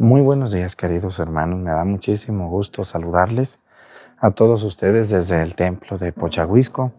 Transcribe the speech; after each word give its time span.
Muy 0.00 0.20
buenos 0.20 0.52
días, 0.52 0.76
queridos 0.76 1.18
hermanos. 1.18 1.58
Me 1.58 1.72
da 1.72 1.84
muchísimo 1.84 2.48
gusto 2.48 2.84
saludarles 2.84 3.58
a 4.18 4.30
todos 4.30 4.62
ustedes 4.62 5.10
desde 5.10 5.42
el 5.42 5.56
templo 5.56 5.98
de 5.98 6.12
Pochahuisco. 6.12 6.92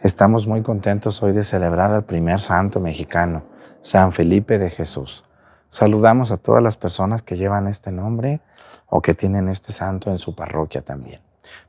Estamos 0.00 0.48
muy 0.48 0.62
contentos 0.62 1.22
hoy 1.22 1.30
de 1.30 1.44
celebrar 1.44 1.92
al 1.92 2.02
primer 2.02 2.40
santo 2.40 2.80
mexicano, 2.80 3.44
San 3.82 4.12
Felipe 4.12 4.58
de 4.58 4.68
Jesús. 4.68 5.24
Saludamos 5.68 6.32
a 6.32 6.36
todas 6.36 6.60
las 6.60 6.76
personas 6.76 7.22
que 7.22 7.36
llevan 7.36 7.68
este 7.68 7.92
nombre 7.92 8.40
o 8.88 9.00
que 9.00 9.14
tienen 9.14 9.48
este 9.48 9.72
santo 9.72 10.10
en 10.10 10.18
su 10.18 10.34
parroquia 10.34 10.82
también. 10.82 11.20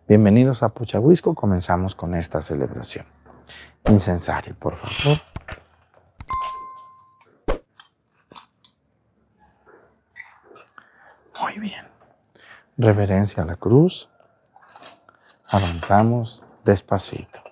Bienvenidos 0.07 0.63
a 0.63 0.69
Pochahuisco. 0.69 1.35
Comenzamos 1.35 1.93
con 1.93 2.15
esta 2.15 2.41
celebración. 2.41 3.05
Incensario, 3.87 4.55
por 4.57 4.77
favor. 4.77 5.34
Muy 11.41 11.59
bien. 11.59 11.87
Reverencia 12.77 13.43
a 13.43 13.45
la 13.45 13.55
cruz. 13.55 14.09
Avanzamos 15.51 16.43
despacito. 16.63 17.44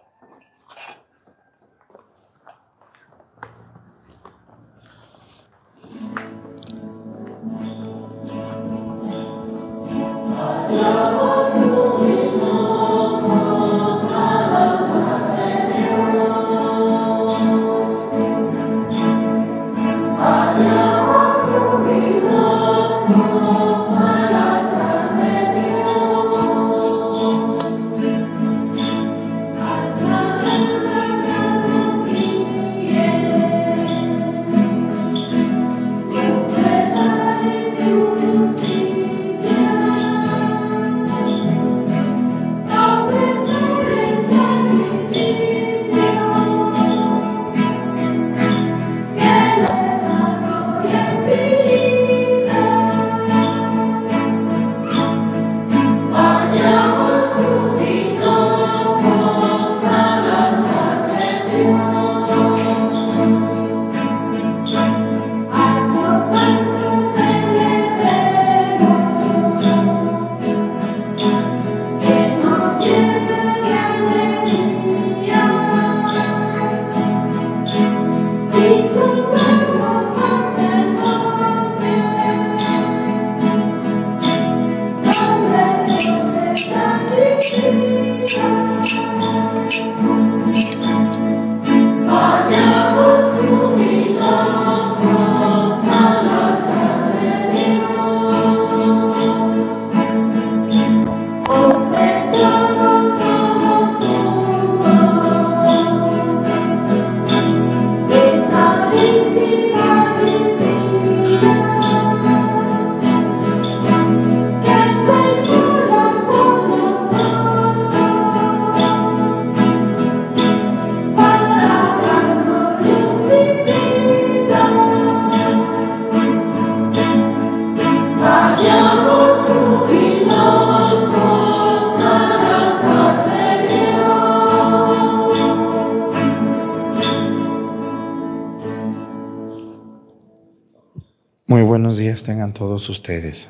Todos 142.53 142.89
ustedes. 142.89 143.49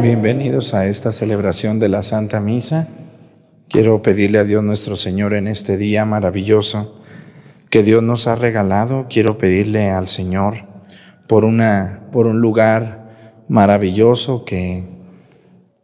Bienvenidos 0.00 0.72
a 0.74 0.86
esta 0.86 1.12
celebración 1.12 1.78
de 1.78 1.88
la 1.88 2.02
Santa 2.02 2.40
Misa. 2.40 2.88
Quiero 3.68 4.02
pedirle 4.02 4.38
a 4.38 4.44
Dios 4.44 4.62
nuestro 4.62 4.96
Señor 4.96 5.34
en 5.34 5.48
este 5.48 5.76
día 5.76 6.04
maravilloso 6.04 6.94
que 7.70 7.82
Dios 7.82 8.02
nos 8.02 8.26
ha 8.26 8.36
regalado. 8.36 9.06
Quiero 9.10 9.38
pedirle 9.38 9.90
al 9.90 10.06
Señor 10.06 10.66
por, 11.26 11.44
una, 11.44 12.06
por 12.12 12.26
un 12.26 12.40
lugar 12.40 13.10
maravilloso 13.48 14.44
que, 14.44 14.84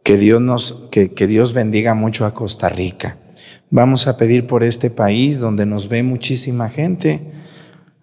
que, 0.03 0.17
Dios 0.17 0.41
nos, 0.41 0.87
que, 0.91 1.13
que 1.13 1.27
Dios 1.27 1.53
bendiga 1.53 1.93
mucho 1.93 2.25
a 2.25 2.33
Costa 2.33 2.69
Rica. 2.69 3.17
Vamos 3.69 4.07
a 4.07 4.17
pedir 4.17 4.47
por 4.47 4.63
este 4.63 4.89
país 4.89 5.39
donde 5.39 5.65
nos 5.65 5.89
ve 5.89 6.03
muchísima 6.03 6.69
gente 6.69 7.38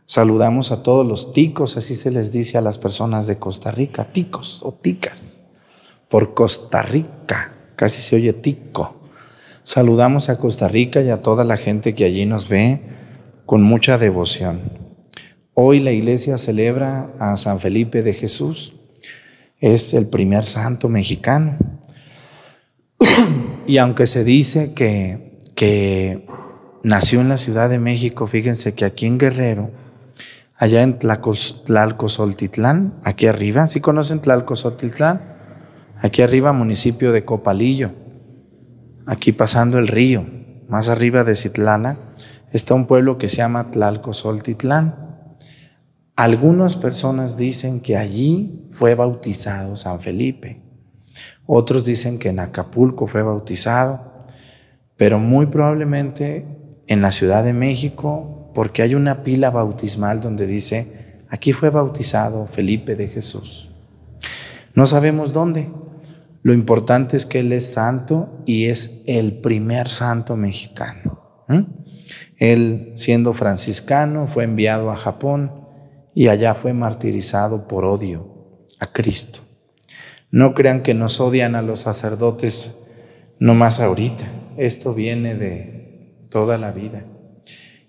Saludamos 0.07 0.71
a 0.71 0.85
todos 0.85 1.05
los 1.05 1.33
ticos, 1.33 1.77
así 1.77 1.97
se 1.97 2.13
les 2.13 2.31
dice 2.31 2.57
a 2.57 2.61
las 2.61 2.79
personas 2.79 3.27
de 3.27 3.39
Costa 3.39 3.73
Rica, 3.73 4.13
ticos 4.13 4.63
o 4.63 4.73
ticas, 4.73 5.43
por 6.09 6.33
Costa 6.33 6.81
Rica, 6.83 7.55
casi 7.75 8.01
se 8.03 8.15
oye 8.15 8.33
tico. 8.33 9.01
Saludamos 9.65 10.29
a 10.29 10.39
Costa 10.39 10.69
Rica 10.69 11.03
y 11.03 11.11
a 11.11 11.23
toda 11.23 11.43
la 11.43 11.57
gente 11.57 11.97
que 11.97 12.05
allí 12.05 12.25
nos 12.25 12.49
ve 12.49 12.83
con 13.47 13.63
mucha 13.63 13.99
devoción. 13.99 14.61
Hoy 15.55 15.81
la 15.81 15.91
iglesia 15.91 16.39
celebra 16.39 17.13
a 17.19 17.37
San 17.37 17.59
Felipe 17.59 18.03
de 18.03 18.13
Jesús, 18.13 18.75
es 19.59 19.93
el 19.93 20.07
primer 20.07 20.45
santo 20.45 20.89
mexicano. 20.89 21.57
y 23.67 23.79
aunque 23.79 24.07
se 24.07 24.23
dice 24.23 24.73
que, 24.73 25.39
que 25.57 26.27
nació 26.85 27.23
en 27.23 27.29
la 27.29 27.39
Ciudad 27.39 27.69
de 27.69 27.81
México, 27.81 28.29
fíjense 28.29 28.75
que 28.75 28.85
aquí 28.85 29.07
en 29.07 29.19
Guerrero, 29.19 29.73
allá 30.57 30.83
en 30.83 30.99
Tlalcosoltitlán, 30.99 33.01
aquí 33.05 33.27
arriba. 33.27 33.67
¿Sí 33.67 33.81
conocen 33.81 34.21
Tlalcosoltitlán? 34.21 35.37
Aquí 35.99 36.23
arriba, 36.23 36.53
municipio 36.53 37.13
de 37.13 37.25
Copalillo. 37.25 37.93
Aquí 39.07 39.33
pasando 39.33 39.79
el 39.79 39.89
río, 39.89 40.27
más 40.69 40.89
arriba 40.89 41.25
de 41.25 41.37
Citlana, 41.37 41.99
está 42.53 42.75
un 42.75 42.87
pueblo 42.87 43.19
que 43.19 43.29
se 43.29 43.37
llama 43.37 43.71
Tlalcosoltitlán. 43.71 45.07
Algunas 46.17 46.77
personas 46.77 47.37
dicen 47.37 47.81
que 47.81 47.97
allí 47.97 48.67
fue 48.71 48.95
bautizado 48.95 49.77
San 49.77 50.01
Felipe. 50.01 50.63
Otros 51.47 51.85
dicen 51.85 52.19
que 52.19 52.31
en 52.31 52.41
Acapulco 52.41 53.07
fue 53.07 53.23
bautizado, 53.23 54.27
pero 54.97 55.19
muy 55.19 55.47
probablemente 55.47 56.47
en 56.87 57.03
la 57.03 57.11
Ciudad 57.11 57.45
de 57.45 57.53
México 57.53 58.36
porque 58.57 58.81
hay 58.81 58.95
una 58.95 59.23
pila 59.23 59.51
bautismal 59.51 60.23
donde 60.23 60.47
dice, 60.47 61.21
aquí 61.29 61.53
fue 61.53 61.69
bautizado 61.69 62.47
Felipe 62.47 62.97
de 62.97 63.07
Jesús. 63.07 63.69
No 64.73 64.87
sabemos 64.87 65.35
dónde. 65.35 65.69
Lo 66.41 66.55
importante 66.55 67.19
es 67.19 67.27
que 67.27 67.41
Él 67.41 67.53
es 67.53 67.71
santo 67.71 68.43
y 68.47 68.65
es 68.65 69.03
el 69.05 69.43
primer 69.43 69.91
santo 69.91 70.37
mexicano. 70.37 71.45
Él, 72.39 72.93
siendo 72.95 73.35
franciscano, 73.35 74.27
fue 74.27 74.45
enviado 74.45 74.91
a 74.91 74.97
Japón 74.97 75.67
y 76.15 76.29
allá 76.29 76.55
fue 76.55 76.73
martirizado 76.73 77.69
por 77.69 77.85
odio 77.85 78.63
a 78.81 78.91
Cristo. 78.91 79.41
No 80.31 80.55
crean 80.55 80.83
que 80.83 80.95
nos 80.95 81.21
odian 81.21 81.57
a 81.57 81.61
los 81.61 81.81
sacerdotes 81.81 82.75
no 83.39 83.55
más 83.55 83.81
ahorita. 83.81 84.25
Esto 84.57 84.95
viene 84.95 85.35
de 85.35 86.27
toda 86.31 86.57
la 86.57 86.73
vida. 86.73 87.05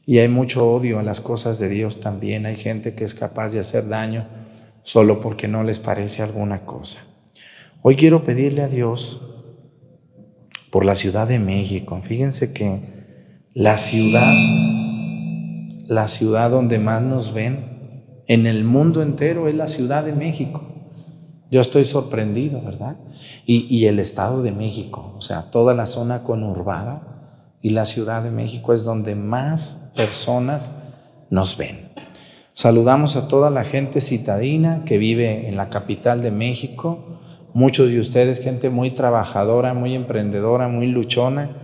Y 0.08 0.20
hay 0.20 0.30
mucho 0.30 0.72
odio 0.72 1.00
a 1.00 1.04
las 1.04 1.20
cosas 1.20 1.60
de 1.60 1.68
Dios 1.68 2.00
también. 2.00 2.46
Hay 2.46 2.56
gente 2.56 2.96
que 2.96 3.04
es 3.04 3.14
capaz 3.14 3.52
de 3.52 3.60
hacer 3.60 3.90
daño 3.90 4.26
solo 4.82 5.20
porque 5.20 5.50
no 5.50 5.66
les 5.66 5.82
parece 5.82 6.24
alguna 6.24 6.66
cosa. 6.66 7.02
Hoy 7.82 7.98
quiero 7.98 8.24
pedirle 8.24 8.62
a 8.62 8.70
Dios 8.70 9.22
por 10.72 10.86
la 10.86 10.96
Ciudad 10.96 11.28
de 11.28 11.40
México. 11.40 12.00
Fíjense 12.02 12.54
que 12.54 13.44
la 13.54 13.78
ciudad, 13.78 14.34
la 15.88 16.08
ciudad 16.08 16.52
donde 16.52 16.80
más 16.80 17.02
nos 17.02 17.34
ven 17.34 18.24
en 18.28 18.46
el 18.48 18.64
mundo 18.64 19.02
entero 19.02 19.50
es 19.50 19.56
la 19.56 19.68
Ciudad 19.68 20.06
de 20.06 20.14
México. 20.14 20.62
Yo 21.52 21.60
estoy 21.60 21.84
sorprendido, 21.84 22.62
¿verdad? 22.62 22.98
Y, 23.46 23.84
el 23.88 24.00
Estado 24.00 24.42
de 24.42 24.54
México, 24.54 25.16
o 25.18 25.22
sea, 25.22 25.52
toda 25.52 25.74
la 25.74 25.86
zona 25.86 26.24
conurbada 26.24 27.17
y 27.62 27.72
la 27.72 27.86
Ciudad 27.86 28.24
de 28.24 28.32
México 28.32 28.74
es 28.74 28.84
donde 28.84 29.16
más 29.16 29.92
personas 29.96 30.76
nos 31.30 31.58
ven. 31.58 31.92
Saludamos 32.54 33.16
a 33.16 33.28
toda 33.28 33.50
la 33.50 33.64
gente 33.64 34.02
citadina 34.02 34.84
que 34.86 34.98
vive 34.98 35.48
en 35.48 35.58
la 35.58 35.70
capital 35.70 36.22
de 36.22 36.32
México, 36.32 37.20
muchos 37.54 37.92
de 37.92 38.00
ustedes, 38.00 38.44
gente 38.44 38.70
muy 38.70 38.92
trabajadora, 38.92 39.74
muy 39.74 39.96
emprendedora, 39.96 40.68
muy 40.68 40.88
luchona, 40.88 41.56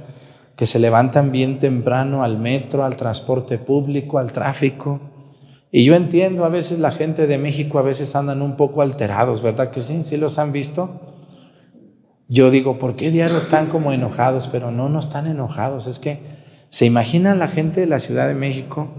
que 0.55 0.65
se 0.65 0.79
levantan 0.79 1.31
bien 1.31 1.57
temprano 1.57 2.23
al 2.23 2.37
metro, 2.37 2.85
al 2.85 2.95
transporte 2.95 3.57
público, 3.57 4.19
al 4.19 4.31
tráfico 4.31 5.13
y 5.75 5.85
yo 5.85 5.95
entiendo, 5.95 6.45
a 6.45 6.49
veces 6.49 6.77
la 6.77 6.91
gente 6.91 7.25
de 7.25 7.39
México 7.39 7.79
a 7.79 7.81
veces 7.81 8.15
andan 8.15 8.43
un 8.43 8.55
poco 8.55 8.83
alterados, 8.83 9.41
¿verdad 9.41 9.71
que 9.71 9.81
sí? 9.81 10.03
¿Sí 10.03 10.17
los 10.17 10.37
han 10.37 10.51
visto? 10.51 11.12
Yo 12.27 12.51
digo, 12.51 12.79
¿por 12.79 12.95
qué 12.95 13.11
diario 13.11 13.37
están 13.37 13.67
como 13.67 13.91
enojados? 13.91 14.47
Pero 14.47 14.71
no, 14.71 14.89
no 14.89 14.99
están 14.99 15.27
enojados. 15.27 15.87
Es 15.87 15.99
que 15.99 16.21
se 16.69 16.85
imagina 16.85 17.35
la 17.35 17.47
gente 17.47 17.81
de 17.81 17.87
la 17.87 17.99
Ciudad 17.99 18.27
de 18.27 18.33
México, 18.33 18.89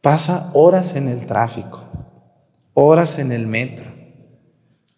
pasa 0.00 0.50
horas 0.54 0.94
en 0.94 1.08
el 1.08 1.26
tráfico, 1.26 1.84
horas 2.74 3.18
en 3.18 3.32
el 3.32 3.46
metro. 3.46 3.90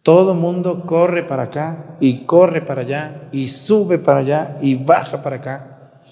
Todo 0.03 0.35
mundo 0.35 0.85
corre 0.85 1.23
para 1.23 1.45
acá 1.45 1.97
y 1.99 2.27
corre 2.27 2.61
para 2.61 2.83
allá 2.83 3.29
y 3.33 3.49
sube 3.49 3.99
para 3.99 4.19
allá 4.19 4.59
y 4.61 4.75
baja 4.75 5.23
para 5.23 5.37
acá. 5.37 6.03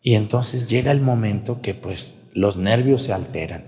Y 0.00 0.14
entonces 0.14 0.68
llega 0.68 0.92
el 0.92 1.00
momento 1.00 1.60
que 1.60 1.74
pues 1.74 2.20
los 2.32 2.56
nervios 2.56 3.02
se 3.02 3.12
alteran. 3.12 3.64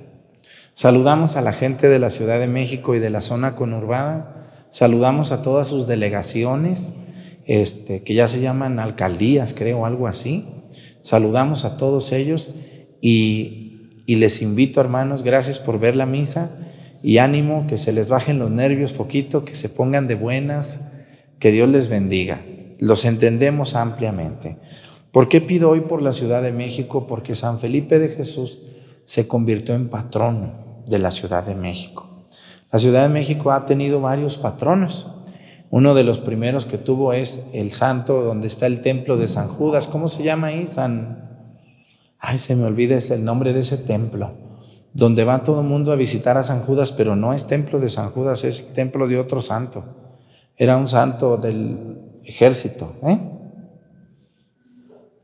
Saludamos 0.75 1.37
a 1.37 1.40
la 1.40 1.52
gente 1.52 1.88
de 1.88 1.98
la 1.98 2.10
Ciudad 2.10 2.38
de 2.38 2.46
México 2.46 2.94
y 2.94 3.00
de 3.00 3.10
la 3.10 3.20
zona 3.20 3.54
conurbada. 3.54 4.37
Saludamos 4.75 5.31
a 5.31 5.41
todas 5.41 5.69
sus 5.69 5.87
delegaciones, 5.87 6.94
este, 7.44 8.03
que 8.03 8.12
ya 8.12 8.26
se 8.26 8.41
llaman 8.41 8.81
alcaldías, 8.81 9.55
creo, 9.55 9.87
algo 9.87 10.09
así. 10.09 10.49
Saludamos 11.00 11.65
a 11.65 11.76
todos 11.76 12.11
ellos 12.11 12.53
y, 13.00 13.91
y 14.05 14.17
les 14.17 14.43
invito, 14.43 14.81
hermanos, 14.81 15.23
gracias 15.23 15.61
por 15.61 15.79
ver 15.79 15.94
la 15.94 16.06
misa 16.06 16.56
y 17.05 17.19
ánimo, 17.19 17.69
que 17.69 17.79
se 17.79 17.93
les 17.93 18.09
bajen 18.09 18.41
los 18.41 18.50
nervios 18.50 18.93
poquito, 18.93 19.44
que 19.44 19.55
se 19.55 19.69
pongan 19.69 20.09
de 20.09 20.17
buenas, 20.17 20.81
que 21.38 21.53
Dios 21.53 21.69
les 21.69 21.88
bendiga. 21.88 22.44
Los 22.81 23.05
entendemos 23.05 23.76
ampliamente. 23.76 24.59
¿Por 25.12 25.29
qué 25.29 25.41
pido 25.41 25.71
hoy 25.71 25.82
por 25.82 26.03
la 26.03 26.12
Ciudad 26.12 26.43
de 26.43 26.50
México? 26.50 27.06
Porque 27.06 27.37
San 27.37 27.61
Felipe 27.61 28.00
de 28.00 28.09
Jesús 28.09 28.59
se 29.05 29.29
convirtió 29.29 29.76
en 29.76 29.88
patrono 29.88 30.82
de 30.88 30.99
la 30.99 31.12
Ciudad 31.12 31.47
de 31.47 31.55
México. 31.55 32.13
La 32.75 32.81
Ciudad 32.81 33.05
de 33.05 33.09
México 33.09 33.53
ha 33.53 33.67
tenido 33.67 34.00
varios 34.00 34.37
patronos. 34.37 35.06
Uno 35.71 35.94
de 35.94 36.03
los 36.03 36.19
primeros 36.19 36.67
que 36.67 36.76
tuvo 36.76 37.12
es 37.12 37.47
el 37.53 37.71
santo 37.71 38.25
donde 38.25 38.49
está 38.49 38.67
el 38.67 38.81
templo 38.81 39.17
de 39.17 39.29
San 39.29 39.47
Judas. 39.47 39.87
¿Cómo 39.87 40.09
se 40.09 40.25
llama 40.25 40.49
ahí? 40.49 40.67
San... 40.67 41.55
Ay, 42.19 42.41
se 42.41 42.56
me 42.56 42.65
olvida 42.65 42.99
el 42.99 43.25
nombre 43.25 43.53
de 43.53 43.61
ese 43.61 43.76
templo. 43.79 44.32
Donde 44.93 45.23
va 45.23 45.44
todo 45.44 45.61
el 45.61 45.69
mundo 45.69 45.93
a 45.93 45.94
visitar 45.94 46.37
a 46.37 46.43
San 46.43 46.62
Judas, 46.62 46.91
pero 46.91 47.15
no 47.15 47.32
es 47.32 47.47
templo 47.47 47.79
de 47.79 47.88
San 47.88 48.11
Judas, 48.11 48.43
es 48.43 48.62
el 48.62 48.73
templo 48.73 49.06
de 49.06 49.21
otro 49.21 49.41
santo. 49.41 49.85
Era 50.56 50.76
un 50.76 50.88
santo 50.88 51.37
del 51.37 52.19
ejército. 52.25 52.97
¿eh? 53.05 53.21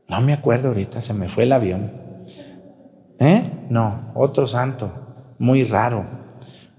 No 0.07 0.21
me 0.21 0.31
acuerdo 0.31 0.69
ahorita, 0.69 1.01
se 1.01 1.13
me 1.13 1.27
fue 1.27 1.43
el 1.43 1.51
avión. 1.51 1.91
¿Eh? 3.19 3.67
No, 3.69 4.13
otro 4.15 4.47
santo 4.47 4.89
muy 5.37 5.65
raro. 5.65 6.20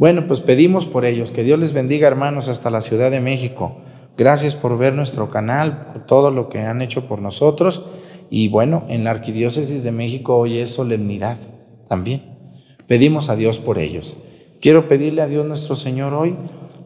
Bueno, 0.03 0.27
pues 0.27 0.41
pedimos 0.41 0.89
por 0.89 1.05
ellos, 1.05 1.31
que 1.31 1.45
Dios 1.45 1.61
les 1.61 1.73
bendiga 1.73 2.09
hermanos 2.09 2.49
hasta 2.49 2.71
la 2.71 2.81
Ciudad 2.81 3.13
de 3.13 3.21
México. 3.21 3.77
Gracias 4.19 4.57
por 4.57 4.77
ver 4.77 4.95
nuestro 4.95 5.31
canal, 5.31 5.93
por 5.93 6.07
todo 6.07 6.33
lo 6.33 6.49
que 6.49 6.59
han 6.59 6.83
hecho 6.83 7.07
por 7.07 7.23
nosotros. 7.23 7.85
Y 8.29 8.49
bueno, 8.49 8.85
en 8.89 9.05
la 9.05 9.13
Arquidiócesis 9.13 9.85
de 9.85 9.93
México 9.93 10.37
hoy 10.37 10.59
es 10.59 10.75
solemnidad 10.75 11.37
también. 11.87 12.37
Pedimos 12.89 13.29
a 13.29 13.37
Dios 13.37 13.61
por 13.61 13.79
ellos. 13.79 14.17
Quiero 14.61 14.89
pedirle 14.89 15.23
a 15.23 15.29
Dios 15.29 15.47
nuestro 15.47 15.77
Señor 15.77 16.15
hoy 16.15 16.35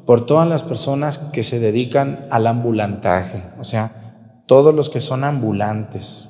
por 0.04 0.26
todas 0.26 0.46
las 0.46 0.62
personas 0.62 1.16
que 1.16 1.42
se 1.42 1.58
dedican 1.58 2.26
al 2.30 2.46
ambulantaje, 2.46 3.44
o 3.58 3.64
sea, 3.64 4.42
todos 4.44 4.74
los 4.74 4.90
que 4.90 5.00
son 5.00 5.24
ambulantes, 5.24 6.28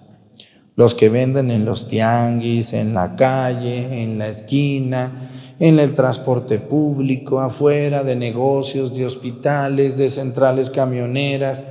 los 0.76 0.94
que 0.94 1.08
venden 1.08 1.50
en 1.50 1.64
los 1.64 1.88
tianguis, 1.88 2.74
en 2.74 2.94
la 2.94 3.16
calle, 3.16 4.02
en 4.02 4.18
la 4.18 4.28
esquina, 4.28 5.14
en 5.58 5.78
el 5.78 5.94
transporte 5.94 6.58
público, 6.58 7.40
afuera 7.40 8.04
de 8.04 8.14
negocios, 8.14 8.94
de 8.94 9.06
hospitales, 9.06 9.96
de 9.96 10.10
centrales 10.10 10.68
camioneras. 10.70 11.66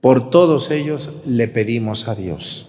Por 0.00 0.30
todos 0.30 0.70
ellos 0.70 1.12
le 1.26 1.48
pedimos 1.48 2.06
a 2.08 2.14
Dios. 2.14 2.68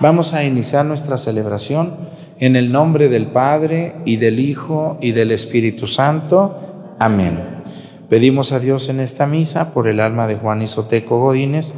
Vamos 0.00 0.34
a 0.34 0.44
iniciar 0.44 0.84
nuestra 0.84 1.16
celebración 1.16 1.96
en 2.40 2.56
el 2.56 2.72
nombre 2.72 3.08
del 3.08 3.28
Padre 3.28 3.94
y 4.04 4.16
del 4.16 4.40
Hijo 4.40 4.98
y 5.00 5.12
del 5.12 5.30
Espíritu 5.30 5.86
Santo. 5.86 6.96
Amén. 6.98 7.38
Pedimos 8.08 8.50
a 8.50 8.58
Dios 8.58 8.88
en 8.88 8.98
esta 8.98 9.26
misa 9.26 9.72
por 9.72 9.86
el 9.86 10.00
alma 10.00 10.26
de 10.26 10.34
Juan 10.34 10.60
Isoteco 10.60 11.20
Godínez, 11.20 11.76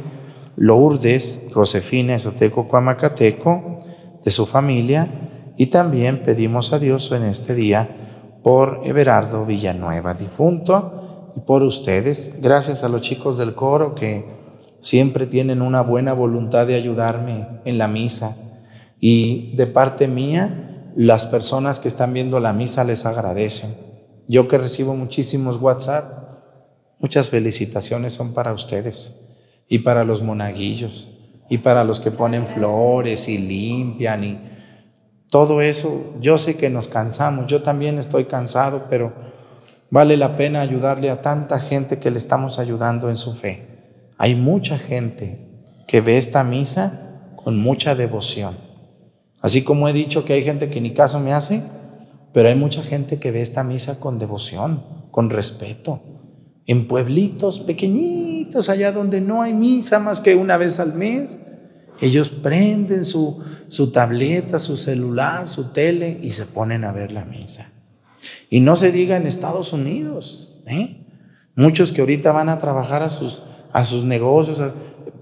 Lourdes, 0.57 1.47
Josefina 1.53 2.15
Esoteco 2.15 2.67
Cuamacateco, 2.67 3.79
de 4.23 4.31
su 4.31 4.45
familia, 4.45 5.53
y 5.57 5.67
también 5.67 6.23
pedimos 6.23 6.73
a 6.73 6.79
Dios 6.79 7.11
en 7.11 7.23
este 7.23 7.55
día 7.55 7.95
por 8.41 8.79
Everardo 8.83 9.45
Villanueva, 9.45 10.13
difunto, 10.13 11.33
y 11.35 11.41
por 11.41 11.63
ustedes. 11.63 12.33
Gracias 12.41 12.83
a 12.83 12.89
los 12.89 13.01
chicos 13.01 13.37
del 13.37 13.55
coro 13.55 13.93
que 13.95 14.25
siempre 14.79 15.27
tienen 15.27 15.61
una 15.61 15.81
buena 15.81 16.13
voluntad 16.13 16.65
de 16.65 16.75
ayudarme 16.75 17.61
en 17.65 17.77
la 17.77 17.87
misa. 17.87 18.37
Y 18.99 19.55
de 19.57 19.67
parte 19.67 20.07
mía, 20.07 20.91
las 20.95 21.25
personas 21.25 21.81
que 21.81 21.89
están 21.89 22.13
viendo 22.13 22.39
la 22.39 22.53
misa 22.53 22.85
les 22.85 23.05
agradecen. 23.05 23.75
Yo 24.27 24.47
que 24.47 24.57
recibo 24.57 24.95
muchísimos 24.95 25.57
WhatsApp, 25.61 26.39
muchas 26.99 27.29
felicitaciones 27.29 28.13
son 28.13 28.33
para 28.33 28.53
ustedes 28.53 29.24
y 29.67 29.79
para 29.79 30.03
los 30.03 30.21
monaguillos 30.21 31.09
y 31.49 31.59
para 31.59 31.83
los 31.83 31.99
que 31.99 32.11
ponen 32.11 32.47
flores 32.47 33.27
y 33.27 33.37
limpian 33.37 34.23
y 34.23 34.39
todo 35.29 35.61
eso. 35.61 36.13
Yo 36.19 36.37
sé 36.37 36.55
que 36.55 36.69
nos 36.69 36.87
cansamos, 36.87 37.47
yo 37.47 37.61
también 37.61 37.97
estoy 37.97 38.25
cansado, 38.25 38.85
pero 38.89 39.13
vale 39.89 40.17
la 40.17 40.35
pena 40.35 40.61
ayudarle 40.61 41.09
a 41.09 41.21
tanta 41.21 41.59
gente 41.59 41.99
que 41.99 42.11
le 42.11 42.17
estamos 42.17 42.59
ayudando 42.59 43.09
en 43.09 43.17
su 43.17 43.33
fe. 43.33 43.67
Hay 44.17 44.35
mucha 44.35 44.77
gente 44.77 45.39
que 45.87 46.01
ve 46.01 46.17
esta 46.17 46.43
misa 46.43 47.31
con 47.35 47.57
mucha 47.57 47.95
devoción. 47.95 48.57
Así 49.41 49.63
como 49.63 49.87
he 49.87 49.93
dicho 49.93 50.25
que 50.25 50.33
hay 50.33 50.43
gente 50.43 50.69
que 50.69 50.81
ni 50.81 50.93
caso 50.93 51.19
me 51.19 51.33
hace, 51.33 51.61
pero 52.33 52.49
hay 52.49 52.55
mucha 52.55 52.81
gente 52.81 53.19
que 53.19 53.31
ve 53.31 53.41
esta 53.41 53.63
misa 53.63 53.99
con 53.99 54.17
devoción, 54.17 54.83
con 55.11 55.29
respeto, 55.29 56.01
en 56.65 56.87
pueblitos 56.87 57.59
pequeñitos 57.59 58.34
allá 58.69 58.91
donde 58.91 59.21
no 59.21 59.41
hay 59.41 59.53
misa 59.53 59.99
más 59.99 60.21
que 60.21 60.35
una 60.35 60.57
vez 60.57 60.79
al 60.79 60.93
mes. 60.93 61.37
Ellos 62.01 62.29
prenden 62.29 63.05
su, 63.05 63.39
su 63.69 63.91
tableta, 63.91 64.59
su 64.59 64.77
celular, 64.77 65.47
su 65.49 65.71
tele 65.71 66.19
y 66.21 66.31
se 66.31 66.45
ponen 66.45 66.83
a 66.83 66.91
ver 66.91 67.11
la 67.11 67.25
misa. 67.25 67.71
Y 68.49 68.59
no 68.59 68.75
se 68.75 68.91
diga 68.91 69.17
en 69.17 69.27
Estados 69.27 69.73
Unidos. 69.73 70.61
¿eh? 70.65 71.05
Muchos 71.55 71.91
que 71.91 72.01
ahorita 72.01 72.31
van 72.31 72.49
a 72.49 72.57
trabajar 72.57 73.01
a 73.03 73.09
sus, 73.09 73.41
a 73.71 73.85
sus 73.85 74.03
negocios, 74.03 74.61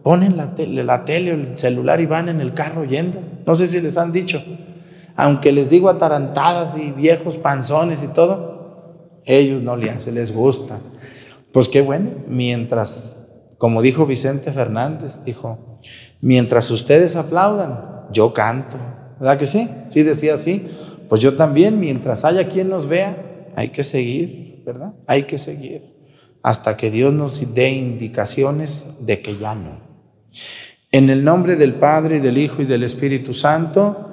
ponen 0.01 0.37
la 0.37 0.55
tele, 0.55 0.83
la 0.83 1.05
tele 1.05 1.31
o 1.31 1.35
el 1.35 1.57
celular 1.57 2.01
y 2.01 2.05
van 2.05 2.29
en 2.29 2.41
el 2.41 2.53
carro 2.53 2.85
yendo. 2.85 3.19
No 3.45 3.55
sé 3.55 3.67
si 3.67 3.79
les 3.81 3.97
han 3.97 4.11
dicho. 4.11 4.43
Aunque 5.15 5.51
les 5.51 5.69
digo 5.69 5.89
atarantadas 5.89 6.75
y 6.77 6.91
viejos 6.91 7.37
panzones 7.37 8.01
y 8.01 8.07
todo, 8.07 9.21
ellos 9.25 9.61
no 9.61 9.77
le 9.77 9.91
hacen, 9.91 10.15
les 10.15 10.33
gusta. 10.33 10.79
Pues 11.53 11.69
qué 11.69 11.81
bueno, 11.81 12.11
mientras, 12.27 13.17
como 13.59 13.81
dijo 13.81 14.05
Vicente 14.05 14.51
Fernández, 14.51 15.23
dijo, 15.23 15.79
mientras 16.19 16.69
ustedes 16.71 17.15
aplaudan, 17.15 18.07
yo 18.11 18.33
canto. 18.33 18.77
¿Verdad 19.19 19.37
que 19.37 19.45
sí? 19.45 19.69
Sí 19.87 20.03
decía 20.03 20.33
así. 20.33 20.65
Pues 21.07 21.21
yo 21.21 21.35
también, 21.35 21.79
mientras 21.79 22.25
haya 22.25 22.49
quien 22.49 22.69
nos 22.69 22.87
vea, 22.87 23.47
hay 23.55 23.69
que 23.69 23.83
seguir, 23.83 24.63
¿verdad? 24.65 24.95
Hay 25.07 25.23
que 25.23 25.37
seguir 25.37 25.93
hasta 26.41 26.75
que 26.75 26.91
Dios 26.91 27.13
nos 27.13 27.53
dé 27.53 27.69
indicaciones 27.69 28.87
de 28.99 29.21
que 29.21 29.37
ya 29.37 29.55
no. 29.55 29.79
En 30.91 31.09
el 31.09 31.23
nombre 31.23 31.55
del 31.55 31.75
Padre 31.75 32.17
y 32.17 32.19
del 32.19 32.37
Hijo 32.37 32.61
y 32.61 32.65
del 32.65 32.83
Espíritu 32.83 33.33
Santo, 33.33 34.12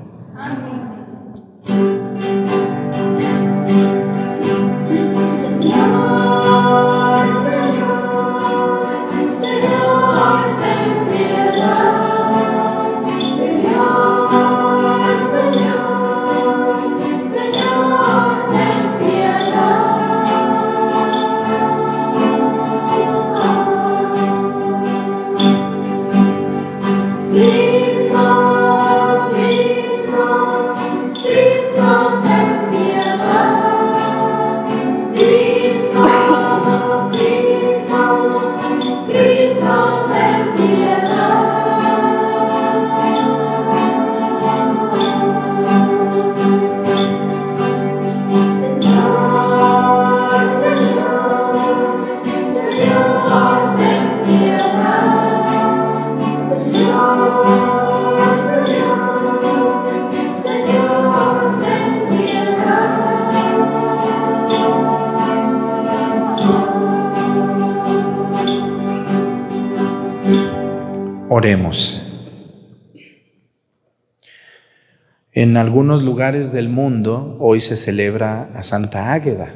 Algunos 75.61 76.01
lugares 76.01 76.51
del 76.51 76.69
mundo 76.69 77.37
hoy 77.39 77.59
se 77.59 77.75
celebra 77.75 78.49
a 78.55 78.63
Santa 78.63 79.13
Águeda. 79.13 79.53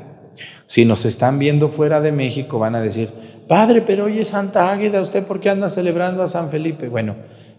Si 0.67 0.85
nos 0.85 1.03
están 1.03 1.39
viendo 1.39 1.67
fuera 1.69 2.00
de 2.00 2.12
México 2.12 2.59
van 2.59 2.75
a 2.75 2.81
decir, 2.81 3.09
Padre, 3.47 3.81
pero 3.81 4.05
hoy 4.05 4.19
es 4.19 4.27
Santa 4.27 4.71
Águeda, 4.71 5.01
¿usted 5.01 5.25
por 5.25 5.39
qué 5.39 5.50
anda 5.50 5.67
celebrando 5.67 6.21
a 6.21 6.27
San 6.27 6.51
Felipe? 6.51 6.89
Bueno, 6.89 7.15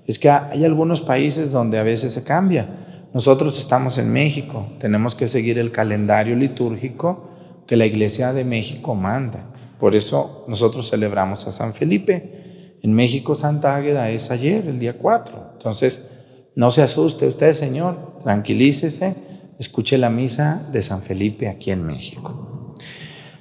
es 0.07 0.21
que 0.21 0.31
hay 0.31 0.65
algunos 0.65 1.01
países 1.01 1.51
donde 1.51 1.77
a 1.81 1.83
veces 1.83 2.13
se 2.13 2.23
cambia. 2.23 2.69
Nosotros 3.13 3.59
estamos 3.59 3.99
en 3.99 4.13
México, 4.13 4.69
tenemos 4.79 5.17
que 5.17 5.27
seguir 5.27 5.59
el 5.59 5.73
calendario 5.73 6.37
litúrgico 6.37 7.29
que 7.67 7.75
la 7.75 7.87
Iglesia 7.87 8.33
de 8.33 8.45
México 8.45 8.95
manda. 8.95 9.51
Por 9.81 9.97
eso 9.97 10.45
nosotros 10.47 10.89
celebramos 10.89 11.49
a 11.49 11.51
San 11.51 11.75
Felipe. 11.75 12.79
En 12.81 12.93
México 12.93 13.35
Santa 13.35 13.75
Águeda 13.75 14.09
es 14.11 14.31
ayer, 14.31 14.69
el 14.69 14.79
día 14.79 14.97
4. 14.99 15.51
Entonces, 15.55 16.16
no 16.57 16.71
se 16.71 16.83
asuste 16.83 17.27
usted, 17.27 17.53
Señor, 17.53 18.19
tranquilícese, 18.25 19.15
escuche 19.59 19.99
la 19.99 20.09
misa 20.09 20.67
de 20.73 20.81
San 20.81 21.03
Felipe 21.03 21.49
aquí 21.49 21.71
en 21.71 21.87
México. 21.87 22.75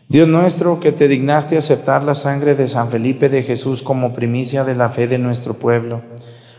Dios 0.09 0.27
nuestro, 0.27 0.81
que 0.81 0.91
te 0.91 1.07
dignaste 1.07 1.57
aceptar 1.57 2.03
la 2.03 2.13
sangre 2.13 2.55
de 2.55 2.67
San 2.67 2.89
Felipe 2.89 3.29
de 3.29 3.41
Jesús 3.41 3.81
como 3.81 4.13
primicia 4.13 4.65
de 4.65 4.75
la 4.75 4.89
fe 4.89 5.07
de 5.07 5.17
nuestro 5.17 5.53
pueblo, 5.53 6.03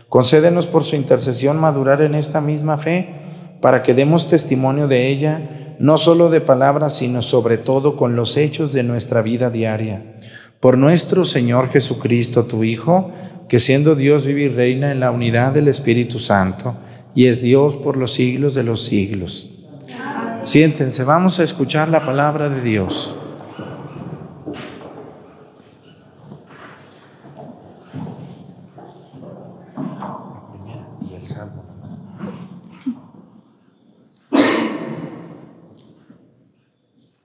concédenos 0.09 0.65
por 0.65 0.83
su 0.83 0.95
intercesión 0.95 1.59
madurar 1.59 2.01
en 2.01 2.15
esta 2.15 2.41
misma 2.41 2.79
fe, 2.79 3.13
para 3.61 3.83
que 3.83 3.93
demos 3.93 4.27
testimonio 4.27 4.87
de 4.87 5.09
ella, 5.09 5.75
no 5.79 5.99
solo 5.99 6.31
de 6.31 6.41
palabras, 6.41 6.95
sino 6.95 7.21
sobre 7.21 7.59
todo 7.59 7.95
con 7.95 8.15
los 8.15 8.35
hechos 8.35 8.73
de 8.73 8.81
nuestra 8.81 9.21
vida 9.21 9.51
diaria 9.51 10.15
por 10.59 10.77
nuestro 10.77 11.25
Señor 11.25 11.69
Jesucristo, 11.69 12.45
tu 12.45 12.63
Hijo, 12.63 13.11
que 13.47 13.59
siendo 13.59 13.95
Dios 13.95 14.25
vive 14.25 14.43
y 14.43 14.49
reina 14.49 14.91
en 14.91 14.99
la 14.99 15.11
unidad 15.11 15.53
del 15.53 15.67
Espíritu 15.67 16.19
Santo, 16.19 16.75
y 17.13 17.27
es 17.27 17.41
Dios 17.41 17.77
por 17.77 17.97
los 17.97 18.13
siglos 18.13 18.55
de 18.55 18.63
los 18.63 18.83
siglos. 18.83 19.51
Siéntense, 20.43 21.03
vamos 21.03 21.39
a 21.39 21.43
escuchar 21.43 21.89
la 21.89 22.05
palabra 22.05 22.49
de 22.49 22.61
Dios. 22.61 23.15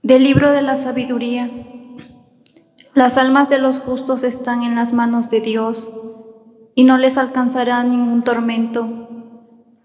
Del 0.03 0.25
libro 0.25 0.53
de 0.53 0.63
la 0.63 0.77
sabiduría. 0.77 1.49
Las 2.95 3.17
almas 3.17 3.49
de 3.49 3.57
los 3.59 3.81
justos 3.81 4.23
están 4.23 4.63
en 4.63 4.75
las 4.75 4.93
manos 4.93 5.31
de 5.31 5.41
Dios 5.41 5.95
y 6.75 6.85
no 6.85 6.99
les 6.99 7.17
alcanzará 7.17 7.83
ningún 7.85 8.23
tormento. 8.23 9.09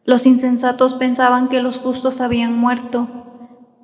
Los 0.04 0.26
insensatos 0.26 0.94
pensaban 0.94 1.48
que 1.48 1.62
los 1.62 1.80
justos 1.80 2.20
habían 2.20 2.58
muerto, 2.58 3.08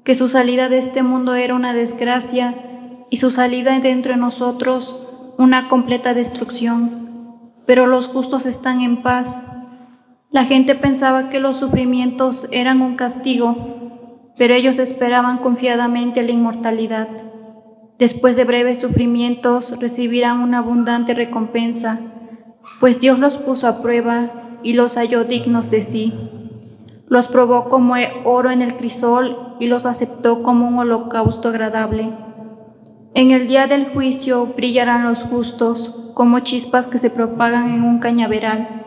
que 0.04 0.14
su 0.16 0.28
salida 0.28 0.68
de 0.68 0.78
este 0.78 1.04
mundo 1.04 1.36
era 1.36 1.56
una 1.56 1.74
desgracia 1.74 3.06
y 3.10 3.18
su 3.18 3.32
salida 3.32 3.80
de 3.80 3.92
entre 3.92 4.18
nosotros 4.18 5.00
una 5.38 5.70
completa 5.70 6.14
destrucción. 6.14 7.54
Pero 7.66 7.88
los 7.88 8.10
justos 8.10 8.46
están 8.46 8.82
en 8.82 9.04
paz. 9.04 9.46
La 10.32 10.44
gente 10.44 10.76
pensaba 10.76 11.30
que 11.30 11.40
los 11.40 11.56
sufrimientos 11.56 12.50
eran 12.52 12.82
un 12.82 12.98
castigo, 12.98 14.34
pero 14.38 14.54
ellos 14.54 14.80
esperaban 14.80 15.38
confiadamente 15.38 16.24
la 16.24 16.32
inmortalidad. 16.32 17.33
Después 18.00 18.36
de 18.36 18.44
breves 18.44 18.82
sufrimientos 18.82 19.80
recibirán 19.80 20.40
una 20.40 20.60
abundante 20.60 21.14
recompensa, 21.14 22.00
pues 22.80 23.00
Dios 23.00 23.20
los 23.20 23.38
puso 23.38 23.68
a 23.68 23.82
prueba 23.82 24.60
y 24.64 24.74
los 24.74 24.96
halló 24.96 25.26
dignos 25.26 25.70
de 25.70 25.82
sí. 25.82 26.14
Los 27.08 27.28
probó 27.28 27.70
como 27.70 27.96
oro 28.24 28.50
en 28.50 28.62
el 28.62 28.76
crisol 28.76 29.56
y 29.60 29.68
los 29.68 29.86
aceptó 29.86 30.42
como 30.42 30.68
un 30.68 30.80
holocausto 30.80 31.50
agradable. 31.50 32.12
En 33.14 33.30
el 33.30 33.48
día 33.48 33.68
del 33.68 33.86
juicio 33.86 34.48
brillarán 34.58 35.04
los 35.04 35.24
justos 35.24 36.12
como 36.16 36.40
chispas 36.40 36.88
que 36.88 36.98
se 36.98 37.12
propagan 37.12 37.72
en 37.72 37.84
un 37.84 38.00
cañaveral. 38.00 38.86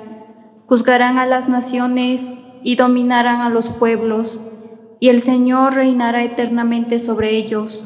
Juzgarán 0.67 1.19
a 1.19 1.27
las 1.27 1.49
naciones 1.49 2.33
y 2.65 2.75
dominarán 2.75 3.41
a 3.41 3.51
los 3.51 3.69
pueblos, 3.69 4.41
y 4.99 5.11
el 5.11 5.21
Señor 5.21 5.75
reinará 5.75 6.25
eternamente 6.25 6.99
sobre 6.99 7.37
ellos. 7.37 7.85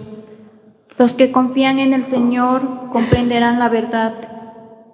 Los 1.01 1.15
que 1.15 1.33
confían 1.33 1.79
en 1.79 1.95
el 1.95 2.05
Señor 2.05 2.91
comprenderán 2.93 3.59
la 3.59 3.71
verdad, 3.71 4.17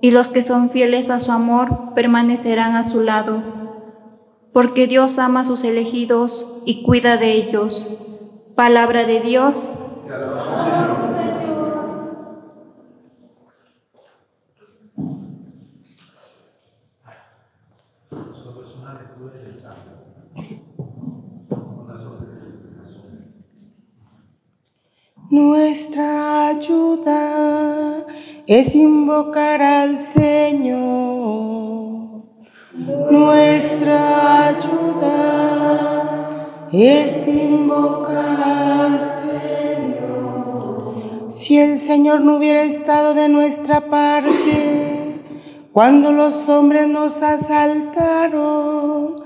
y 0.01 0.13
los 0.13 0.31
que 0.31 0.41
son 0.41 0.71
fieles 0.71 1.11
a 1.11 1.19
su 1.19 1.33
amor 1.33 1.95
permanecerán 1.97 2.77
a 2.77 2.85
su 2.85 3.03
lado, 3.03 3.43
porque 4.53 4.87
Dios 4.87 5.19
ama 5.19 5.41
a 5.41 5.45
sus 5.45 5.65
elegidos 5.65 6.61
y 6.65 6.85
cuida 6.85 7.17
de 7.17 7.33
ellos. 7.33 7.91
Palabra 8.55 9.05
de 9.05 9.19
Dios. 9.19 9.73
Nuestra 25.37 26.49
ayuda 26.49 28.07
es 28.47 28.75
invocar 28.75 29.61
al 29.61 29.99
Señor. 29.99 30.33
Nuestra 33.11 34.47
ayuda 34.47 35.11
es 36.73 37.29
invocar 37.29 38.41
al 38.43 38.99
Señor. 38.99 40.95
Si 41.29 41.59
el 41.59 41.77
Señor 41.77 42.23
no 42.23 42.37
hubiera 42.37 42.63
estado 42.63 43.13
de 43.13 43.29
nuestra 43.29 43.91
parte, 43.91 45.21
cuando 45.71 46.13
los 46.13 46.49
hombres 46.49 46.89
nos 46.89 47.23
asaltaron, 47.23 49.17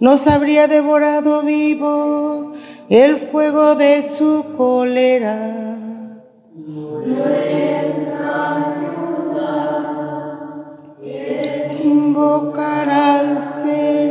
nos 0.00 0.26
habría 0.26 0.66
devorado 0.66 1.42
vivos 1.42 2.50
el 2.90 3.18
fuego 3.18 3.76
de 3.76 4.02
su 4.02 4.44
cólera. 4.56 5.56
es 11.54 11.84
invocar 11.84 12.90
al 12.90 13.40
Señor. 13.40 14.10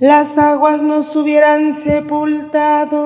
Las 0.00 0.36
aguas 0.36 0.82
nos 0.82 1.16
hubieran 1.16 1.72
sepultado, 1.72 2.96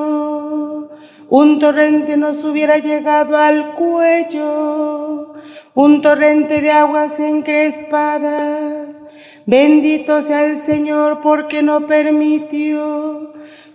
un 1.28 1.60
torrente 1.60 2.16
nos 2.16 2.42
hubiera 2.42 2.78
llegado 2.78 3.36
al 3.36 3.74
cuello, 3.74 5.34
un 5.74 6.02
torrente 6.02 6.60
de 6.60 6.72
aguas 6.72 7.20
encrespadas. 7.20 9.00
Bendito 9.46 10.22
sea 10.22 10.44
el 10.44 10.56
Señor 10.56 11.20
porque 11.20 11.62
no 11.62 11.86
permitió 11.86 13.31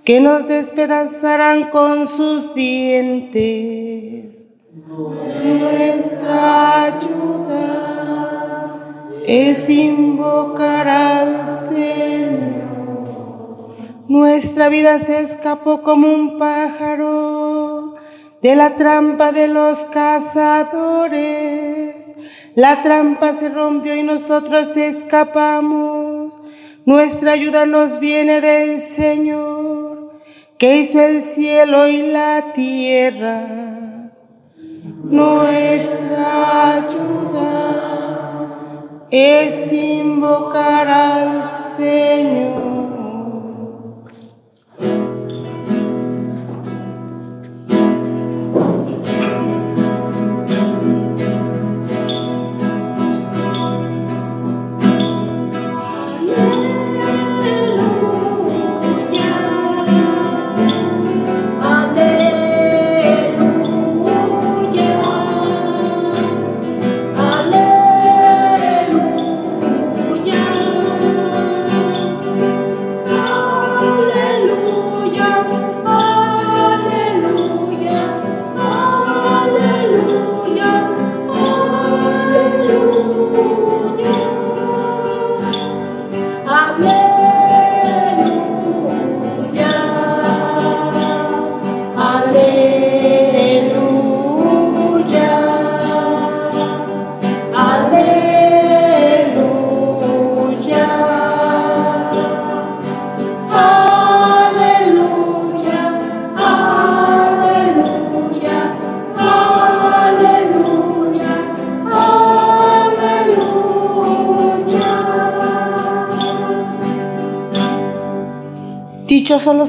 que 0.08 0.20
nos 0.22 0.48
despedazaran 0.48 1.70
con 1.70 2.08
sus 2.08 2.56
dientes. 2.56 4.50
Nuestra 5.44 6.84
ayuda 6.86 7.58
es 9.28 9.70
invocar 9.70 10.88
al 10.88 11.50
Señor. 11.50 13.10
Nuestra 14.08 14.70
vida 14.70 14.98
se 15.00 15.20
escapó 15.20 15.82
como 15.82 16.08
un 16.08 16.38
pájaro 16.38 17.96
de 18.42 18.56
la 18.56 18.78
trampa 18.78 19.34
de 19.34 19.50
los 19.50 19.84
cazadores. 19.84 21.18
La 22.56 22.82
trampa 22.82 23.34
se 23.34 23.50
rompió 23.50 23.94
y 23.94 24.04
nosotros 24.04 24.78
escapamos. 24.78 26.40
Nuestra 26.88 27.34
ayuda 27.34 27.66
nos 27.66 28.00
viene 28.00 28.40
del 28.40 28.80
Señor, 28.80 29.87
que 30.58 30.78
hizo 30.78 31.00
el 31.00 31.22
cielo 31.22 31.88
y 31.88 32.12
la 32.12 32.54
tierra. 32.54 33.42
Nuestra 35.04 36.74
ayuda 36.74 37.78
es 39.12 39.72
invocar 39.72 40.88
al 40.88 41.44
Señor. 41.44 42.67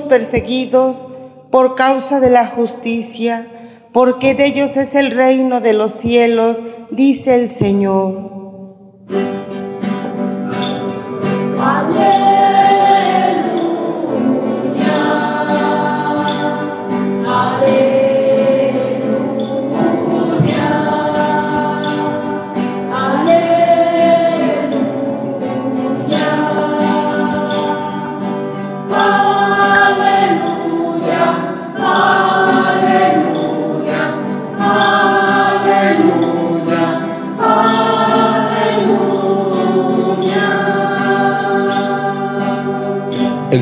Perseguidos 0.09 1.07
por 1.51 1.75
causa 1.75 2.21
de 2.21 2.31
la 2.31 2.47
justicia, 2.47 3.47
porque 3.93 4.35
de 4.35 4.47
ellos 4.47 4.77
es 4.77 4.95
el 4.95 5.11
reino 5.13 5.61
de 5.61 5.73
los 5.73 5.93
cielos, 5.93 6.63
dice 6.91 7.35
el 7.35 7.49
Señor. 7.49 8.28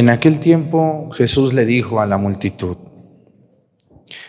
En 0.00 0.08
aquel 0.08 0.40
tiempo 0.40 1.10
Jesús 1.12 1.52
le 1.52 1.66
dijo 1.66 2.00
a 2.00 2.06
la 2.06 2.16
multitud, 2.16 2.78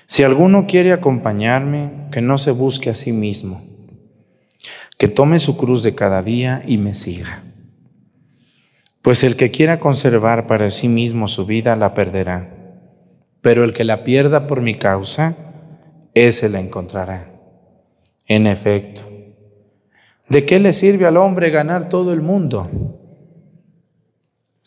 si 0.06 0.22
alguno 0.22 0.68
quiere 0.68 0.92
acompañarme, 0.92 2.10
que 2.12 2.20
no 2.20 2.38
se 2.38 2.52
busque 2.52 2.90
a 2.90 2.94
sí 2.94 3.14
mismo, 3.14 3.64
que 4.98 5.08
tome 5.08 5.40
su 5.40 5.56
cruz 5.56 5.84
de 5.84 5.96
cada 5.96 6.24
día 6.24 6.62
y 6.66 6.78
me 6.78 6.94
siga. 6.94 7.46
Pues 9.02 9.24
el 9.24 9.38
que 9.38 9.50
quiera 9.50 9.80
conservar 9.80 10.46
para 10.46 10.70
sí 10.72 10.90
mismo 10.90 11.30
su 11.30 11.46
vida 11.46 11.78
la 11.78 11.94
perderá, 11.94 12.54
pero 13.40 13.64
el 13.64 13.72
que 13.72 13.86
la 13.86 14.04
pierda 14.04 14.48
por 14.48 14.60
mi 14.60 14.76
causa, 14.76 15.38
ese 16.14 16.50
la 16.50 16.60
encontrará. 16.60 17.32
En 18.28 18.46
efecto, 18.46 19.04
¿de 20.28 20.46
qué 20.46 20.60
le 20.60 20.74
sirve 20.74 21.06
al 21.06 21.16
hombre 21.16 21.50
ganar 21.50 21.88
todo 21.88 22.12
el 22.12 22.22
mundo? 22.22 22.70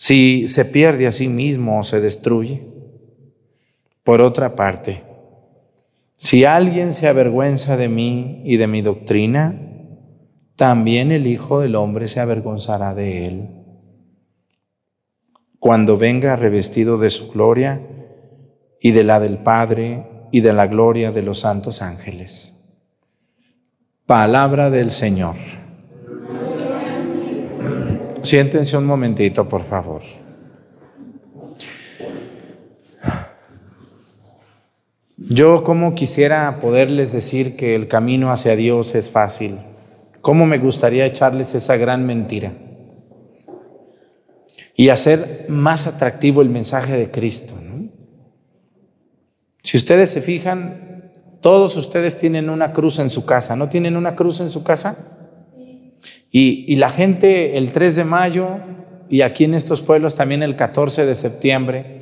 Si 0.04 0.48
se 0.48 0.66
pierde 0.66 1.06
a 1.06 1.12
sí 1.12 1.28
mismo 1.28 1.78
o 1.78 1.82
se 1.82 1.98
destruye. 1.98 2.66
Por 4.02 4.20
otra 4.20 4.54
parte, 4.54 5.02
si 6.18 6.44
alguien 6.44 6.92
se 6.92 7.08
avergüenza 7.08 7.78
de 7.78 7.88
mí 7.88 8.42
y 8.44 8.58
de 8.58 8.66
mi 8.66 8.82
doctrina, 8.82 9.58
también 10.56 11.10
el 11.10 11.26
Hijo 11.26 11.58
del 11.58 11.74
Hombre 11.74 12.08
se 12.08 12.20
avergonzará 12.20 12.94
de 12.94 13.26
él. 13.26 13.48
Cuando 15.58 15.96
venga 15.96 16.36
revestido 16.36 16.98
de 16.98 17.08
su 17.08 17.30
gloria 17.30 17.80
y 18.82 18.90
de 18.90 19.04
la 19.04 19.20
del 19.20 19.38
Padre 19.38 20.06
y 20.30 20.42
de 20.42 20.52
la 20.52 20.66
gloria 20.66 21.12
de 21.12 21.22
los 21.22 21.40
santos 21.40 21.80
ángeles. 21.80 22.54
Palabra 24.04 24.68
del 24.68 24.90
Señor 24.90 25.63
siéntense 28.24 28.76
un 28.76 28.86
momentito, 28.86 29.48
por 29.48 29.62
favor. 29.62 30.02
Yo 35.16 35.62
como 35.62 35.94
quisiera 35.94 36.58
poderles 36.60 37.12
decir 37.12 37.56
que 37.56 37.74
el 37.74 37.88
camino 37.88 38.30
hacia 38.30 38.56
Dios 38.56 38.94
es 38.94 39.10
fácil. 39.10 39.58
¿Cómo 40.20 40.46
me 40.46 40.58
gustaría 40.58 41.06
echarles 41.06 41.54
esa 41.54 41.76
gran 41.76 42.04
mentira? 42.04 42.52
Y 44.74 44.88
hacer 44.88 45.46
más 45.48 45.86
atractivo 45.86 46.42
el 46.42 46.48
mensaje 46.48 46.96
de 46.96 47.10
Cristo. 47.10 47.54
Si 49.62 49.78
ustedes 49.78 50.10
se 50.10 50.20
fijan, 50.20 51.10
todos 51.40 51.76
ustedes 51.76 52.18
tienen 52.18 52.50
una 52.50 52.72
cruz 52.72 52.98
en 52.98 53.08
su 53.08 53.24
casa. 53.24 53.56
¿No 53.56 53.68
tienen 53.68 53.96
una 53.96 54.14
cruz 54.14 54.40
en 54.40 54.50
su 54.50 54.62
casa? 54.62 55.13
Y, 56.36 56.74
la 56.74 56.90
gente 56.90 57.56
el 57.58 57.70
3 57.70 57.94
de 57.94 58.04
mayo 58.04 58.48
y 59.08 59.20
aquí 59.20 59.44
en 59.44 59.54
estos 59.54 59.82
pueblos 59.82 60.16
también 60.16 60.42
el 60.42 60.56
14 60.56 61.06
de 61.06 61.14
septiembre 61.14 61.94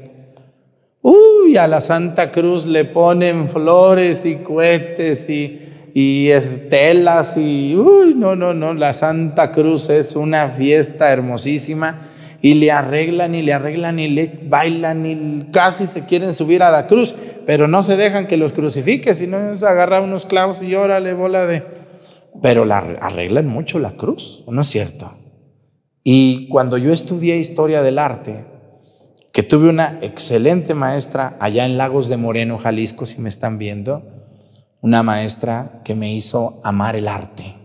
Uy, 1.03 1.59
a 1.59 1.67
la 1.67 1.83
Santa 1.83 2.31
Cruz 2.31 2.65
le 2.65 2.87
ponen 2.87 3.47
flores 3.47 4.25
y 4.25 4.37
cohetes 4.37 5.29
y, 5.29 5.61
y 5.93 6.31
estelas 6.31 7.37
y, 7.37 7.77
uy, 7.77 8.15
no, 8.17 8.35
no, 8.35 8.55
no, 8.55 8.73
la 8.73 8.95
Santa 8.95 9.53
Cruz 9.53 9.91
es 9.91 10.17
una 10.17 10.49
fiesta 10.49 11.13
hermosísima 11.13 11.99
y 12.41 12.55
le 12.55 12.71
arreglan 12.71 13.35
y 13.35 13.43
le 13.43 13.53
arreglan 13.53 13.99
y 13.99 14.09
le 14.09 14.33
bailan 14.45 15.05
y 15.05 15.49
casi 15.53 15.87
se 15.87 16.07
quieren 16.07 16.33
subir 16.33 16.63
a 16.63 16.71
la 16.71 16.87
cruz, 16.87 17.15
pero 17.45 17.69
no 17.69 17.83
se 17.83 17.99
dejan 17.99 18.27
que 18.27 18.39
los 18.39 18.55
crucifique, 18.55 19.13
sino 19.13 19.55
se 19.57 19.67
agarra 19.67 20.01
unos 20.01 20.25
clavos 20.25 20.63
y 20.63 20.75
órale, 20.75 21.13
bola 21.13 21.45
de... 21.45 21.82
Pero 22.41 22.65
la 22.65 22.79
arreglan 22.79 23.49
mucho 23.49 23.79
la 23.79 23.97
cruz, 23.97 24.45
¿no 24.47 24.63
es 24.63 24.69
cierto? 24.69 25.17
Y 26.05 26.49
cuando 26.49 26.79
yo 26.79 26.93
estudié 26.93 27.37
historia 27.37 27.83
del 27.83 27.99
arte, 27.99 28.47
que 29.33 29.43
tuve 29.43 29.69
una 29.69 29.99
excelente 30.03 30.75
maestra 30.75 31.37
allá 31.41 31.65
en 31.65 31.79
Lagos 31.79 32.09
de 32.09 32.17
Moreno, 32.17 32.59
Jalisco, 32.59 33.07
si 33.07 33.21
me 33.21 33.29
están 33.29 33.59
viendo, 33.59 34.03
una 34.83 35.03
maestra 35.03 35.81
que 35.85 35.95
me 35.95 36.13
hizo 36.13 36.61
amar 36.65 36.97
el 36.97 37.09
arte, 37.09 37.57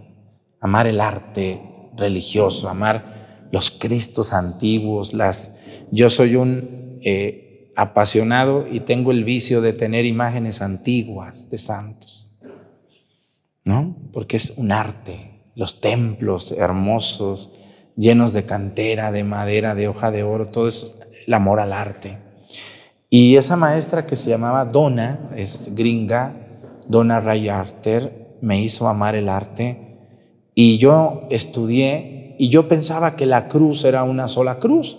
amar 0.61 0.87
el 0.87 1.01
arte 1.01 1.61
religioso, 1.97 2.69
amar 2.69 3.49
los 3.51 3.71
Cristos 3.71 4.33
antiguos, 4.33 5.13
las... 5.13 5.53
Yo 5.91 6.09
soy 6.09 6.35
un 6.35 6.99
eh, 7.01 7.71
apasionado 7.75 8.65
y 8.69 8.81
tengo 8.81 9.11
el 9.11 9.23
vicio 9.23 9.61
de 9.61 9.73
tener 9.73 10.05
imágenes 10.05 10.61
antiguas 10.61 11.49
de 11.49 11.57
santos, 11.57 12.16
¿no? 13.67 13.95
Porque 14.13 14.37
es 14.37 14.53
un 14.57 14.71
arte, 14.71 15.41
los 15.55 15.81
templos 15.81 16.53
hermosos, 16.53 17.51
llenos 17.95 18.33
de 18.33 18.45
cantera, 18.45 19.11
de 19.11 19.23
madera, 19.23 19.75
de 19.75 19.87
hoja 19.87 20.09
de 20.11 20.23
oro, 20.23 20.47
todo 20.47 20.67
eso 20.67 20.97
el 21.25 21.33
amor 21.33 21.59
al 21.59 21.73
arte. 21.73 22.17
Y 23.09 23.35
esa 23.35 23.55
maestra 23.55 24.05
que 24.05 24.15
se 24.15 24.29
llamaba 24.29 24.65
Donna, 24.65 25.29
es 25.35 25.75
gringa, 25.75 26.35
Donna 26.87 27.19
Rayarter, 27.19 28.37
me 28.41 28.61
hizo 28.61 28.87
amar 28.87 29.15
el 29.15 29.29
arte. 29.29 29.97
Y 30.55 30.77
yo 30.77 31.27
estudié 31.29 32.35
y 32.39 32.49
yo 32.49 32.67
pensaba 32.67 33.15
que 33.15 33.25
la 33.25 33.47
cruz 33.47 33.83
era 33.83 34.03
una 34.03 34.27
sola 34.27 34.59
cruz, 34.59 34.97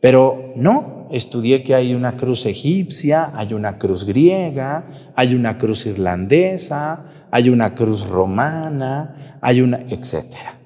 pero 0.00 0.52
no, 0.56 1.08
estudié 1.10 1.64
que 1.64 1.74
hay 1.74 1.94
una 1.94 2.16
cruz 2.16 2.46
egipcia, 2.46 3.32
hay 3.34 3.54
una 3.54 3.78
cruz 3.78 4.04
griega, 4.04 4.86
hay 5.14 5.34
una 5.34 5.58
cruz 5.58 5.86
irlandesa, 5.86 7.04
hay 7.30 7.48
una 7.48 7.74
cruz 7.74 8.08
romana, 8.08 9.38
hay 9.40 9.60
una, 9.60 9.78
etcétera. 9.78 10.58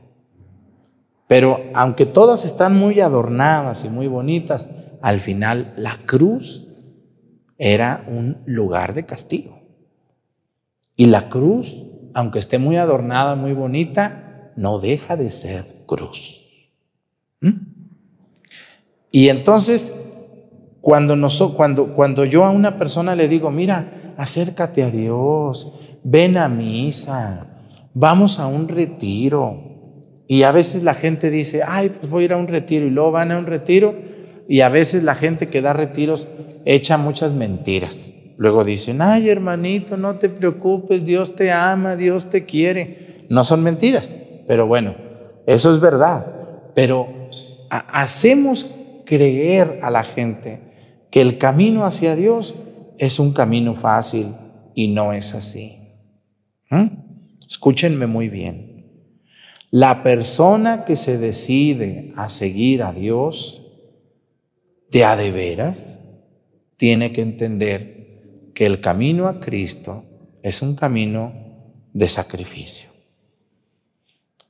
Pero 1.26 1.60
aunque 1.74 2.06
todas 2.06 2.44
están 2.44 2.76
muy 2.76 3.00
adornadas 3.00 3.84
y 3.84 3.88
muy 3.88 4.06
bonitas, 4.06 4.70
al 5.00 5.18
final 5.18 5.72
la 5.76 5.98
cruz 6.04 6.66
era 7.58 8.04
un 8.06 8.42
lugar 8.44 8.92
de 8.94 9.06
castigo. 9.06 9.62
Y 10.96 11.06
la 11.06 11.28
cruz, 11.28 11.86
aunque 12.14 12.38
esté 12.38 12.58
muy 12.58 12.76
adornada, 12.76 13.34
muy 13.34 13.52
bonita, 13.54 14.52
no 14.56 14.78
deja 14.78 15.16
de 15.16 15.30
ser 15.30 15.84
cruz. 15.86 16.46
¿Mm? 17.40 17.50
Y 19.10 19.28
entonces, 19.28 19.92
cuando, 20.80 21.16
cuando, 21.54 21.94
cuando 21.94 22.24
yo 22.24 22.44
a 22.44 22.50
una 22.50 22.78
persona 22.78 23.14
le 23.14 23.28
digo, 23.28 23.50
mira, 23.50 24.14
acércate 24.16 24.82
a 24.82 24.90
Dios, 24.90 25.72
ven 26.04 26.36
a 26.36 26.48
misa, 26.48 27.46
vamos 27.94 28.38
a 28.38 28.46
un 28.46 28.68
retiro. 28.68 29.70
Y 30.26 30.44
a 30.44 30.52
veces 30.52 30.82
la 30.82 30.94
gente 30.94 31.30
dice, 31.30 31.62
ay, 31.66 31.90
pues 31.90 32.08
voy 32.08 32.22
a 32.22 32.24
ir 32.26 32.32
a 32.32 32.36
un 32.36 32.48
retiro 32.48 32.86
y 32.86 32.90
luego 32.90 33.12
van 33.12 33.32
a 33.32 33.38
un 33.38 33.46
retiro 33.46 33.94
y 34.48 34.60
a 34.60 34.68
veces 34.68 35.02
la 35.02 35.14
gente 35.14 35.48
que 35.48 35.62
da 35.62 35.72
retiros 35.72 36.28
echa 36.64 36.96
muchas 36.96 37.34
mentiras. 37.34 38.12
Luego 38.36 38.64
dicen, 38.64 39.02
ay 39.02 39.28
hermanito, 39.28 39.96
no 39.96 40.18
te 40.18 40.28
preocupes, 40.28 41.04
Dios 41.04 41.34
te 41.34 41.52
ama, 41.52 41.96
Dios 41.96 42.28
te 42.28 42.44
quiere. 42.44 43.26
No 43.28 43.44
son 43.44 43.62
mentiras, 43.62 44.16
pero 44.48 44.66
bueno, 44.66 44.94
eso 45.46 45.72
es 45.72 45.80
verdad. 45.80 46.26
Pero 46.74 47.08
hacemos 47.70 48.70
creer 49.04 49.78
a 49.82 49.90
la 49.90 50.02
gente 50.02 50.60
que 51.10 51.20
el 51.20 51.38
camino 51.38 51.84
hacia 51.84 52.16
Dios 52.16 52.54
es 52.98 53.18
un 53.18 53.32
camino 53.32 53.74
fácil 53.74 54.34
y 54.74 54.88
no 54.88 55.12
es 55.12 55.34
así. 55.34 55.81
¿Mm? 56.72 56.86
Escúchenme 57.46 58.06
muy 58.06 58.30
bien. 58.30 58.86
La 59.70 60.02
persona 60.02 60.84
que 60.86 60.96
se 60.96 61.18
decide 61.18 62.12
a 62.16 62.30
seguir 62.30 62.82
a 62.82 62.92
Dios 62.92 63.62
de 64.90 65.04
a 65.04 65.16
de 65.16 65.30
veras 65.30 65.98
tiene 66.76 67.12
que 67.12 67.20
entender 67.20 68.50
que 68.54 68.64
el 68.64 68.80
camino 68.80 69.28
a 69.28 69.38
Cristo 69.38 70.04
es 70.42 70.62
un 70.62 70.74
camino 70.74 71.34
de 71.92 72.08
sacrificio. 72.08 72.90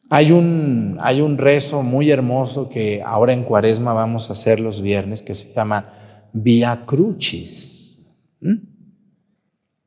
Hay 0.09 0.31
un, 0.31 0.99
hay 1.01 1.21
un 1.21 1.39
rezo 1.39 1.83
muy 1.83 2.11
hermoso 2.11 2.69
que 2.69 3.03
ahora 3.05 3.33
en 3.33 3.43
Cuaresma 3.45 3.95
vamos 3.95 4.31
a 4.31 4.35
hacer 4.35 4.61
los 4.61 4.81
viernes 4.81 5.23
que 5.23 5.35
se 5.35 5.53
llama 5.53 5.91
Via 6.33 6.85
Crucis. 6.87 7.99
¿Mm? 8.41 8.72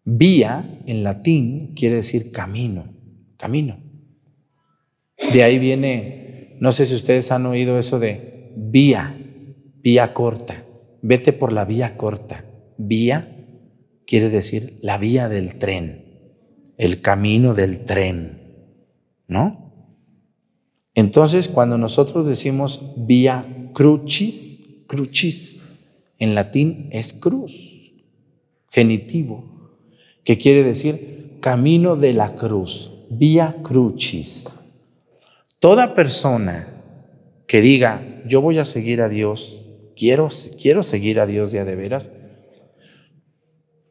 Vía 0.05 0.81
en 0.85 1.03
latín 1.03 1.73
quiere 1.75 1.95
decir 1.95 2.31
camino, 2.31 2.93
camino. 3.37 3.79
De 5.33 5.41
ahí 5.41 5.57
viene, 5.57 6.57
no 6.59 6.71
sé 6.71 6.85
si 6.85 6.93
ustedes 6.93 7.31
han 7.31 7.47
oído 7.47 7.79
eso 7.79 7.97
de 7.97 8.53
vía, 8.55 9.17
vía 9.81 10.13
corta, 10.13 10.63
vete 11.01 11.33
por 11.33 11.51
la 11.51 11.65
vía 11.65 11.97
corta. 11.97 12.45
Vía 12.77 13.47
quiere 14.05 14.29
decir 14.29 14.77
la 14.83 14.99
vía 14.99 15.27
del 15.27 15.55
tren, 15.55 16.05
el 16.77 17.01
camino 17.01 17.55
del 17.55 17.85
tren, 17.85 18.69
¿no? 19.27 19.65
Entonces, 20.93 21.49
cuando 21.49 21.79
nosotros 21.79 22.27
decimos 22.27 22.93
vía 22.95 23.71
crucis, 23.73 24.59
crucis, 24.87 25.63
en 26.19 26.35
latín 26.35 26.89
es 26.91 27.13
cruz, 27.13 27.91
genitivo, 28.69 29.54
que 30.25 30.37
quiere 30.37 30.63
decir 30.63 31.37
camino 31.39 31.95
de 31.95 32.13
la 32.13 32.35
cruz, 32.35 32.91
vía 33.09 33.57
crucis. 33.61 34.57
Toda 35.59 35.93
persona 35.93 36.83
que 37.47 37.61
diga, 37.61 38.23
yo 38.27 38.41
voy 38.41 38.57
a 38.57 38.65
seguir 38.65 39.01
a 39.01 39.07
Dios, 39.07 39.63
quiero, 39.95 40.27
quiero 40.59 40.83
seguir 40.83 41.19
a 41.19 41.27
Dios 41.27 41.51
ya 41.51 41.63
de 41.63 41.75
veras, 41.75 42.11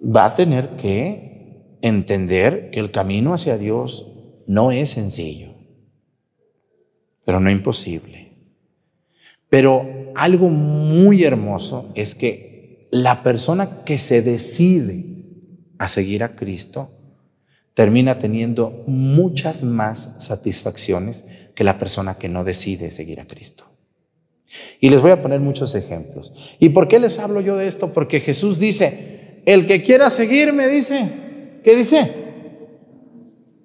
va 0.05 0.27
a 0.27 0.35
tener 0.35 0.71
que 0.71 1.79
entender 1.81 2.71
que 2.71 2.81
el 2.81 2.91
camino 2.91 3.33
hacia 3.33 3.57
Dios 3.57 4.09
no 4.47 4.73
es 4.73 4.91
sencillo, 4.91 5.55
pero 7.25 7.39
no 7.39 7.49
imposible. 7.49 8.33
Pero 9.49 9.87
algo 10.17 10.49
muy 10.49 11.23
hermoso 11.23 11.93
es 11.95 12.17
que 12.17 12.89
la 12.91 13.23
persona 13.23 13.85
que 13.85 13.99
se 13.99 14.21
decide 14.21 15.14
a 15.85 15.89
seguir 15.89 16.25
a 16.25 16.35
Cristo 16.35 16.91
termina 17.75 18.19
teniendo 18.19 18.85
muchas 18.87 19.65
más 19.65 20.15
satisfacciones 20.19 21.27
que 21.55 21.65
la 21.65 21.79
persona 21.79 22.17
que 22.17 22.29
no 22.29 22.45
decide 22.45 22.91
seguir 22.91 23.21
a 23.21 23.27
Cristo. 23.27 23.67
Y 24.81 24.91
les 24.91 25.03
voy 25.03 25.11
a 25.11 25.21
poner 25.21 25.41
muchos 25.41 25.75
ejemplos. 25.75 26.33
¿Y 26.59 26.71
por 26.71 26.89
qué 26.89 26.99
les 26.99 27.19
hablo 27.19 27.41
yo 27.41 27.57
de 27.57 27.67
esto? 27.67 27.93
Porque 27.93 28.21
Jesús 28.21 28.59
dice, 28.59 29.43
el 29.45 29.67
que 29.67 29.83
quiera 29.83 30.09
seguirme, 30.11 30.69
dice, 30.69 31.11
¿qué 31.65 31.75
dice? 31.75 32.13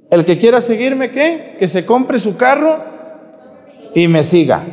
El 0.09 0.25
que 0.25 0.37
quiera 0.39 0.59
seguirme, 0.59 1.11
¿qué? 1.11 1.55
Que 1.59 1.67
se 1.67 1.85
compre 1.85 2.17
su 2.17 2.35
carro 2.35 2.83
y 3.93 4.07
me 4.07 4.23
siga. 4.23 4.65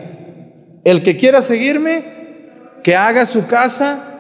El 0.83 1.03
que 1.03 1.17
quiera 1.17 1.43
seguirme, 1.43 2.17
que 2.83 2.97
haga 2.97 3.27
su 3.27 3.47
casa 3.47 4.15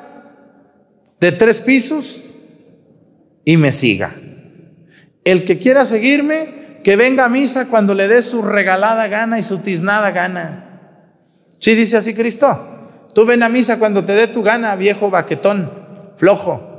de 1.19 1.33
tres 1.33 1.63
pisos 1.63 2.26
y 3.47 3.57
me 3.57 3.73
siga. 3.73 4.17
El 5.25 5.45
que 5.45 5.57
quiera 5.57 5.87
seguirme, 5.87 6.81
que 6.83 6.97
venga 6.97 7.25
a 7.25 7.29
misa 7.29 7.69
cuando 7.69 7.95
le 7.95 8.09
dé 8.09 8.21
su 8.21 8.43
regalada 8.43 9.07
gana 9.07 9.39
y 9.39 9.43
su 9.43 9.59
tiznada 9.59 10.11
gana. 10.11 11.13
Sí, 11.61 11.75
dice 11.75 11.97
así 11.97 12.13
Cristo. 12.13 13.09
Tú 13.15 13.25
ven 13.25 13.43
a 13.43 13.49
misa 13.49 13.79
cuando 13.79 14.05
te 14.05 14.13
dé 14.13 14.27
tu 14.27 14.43
gana, 14.43 14.75
viejo 14.77 15.11
baquetón, 15.11 15.73
flojo. 16.17 16.75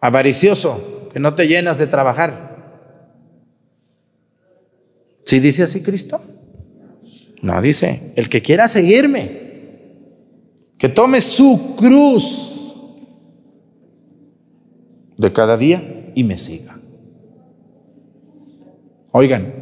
avaricioso, 0.00 1.08
que 1.12 1.18
no 1.18 1.34
te 1.34 1.48
llenas 1.48 1.78
de 1.78 1.86
trabajar. 1.86 2.50
¿Sí 5.24 5.40
dice 5.40 5.62
así 5.62 5.80
Cristo? 5.80 6.20
No, 7.40 7.62
dice, 7.62 8.12
el 8.16 8.28
que 8.28 8.42
quiera 8.42 8.68
seguirme, 8.68 9.40
que 10.78 10.90
tome 10.90 11.22
su 11.22 11.74
cruz 11.76 12.59
de 15.20 15.32
cada 15.34 15.58
día 15.58 16.10
y 16.14 16.24
me 16.24 16.38
siga. 16.38 16.80
Oigan, 19.12 19.54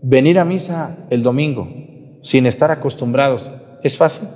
venir 0.00 0.38
a 0.38 0.44
misa 0.44 0.96
el 1.10 1.24
domingo 1.24 1.68
sin 2.22 2.46
estar 2.46 2.70
acostumbrados, 2.70 3.50
¿es 3.82 3.96
fácil? 3.96 4.28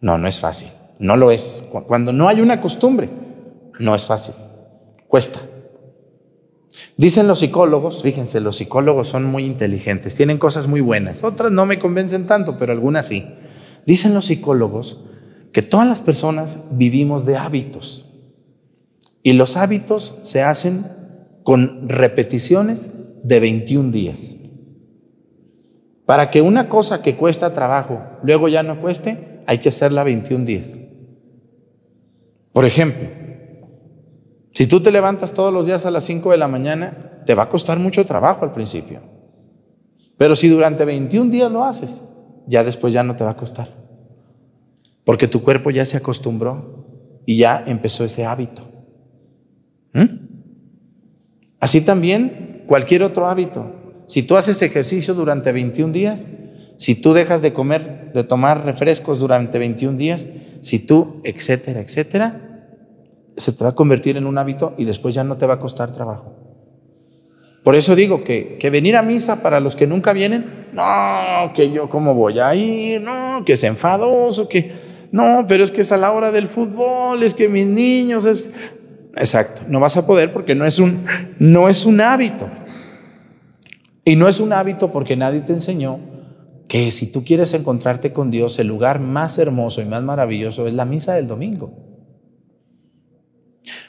No, 0.00 0.18
no 0.18 0.28
es 0.28 0.38
fácil, 0.38 0.68
no 0.98 1.16
lo 1.16 1.30
es. 1.30 1.64
Cuando 1.86 2.12
no 2.12 2.28
hay 2.28 2.42
una 2.42 2.60
costumbre, 2.60 3.08
no 3.78 3.94
es 3.94 4.04
fácil, 4.04 4.34
cuesta. 5.08 5.40
Dicen 6.98 7.26
los 7.26 7.38
psicólogos, 7.38 8.02
fíjense, 8.02 8.40
los 8.40 8.56
psicólogos 8.56 9.08
son 9.08 9.24
muy 9.24 9.46
inteligentes, 9.46 10.14
tienen 10.14 10.36
cosas 10.36 10.66
muy 10.66 10.82
buenas, 10.82 11.24
otras 11.24 11.50
no 11.50 11.64
me 11.64 11.78
convencen 11.78 12.26
tanto, 12.26 12.58
pero 12.58 12.72
algunas 12.72 13.06
sí. 13.06 13.26
Dicen 13.86 14.12
los 14.12 14.26
psicólogos 14.26 15.02
que 15.50 15.62
todas 15.62 15.88
las 15.88 16.02
personas 16.02 16.60
vivimos 16.72 17.24
de 17.24 17.36
hábitos 17.36 18.11
y 19.22 19.32
los 19.34 19.56
hábitos 19.56 20.18
se 20.22 20.42
hacen 20.42 20.86
con 21.42 21.88
repeticiones 21.88 22.90
de 23.22 23.40
21 23.40 23.90
días. 23.90 24.36
Para 26.06 26.30
que 26.30 26.42
una 26.42 26.68
cosa 26.68 27.02
que 27.02 27.16
cuesta 27.16 27.52
trabajo 27.52 28.02
luego 28.22 28.48
ya 28.48 28.62
no 28.62 28.80
cueste, 28.80 29.42
hay 29.46 29.58
que 29.58 29.68
hacerla 29.68 30.04
21 30.04 30.44
días. 30.44 30.78
Por 32.52 32.64
ejemplo, 32.64 33.08
si 34.52 34.66
tú 34.66 34.82
te 34.82 34.90
levantas 34.90 35.32
todos 35.32 35.52
los 35.52 35.66
días 35.66 35.86
a 35.86 35.90
las 35.90 36.04
5 36.04 36.30
de 36.30 36.36
la 36.36 36.48
mañana, 36.48 37.22
te 37.24 37.34
va 37.34 37.44
a 37.44 37.48
costar 37.48 37.78
mucho 37.78 38.04
trabajo 38.04 38.44
al 38.44 38.52
principio. 38.52 39.00
Pero 40.18 40.36
si 40.36 40.48
durante 40.48 40.84
21 40.84 41.30
días 41.30 41.50
lo 41.50 41.64
haces, 41.64 42.02
ya 42.46 42.62
después 42.62 42.92
ya 42.92 43.02
no 43.02 43.16
te 43.16 43.24
va 43.24 43.30
a 43.30 43.36
costar. 43.36 43.68
Porque 45.04 45.28
tu 45.28 45.42
cuerpo 45.42 45.70
ya 45.70 45.86
se 45.86 45.96
acostumbró 45.96 47.20
y 47.24 47.38
ya 47.38 47.62
empezó 47.66 48.04
ese 48.04 48.26
hábito. 48.26 48.71
¿Mm? 49.92 50.04
Así 51.60 51.80
también 51.80 52.64
cualquier 52.66 53.02
otro 53.02 53.26
hábito. 53.26 54.04
Si 54.08 54.22
tú 54.22 54.36
haces 54.36 54.60
ejercicio 54.62 55.14
durante 55.14 55.52
21 55.52 55.92
días, 55.92 56.26
si 56.76 56.94
tú 56.94 57.12
dejas 57.12 57.42
de 57.42 57.52
comer, 57.52 58.12
de 58.12 58.24
tomar 58.24 58.64
refrescos 58.64 59.20
durante 59.20 59.58
21 59.58 59.96
días, 59.96 60.28
si 60.62 60.80
tú, 60.80 61.20
etcétera, 61.24 61.80
etcétera, 61.80 62.68
se 63.36 63.52
te 63.52 63.64
va 63.64 63.70
a 63.70 63.74
convertir 63.74 64.16
en 64.16 64.26
un 64.26 64.36
hábito 64.38 64.74
y 64.76 64.84
después 64.84 65.14
ya 65.14 65.24
no 65.24 65.36
te 65.36 65.46
va 65.46 65.54
a 65.54 65.60
costar 65.60 65.92
trabajo. 65.92 66.34
Por 67.62 67.76
eso 67.76 67.94
digo 67.94 68.24
que, 68.24 68.56
que 68.58 68.70
venir 68.70 68.96
a 68.96 69.02
misa 69.02 69.42
para 69.42 69.60
los 69.60 69.76
que 69.76 69.86
nunca 69.86 70.12
vienen, 70.12 70.66
no, 70.72 71.52
que 71.54 71.70
yo 71.70 71.88
cómo 71.88 72.14
voy 72.14 72.40
a 72.40 72.54
ir, 72.54 73.00
no, 73.00 73.44
que 73.44 73.52
es 73.52 73.62
enfadoso, 73.62 74.48
que 74.48 74.72
no, 75.12 75.44
pero 75.46 75.62
es 75.62 75.70
que 75.70 75.82
es 75.82 75.92
a 75.92 75.96
la 75.96 76.10
hora 76.10 76.32
del 76.32 76.48
fútbol, 76.48 77.22
es 77.22 77.34
que 77.34 77.48
mis 77.48 77.66
niños 77.66 78.24
es 78.24 78.44
Exacto, 79.16 79.62
no 79.68 79.80
vas 79.80 79.96
a 79.96 80.06
poder 80.06 80.32
porque 80.32 80.54
no 80.54 80.64
es 80.64 80.78
un 80.78 81.04
no 81.38 81.68
es 81.68 81.84
un 81.84 82.00
hábito. 82.00 82.48
Y 84.04 84.16
no 84.16 84.26
es 84.26 84.40
un 84.40 84.52
hábito 84.52 84.90
porque 84.90 85.16
nadie 85.16 85.42
te 85.42 85.52
enseñó 85.52 86.00
que 86.66 86.90
si 86.90 87.12
tú 87.12 87.24
quieres 87.24 87.54
encontrarte 87.54 88.12
con 88.12 88.30
Dios, 88.30 88.58
el 88.58 88.66
lugar 88.66 88.98
más 88.98 89.38
hermoso 89.38 89.80
y 89.82 89.84
más 89.84 90.02
maravilloso 90.02 90.66
es 90.66 90.74
la 90.74 90.84
misa 90.84 91.14
del 91.14 91.26
domingo. 91.26 91.72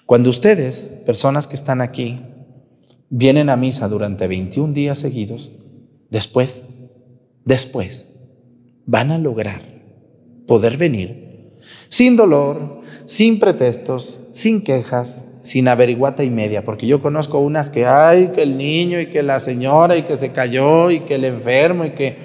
Cuando 0.06 0.30
ustedes, 0.30 0.92
personas 1.06 1.48
que 1.48 1.56
están 1.56 1.82
aquí, 1.82 2.20
vienen 3.10 3.50
a 3.50 3.56
misa 3.56 3.88
durante 3.88 4.28
21 4.28 4.74
días 4.74 5.00
seguidos, 5.00 5.52
después, 6.10 6.68
después, 7.46 8.10
van 8.86 9.12
a 9.12 9.18
lograr 9.18 9.62
poder 10.46 10.78
venir 10.78 11.56
sin 11.90 12.16
dolor, 12.16 12.82
sin 13.06 13.40
pretextos, 13.40 14.28
sin 14.32 14.64
quejas, 14.64 15.28
sin 15.42 15.68
averiguata 15.68 16.24
y 16.24 16.30
media, 16.30 16.64
porque 16.64 16.88
yo 16.88 17.02
conozco 17.02 17.40
unas 17.40 17.70
que, 17.70 17.86
hay 17.86 18.30
que 18.30 18.44
el 18.44 18.58
niño 18.58 19.00
y 19.00 19.08
que 19.08 19.24
la 19.24 19.40
señora 19.40 19.98
y 19.98 20.04
que 20.04 20.16
se 20.16 20.32
cayó 20.32 20.90
y 20.90 21.02
que 21.02 21.16
el 21.16 21.26
enfermo 21.26 21.86
y 21.86 21.92
que 21.92 22.18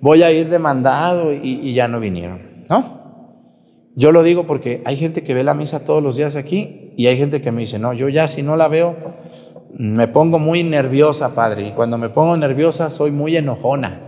voy 0.00 0.22
a 0.22 0.32
ir 0.32 0.48
demandado 0.48 1.32
y, 1.32 1.60
y 1.62 1.74
ya 1.74 1.86
no 1.88 2.00
vinieron, 2.00 2.40
¿no? 2.68 3.02
Yo 3.94 4.10
lo 4.10 4.22
digo 4.22 4.46
porque 4.46 4.82
hay 4.86 4.96
gente 4.96 5.22
que 5.22 5.34
ve 5.34 5.44
la 5.44 5.52
misa 5.52 5.84
todos 5.84 6.02
los 6.02 6.16
días 6.16 6.36
aquí 6.36 6.92
y 6.96 7.08
hay 7.08 7.18
gente 7.18 7.42
que 7.42 7.52
me 7.52 7.60
dice, 7.60 7.78
no, 7.78 7.92
yo 7.92 8.08
ya 8.08 8.26
si 8.26 8.42
no 8.42 8.56
la 8.56 8.68
veo, 8.68 8.96
me 9.74 10.08
pongo 10.08 10.38
muy 10.38 10.64
nerviosa, 10.64 11.34
padre, 11.34 11.68
y 11.68 11.72
cuando 11.72 11.98
me 11.98 12.08
pongo 12.08 12.36
nerviosa 12.36 12.88
soy 12.88 13.10
muy 13.10 13.36
enojona. 13.36 14.00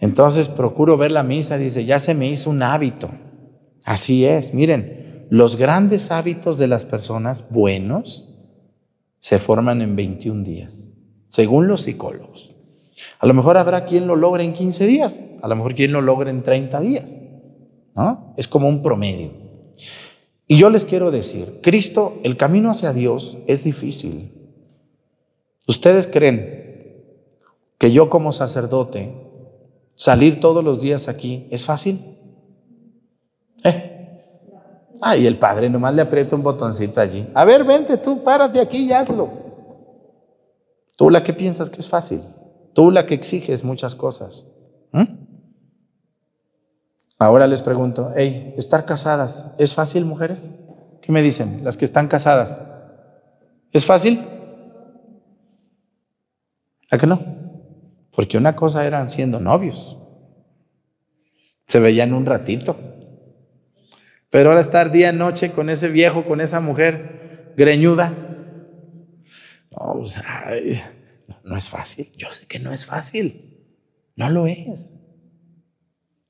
Entonces 0.00 0.48
procuro 0.48 0.96
ver 0.96 1.12
la 1.12 1.22
misa, 1.22 1.58
dice, 1.58 1.84
ya 1.84 1.98
se 1.98 2.14
me 2.14 2.28
hizo 2.28 2.50
un 2.50 2.62
hábito. 2.62 3.10
Así 3.84 4.24
es, 4.24 4.54
miren, 4.54 5.01
los 5.32 5.56
grandes 5.56 6.10
hábitos 6.10 6.58
de 6.58 6.66
las 6.66 6.84
personas 6.84 7.46
buenos 7.48 8.28
se 9.18 9.38
forman 9.38 9.80
en 9.80 9.96
21 9.96 10.44
días, 10.44 10.90
según 11.28 11.68
los 11.68 11.80
psicólogos. 11.80 12.54
A 13.18 13.26
lo 13.26 13.32
mejor 13.32 13.56
habrá 13.56 13.86
quien 13.86 14.06
lo 14.06 14.14
logre 14.14 14.44
en 14.44 14.52
15 14.52 14.86
días, 14.86 15.22
a 15.40 15.48
lo 15.48 15.56
mejor 15.56 15.74
quien 15.74 15.90
lo 15.90 16.02
logre 16.02 16.28
en 16.28 16.42
30 16.42 16.78
días. 16.80 17.18
¿no? 17.96 18.34
Es 18.36 18.46
como 18.46 18.68
un 18.68 18.82
promedio. 18.82 19.30
Y 20.46 20.58
yo 20.58 20.68
les 20.68 20.84
quiero 20.84 21.10
decir, 21.10 21.60
Cristo, 21.62 22.18
el 22.24 22.36
camino 22.36 22.70
hacia 22.70 22.92
Dios 22.92 23.38
es 23.46 23.64
difícil. 23.64 24.32
¿Ustedes 25.66 26.08
creen 26.08 27.06
que 27.78 27.90
yo 27.90 28.10
como 28.10 28.32
sacerdote 28.32 29.14
salir 29.94 30.40
todos 30.40 30.62
los 30.62 30.82
días 30.82 31.08
aquí 31.08 31.46
es 31.50 31.64
fácil? 31.64 32.18
¿Eh? 33.64 33.91
Ay, 35.04 35.26
el 35.26 35.36
padre 35.36 35.68
nomás 35.68 35.92
le 35.94 36.02
aprieta 36.02 36.36
un 36.36 36.44
botoncito 36.44 37.00
allí. 37.00 37.26
A 37.34 37.44
ver, 37.44 37.64
vente 37.64 37.96
tú, 37.96 38.22
párate 38.22 38.60
aquí 38.60 38.84
y 38.84 38.92
hazlo. 38.92 39.30
Tú 40.96 41.10
la 41.10 41.24
que 41.24 41.32
piensas 41.32 41.68
que 41.70 41.80
es 41.80 41.88
fácil. 41.88 42.22
Tú 42.72 42.92
la 42.92 43.04
que 43.04 43.14
exiges 43.14 43.64
muchas 43.64 43.96
cosas. 43.96 44.46
Ahora 47.18 47.48
les 47.48 47.62
pregunto, 47.62 48.12
hey, 48.14 48.54
¿estar 48.56 48.86
casadas 48.86 49.52
es 49.58 49.74
fácil, 49.74 50.04
mujeres? 50.04 50.50
¿Qué 51.00 51.10
me 51.10 51.20
dicen 51.20 51.64
las 51.64 51.76
que 51.76 51.84
están 51.84 52.06
casadas? 52.06 52.62
¿Es 53.72 53.84
fácil? 53.84 54.24
¿A 56.92 56.98
qué 56.98 57.08
no? 57.08 57.20
Porque 58.12 58.38
una 58.38 58.54
cosa 58.54 58.86
eran 58.86 59.08
siendo 59.08 59.40
novios. 59.40 59.98
Se 61.66 61.80
veían 61.80 62.14
un 62.14 62.24
ratito. 62.24 62.76
Pero 64.32 64.48
ahora 64.48 64.62
estar 64.62 64.90
día 64.90 65.12
y 65.12 65.14
noche 65.14 65.52
con 65.52 65.68
ese 65.68 65.90
viejo, 65.90 66.24
con 66.24 66.40
esa 66.40 66.58
mujer 66.60 67.52
greñuda. 67.54 68.14
No, 69.70 70.02
no 71.44 71.56
es 71.58 71.68
fácil. 71.68 72.10
Yo 72.16 72.32
sé 72.32 72.46
que 72.46 72.58
no 72.58 72.72
es 72.72 72.86
fácil. 72.86 73.62
No 74.16 74.30
lo 74.30 74.46
es. 74.46 74.94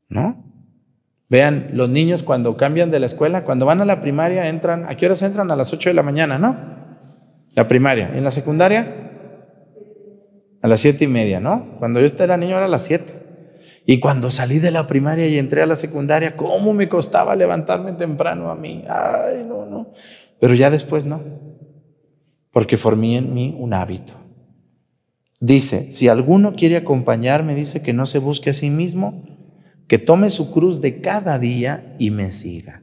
¿No? 0.09 0.53
Vean, 1.29 1.71
los 1.75 1.91
niños 1.91 2.25
cuando 2.25 2.57
cambian 2.57 2.91
de 2.91 2.99
la 2.99 3.07
escuela, 3.07 3.45
cuando 3.45 3.67
van 3.67 3.81
a 3.81 3.85
la 3.85 4.01
primaria, 4.01 4.49
entran, 4.49 4.85
¿a 4.89 4.97
qué 4.97 5.07
horas 5.07 5.23
entran? 5.23 5.53
A 5.53 5.57
las 5.57 5.73
8 5.73 5.91
de 5.91 5.95
la 5.95 6.03
mañana, 6.03 6.41
¿no? 6.41 6.57
La 7.55 7.69
primaria. 7.69 8.11
¿En 8.13 8.25
la 8.25 8.33
secundaria? 8.33 8.97
A 10.61 10.67
las 10.67 10.81
siete 10.81 11.05
y 11.05 11.09
media, 11.09 11.39
¿no? 11.39 11.77
Cuando 11.79 12.01
yo 12.01 12.07
era 12.19 12.37
niño 12.37 12.57
era 12.57 12.65
a 12.65 12.69
las 12.69 12.85
7. 12.85 13.22
Y 13.85 13.99
cuando 13.99 14.31
salí 14.31 14.59
de 14.59 14.71
la 14.71 14.87
primaria 14.87 15.27
y 15.27 15.39
entré 15.39 15.63
a 15.63 15.67
la 15.67 15.75
secundaria, 15.75 16.37
¿cómo 16.37 16.73
me 16.73 16.89
costaba 16.89 17.35
levantarme 17.35 17.93
temprano 17.93 18.51
a 18.51 18.55
mí? 18.55 18.85
Ay, 18.89 19.45
no, 19.45 19.67
no. 19.67 19.91
Pero 20.39 20.55
ya 20.55 20.71
después 20.71 21.05
no. 21.05 21.23
Porque 22.53 22.77
formé 22.77 23.17
en 23.17 23.35
mí 23.35 23.57
un 23.59 23.75
hábito. 23.75 24.13
Dice, 25.41 25.91
si 25.91 26.07
alguno 26.07 26.55
quiere 26.55 26.77
acompañarme, 26.77 27.57
dice 27.57 27.83
que 27.83 27.93
no 27.93 28.07
se 28.07 28.19
busque 28.19 28.51
a 28.51 28.55
sí 28.55 28.71
mismo, 28.71 29.25
que 29.89 29.99
tome 29.99 30.31
su 30.31 30.53
cruz 30.53 30.81
de 30.81 31.01
cada 31.01 31.41
día 31.41 31.97
y 31.99 32.11
me 32.11 32.31
siga. 32.31 32.83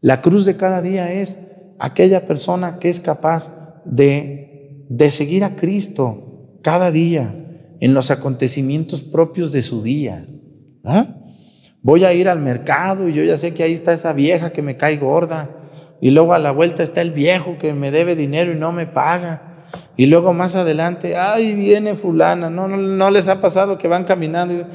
La 0.00 0.22
cruz 0.22 0.46
de 0.46 0.56
cada 0.56 0.80
día 0.80 1.12
es 1.12 1.46
aquella 1.78 2.26
persona 2.26 2.78
que 2.78 2.88
es 2.88 3.00
capaz 3.00 3.54
de, 3.84 4.86
de 4.88 5.10
seguir 5.10 5.44
a 5.44 5.56
Cristo 5.56 6.58
cada 6.62 6.90
día 6.90 7.39
en 7.80 7.94
los 7.94 8.10
acontecimientos 8.10 9.02
propios 9.02 9.52
de 9.52 9.62
su 9.62 9.82
día. 9.82 10.26
Voy 11.82 12.04
a 12.04 12.12
ir 12.12 12.28
al 12.28 12.40
mercado 12.40 13.08
y 13.08 13.12
yo 13.12 13.24
ya 13.24 13.36
sé 13.36 13.54
que 13.54 13.62
ahí 13.62 13.72
está 13.72 13.92
esa 13.92 14.12
vieja 14.12 14.50
que 14.50 14.62
me 14.62 14.76
cae 14.76 14.96
gorda. 14.96 15.56
Y 16.00 16.10
luego 16.10 16.32
a 16.32 16.38
la 16.38 16.50
vuelta 16.50 16.82
está 16.82 17.00
el 17.00 17.10
viejo 17.10 17.58
que 17.58 17.72
me 17.72 17.90
debe 17.90 18.14
dinero 18.14 18.52
y 18.52 18.56
no 18.56 18.72
me 18.72 18.86
paga. 18.86 19.49
Y 19.96 20.06
luego 20.06 20.32
más 20.32 20.56
adelante, 20.56 21.16
ay, 21.16 21.54
viene 21.54 21.94
fulana. 21.94 22.48
No, 22.48 22.68
no, 22.68 22.76
no 22.76 23.10
les 23.10 23.28
ha 23.28 23.40
pasado 23.40 23.76
que 23.76 23.88
van 23.88 24.04
caminando 24.04 24.54
y 24.54 24.56
dicen, 24.56 24.70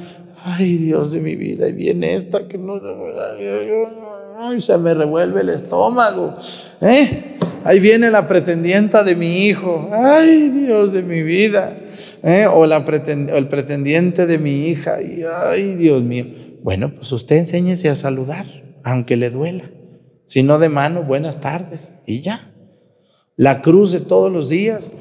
ay 0.45 0.77
Dios 0.77 1.11
de 1.11 1.21
mi 1.21 1.35
vida, 1.35 1.67
y 1.67 1.73
viene 1.73 2.13
esta 2.13 2.47
que 2.47 2.57
no, 2.57 2.79
ay, 4.37 4.61
se 4.61 4.77
me 4.77 4.93
revuelve 4.93 5.41
el 5.41 5.49
estómago, 5.49 6.35
¿eh? 6.81 7.37
ahí 7.63 7.79
viene 7.79 8.11
la 8.11 8.27
pretendienta 8.27 9.03
de 9.03 9.15
mi 9.15 9.47
hijo, 9.47 9.89
ay 9.91 10.49
Dios 10.49 10.93
de 10.93 11.01
mi 11.01 11.23
vida, 11.23 11.77
¿eh? 12.21 12.45
o, 12.45 12.67
la 12.67 12.77
el 12.77 13.47
pretendiente 13.47 14.27
de 14.27 14.37
mi 14.37 14.67
hija, 14.67 15.01
y, 15.01 15.23
ay 15.23 15.75
Dios 15.75 16.03
mío. 16.03 16.27
Bueno, 16.61 16.93
pues 16.95 17.11
usted 17.11 17.37
enséñese 17.37 17.89
a 17.89 17.95
saludar, 17.95 18.45
aunque 18.83 19.17
le 19.17 19.29
duela. 19.29 19.69
Si 20.25 20.41
no 20.41 20.57
de 20.57 20.69
mano, 20.69 21.03
buenas 21.03 21.39
tardes, 21.39 21.97
y 22.05 22.21
ya. 22.21 22.54
La 23.37 23.61
cruz 23.61 23.91
de 23.91 23.99
todos 23.99 24.31
los 24.31 24.49
días, 24.49 24.91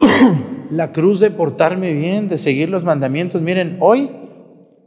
la 0.70 0.92
cruz 0.92 1.20
de 1.20 1.30
portarme 1.30 1.92
bien, 1.92 2.28
de 2.28 2.38
seguir 2.38 2.70
los 2.70 2.84
mandamientos. 2.84 3.42
Miren, 3.42 3.76
hoy, 3.80 4.10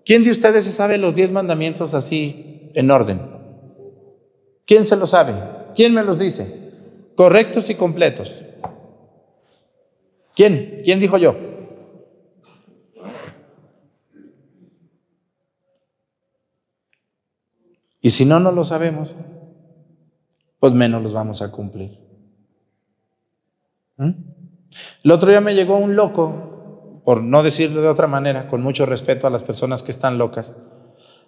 ¿quién 0.03 0.23
de 0.23 0.31
ustedes 0.31 0.63
se 0.63 0.71
sabe 0.71 0.97
los 0.97 1.13
diez 1.13 1.31
mandamientos 1.31 1.93
así 1.93 2.71
en 2.73 2.89
orden? 2.89 3.21
¿Quién 4.65 4.85
se 4.85 4.95
lo 4.95 5.05
sabe? 5.05 5.35
¿Quién 5.75 5.93
me 5.93 6.03
los 6.03 6.17
dice? 6.17 6.71
Correctos 7.15 7.69
y 7.69 7.75
completos. 7.75 8.43
¿Quién? 10.35 10.81
¿Quién 10.83 10.99
dijo 10.99 11.17
yo? 11.17 11.35
Y 18.01 18.09
si 18.09 18.25
no, 18.25 18.39
no 18.39 18.51
lo 18.51 18.63
sabemos, 18.63 19.15
pues 20.59 20.73
menos 20.73 21.01
los 21.01 21.13
vamos 21.13 21.41
a 21.41 21.51
cumplir. 21.51 22.04
¿Mm? 23.97 24.11
El 25.03 25.11
otro 25.11 25.29
día 25.29 25.41
me 25.41 25.55
llegó 25.55 25.77
un 25.77 25.95
loco, 25.95 27.01
por 27.05 27.23
no 27.23 27.43
decirlo 27.43 27.81
de 27.81 27.87
otra 27.87 28.07
manera, 28.07 28.47
con 28.47 28.61
mucho 28.61 28.85
respeto 28.85 29.27
a 29.27 29.29
las 29.29 29.43
personas 29.43 29.83
que 29.83 29.91
están 29.91 30.17
locas, 30.17 30.53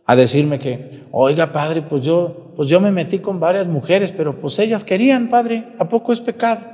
a 0.06 0.16
decirme 0.16 0.60
que, 0.60 1.06
oiga, 1.12 1.52
padre, 1.52 1.82
pues 1.82 2.02
yo, 2.02 2.54
pues 2.56 2.70
yo 2.70 2.80
me 2.80 2.92
metí 2.92 3.20
con 3.20 3.40
varias 3.40 3.68
mujeres, 3.68 4.12
pero 4.12 4.40
pues 4.40 4.58
ellas 4.60 4.84
querían, 4.84 5.30
padre, 5.30 5.74
¿a 5.80 5.88
poco 5.88 6.14
es 6.14 6.20
pecado? 6.20 6.66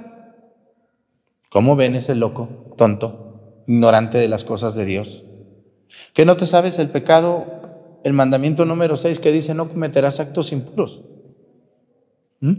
¿Cómo 1.49 1.75
ven 1.75 1.95
ese 1.95 2.15
loco, 2.15 2.73
tonto, 2.77 3.63
ignorante 3.67 4.17
de 4.17 4.27
las 4.27 4.43
cosas 4.43 4.75
de 4.75 4.86
Dios? 4.86 5.25
¿Que 6.13 6.25
no 6.25 6.36
te 6.36 6.45
sabes 6.45 6.79
el 6.79 6.89
pecado, 6.89 7.99
el 8.03 8.13
mandamiento 8.13 8.65
número 8.65 8.95
6 8.95 9.19
que 9.19 9.32
dice 9.32 9.53
no 9.53 9.69
cometerás 9.69 10.19
actos 10.19 10.51
impuros? 10.51 11.03
¿Mm? 12.39 12.53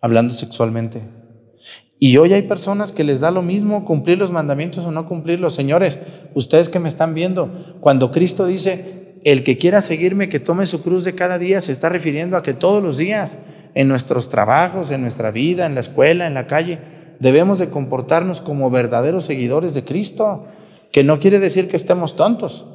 Hablando 0.00 0.34
sexualmente. 0.34 1.17
Y 2.00 2.16
hoy 2.16 2.32
hay 2.32 2.42
personas 2.42 2.92
que 2.92 3.02
les 3.02 3.20
da 3.20 3.30
lo 3.30 3.42
mismo 3.42 3.84
cumplir 3.84 4.18
los 4.18 4.30
mandamientos 4.30 4.84
o 4.84 4.92
no 4.92 5.06
cumplirlos. 5.06 5.54
Señores, 5.54 5.98
ustedes 6.34 6.68
que 6.68 6.78
me 6.78 6.88
están 6.88 7.12
viendo, 7.12 7.52
cuando 7.80 8.12
Cristo 8.12 8.46
dice, 8.46 9.16
el 9.24 9.42
que 9.42 9.58
quiera 9.58 9.80
seguirme, 9.80 10.28
que 10.28 10.38
tome 10.38 10.66
su 10.66 10.82
cruz 10.82 11.04
de 11.04 11.16
cada 11.16 11.38
día, 11.38 11.60
se 11.60 11.72
está 11.72 11.88
refiriendo 11.88 12.36
a 12.36 12.42
que 12.42 12.54
todos 12.54 12.82
los 12.82 12.98
días, 12.98 13.38
en 13.74 13.88
nuestros 13.88 14.28
trabajos, 14.28 14.90
en 14.92 15.00
nuestra 15.02 15.30
vida, 15.32 15.66
en 15.66 15.74
la 15.74 15.80
escuela, 15.80 16.26
en 16.26 16.34
la 16.34 16.46
calle, 16.46 16.78
debemos 17.18 17.58
de 17.58 17.68
comportarnos 17.68 18.40
como 18.42 18.70
verdaderos 18.70 19.24
seguidores 19.24 19.74
de 19.74 19.84
Cristo, 19.84 20.46
que 20.92 21.02
no 21.02 21.18
quiere 21.18 21.40
decir 21.40 21.68
que 21.68 21.76
estemos 21.76 22.14
tontos. 22.14 22.66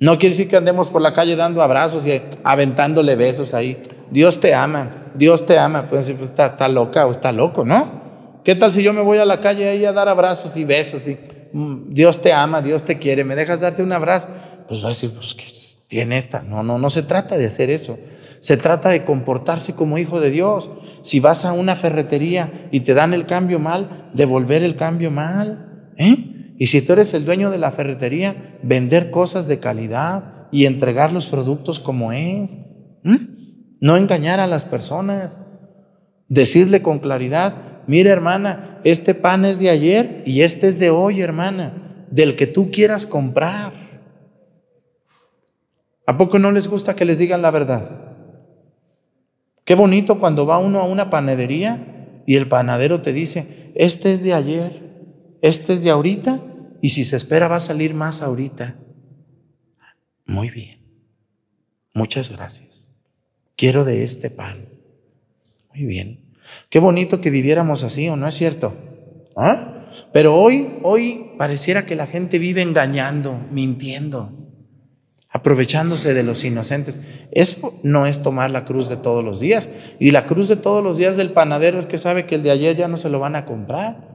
No 0.00 0.18
quiere 0.18 0.34
decir 0.34 0.48
que 0.48 0.56
andemos 0.56 0.88
por 0.88 1.02
la 1.02 1.14
calle 1.14 1.36
dando 1.36 1.62
abrazos 1.62 2.06
y 2.06 2.20
aventándole 2.42 3.16
besos 3.16 3.54
ahí. 3.54 3.80
Dios 4.10 4.40
te 4.40 4.54
ama, 4.54 4.90
Dios 5.14 5.46
te 5.46 5.58
ama. 5.58 5.88
Pueden 5.88 6.00
decir, 6.00 6.16
pues, 6.16 6.30
está, 6.30 6.46
está 6.46 6.68
loca 6.68 7.06
o 7.06 7.10
está 7.10 7.32
loco, 7.32 7.64
¿no? 7.64 8.09
¿Qué 8.44 8.54
tal 8.54 8.72
si 8.72 8.82
yo 8.82 8.92
me 8.92 9.02
voy 9.02 9.18
a 9.18 9.24
la 9.24 9.40
calle 9.40 9.68
ahí 9.68 9.84
a 9.84 9.92
dar 9.92 10.08
abrazos 10.08 10.56
y 10.56 10.64
besos 10.64 11.06
y 11.08 11.18
mm, 11.52 11.90
Dios 11.90 12.20
te 12.20 12.32
ama, 12.32 12.62
Dios 12.62 12.84
te 12.84 12.98
quiere, 12.98 13.24
me 13.24 13.36
dejas 13.36 13.60
darte 13.60 13.82
un 13.82 13.92
abrazo? 13.92 14.28
Pues 14.68 14.82
va 14.82 14.86
a 14.86 14.88
decir, 14.90 15.10
pues, 15.10 15.34
¿qué, 15.34 15.44
tiene 15.90 16.16
esta. 16.18 16.42
No, 16.42 16.62
no, 16.62 16.78
no 16.78 16.88
se 16.88 17.02
trata 17.02 17.36
de 17.36 17.46
hacer 17.46 17.68
eso. 17.68 17.98
Se 18.38 18.56
trata 18.56 18.90
de 18.90 19.04
comportarse 19.04 19.74
como 19.74 19.98
hijo 19.98 20.20
de 20.20 20.30
Dios. 20.30 20.70
Si 21.02 21.18
vas 21.18 21.44
a 21.44 21.52
una 21.52 21.74
ferretería 21.74 22.68
y 22.70 22.80
te 22.80 22.94
dan 22.94 23.12
el 23.12 23.26
cambio 23.26 23.58
mal, 23.58 24.08
devolver 24.14 24.62
el 24.62 24.76
cambio 24.76 25.10
mal. 25.10 25.90
¿eh? 25.98 26.54
Y 26.56 26.66
si 26.66 26.80
tú 26.80 26.92
eres 26.92 27.12
el 27.12 27.24
dueño 27.24 27.50
de 27.50 27.58
la 27.58 27.72
ferretería, 27.72 28.58
vender 28.62 29.10
cosas 29.10 29.48
de 29.48 29.58
calidad 29.58 30.46
y 30.52 30.66
entregar 30.66 31.12
los 31.12 31.26
productos 31.26 31.80
como 31.80 32.12
es. 32.12 32.56
No 33.80 33.96
engañar 33.96 34.38
a 34.38 34.46
las 34.46 34.64
personas. 34.64 35.40
Decirle 36.28 36.82
con 36.82 37.00
claridad, 37.00 37.69
mira 37.86 38.10
hermana, 38.10 38.80
este 38.84 39.14
pan 39.14 39.44
es 39.44 39.58
de 39.58 39.70
ayer 39.70 40.22
y 40.26 40.42
este 40.42 40.68
es 40.68 40.78
de 40.78 40.90
hoy, 40.90 41.20
hermana, 41.20 42.06
del 42.10 42.36
que 42.36 42.46
tú 42.46 42.70
quieras 42.70 43.06
comprar. 43.06 43.72
¿A 46.06 46.16
poco 46.18 46.38
no 46.38 46.50
les 46.50 46.68
gusta 46.68 46.96
que 46.96 47.04
les 47.04 47.18
digan 47.18 47.42
la 47.42 47.50
verdad? 47.50 48.14
Qué 49.64 49.74
bonito 49.74 50.18
cuando 50.18 50.46
va 50.46 50.58
uno 50.58 50.80
a 50.80 50.84
una 50.84 51.10
panadería 51.10 52.22
y 52.26 52.36
el 52.36 52.48
panadero 52.48 53.02
te 53.02 53.12
dice, 53.12 53.72
este 53.74 54.12
es 54.12 54.22
de 54.22 54.34
ayer, 54.34 54.82
este 55.42 55.74
es 55.74 55.82
de 55.82 55.90
ahorita 55.90 56.42
y 56.80 56.90
si 56.90 57.04
se 57.04 57.16
espera 57.16 57.48
va 57.48 57.56
a 57.56 57.60
salir 57.60 57.94
más 57.94 58.22
ahorita. 58.22 58.76
Muy 60.26 60.50
bien. 60.50 60.80
Muchas 61.94 62.30
gracias. 62.30 62.90
Quiero 63.56 63.84
de 63.84 64.04
este 64.04 64.30
pan. 64.30 64.68
Muy 65.74 65.84
bien. 65.84 66.29
Qué 66.68 66.78
bonito 66.78 67.20
que 67.20 67.30
viviéramos 67.30 67.82
así, 67.82 68.08
¿o 68.08 68.16
no 68.16 68.26
es 68.28 68.34
cierto? 68.34 68.74
¿Ah? 69.36 69.86
Pero 70.12 70.36
hoy, 70.36 70.78
hoy 70.82 71.32
pareciera 71.38 71.86
que 71.86 71.96
la 71.96 72.06
gente 72.06 72.38
vive 72.38 72.62
engañando, 72.62 73.40
mintiendo 73.50 74.40
aprovechándose 75.30 76.12
de 76.12 76.22
los 76.22 76.44
inocentes. 76.44 77.00
Eso 77.30 77.74
no 77.82 78.06
es 78.06 78.22
tomar 78.22 78.50
la 78.50 78.64
cruz 78.64 78.88
de 78.88 78.96
todos 78.96 79.24
los 79.24 79.40
días. 79.40 79.68
Y 79.98 80.10
la 80.10 80.26
cruz 80.26 80.48
de 80.48 80.56
todos 80.56 80.82
los 80.82 80.98
días 80.98 81.16
del 81.16 81.32
panadero 81.32 81.78
es 81.78 81.86
que 81.86 81.98
sabe 81.98 82.26
que 82.26 82.34
el 82.34 82.42
de 82.42 82.50
ayer 82.50 82.76
ya 82.76 82.88
no 82.88 82.96
se 82.96 83.10
lo 83.10 83.20
van 83.20 83.36
a 83.36 83.46
comprar. 83.46 84.08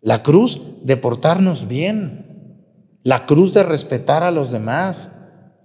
La 0.00 0.22
cruz 0.22 0.62
de 0.82 0.96
portarnos 0.96 1.68
bien. 1.68 2.62
La 3.02 3.26
cruz 3.26 3.52
de 3.52 3.62
respetar 3.62 4.22
a 4.22 4.30
los 4.30 4.50
demás. 4.50 5.12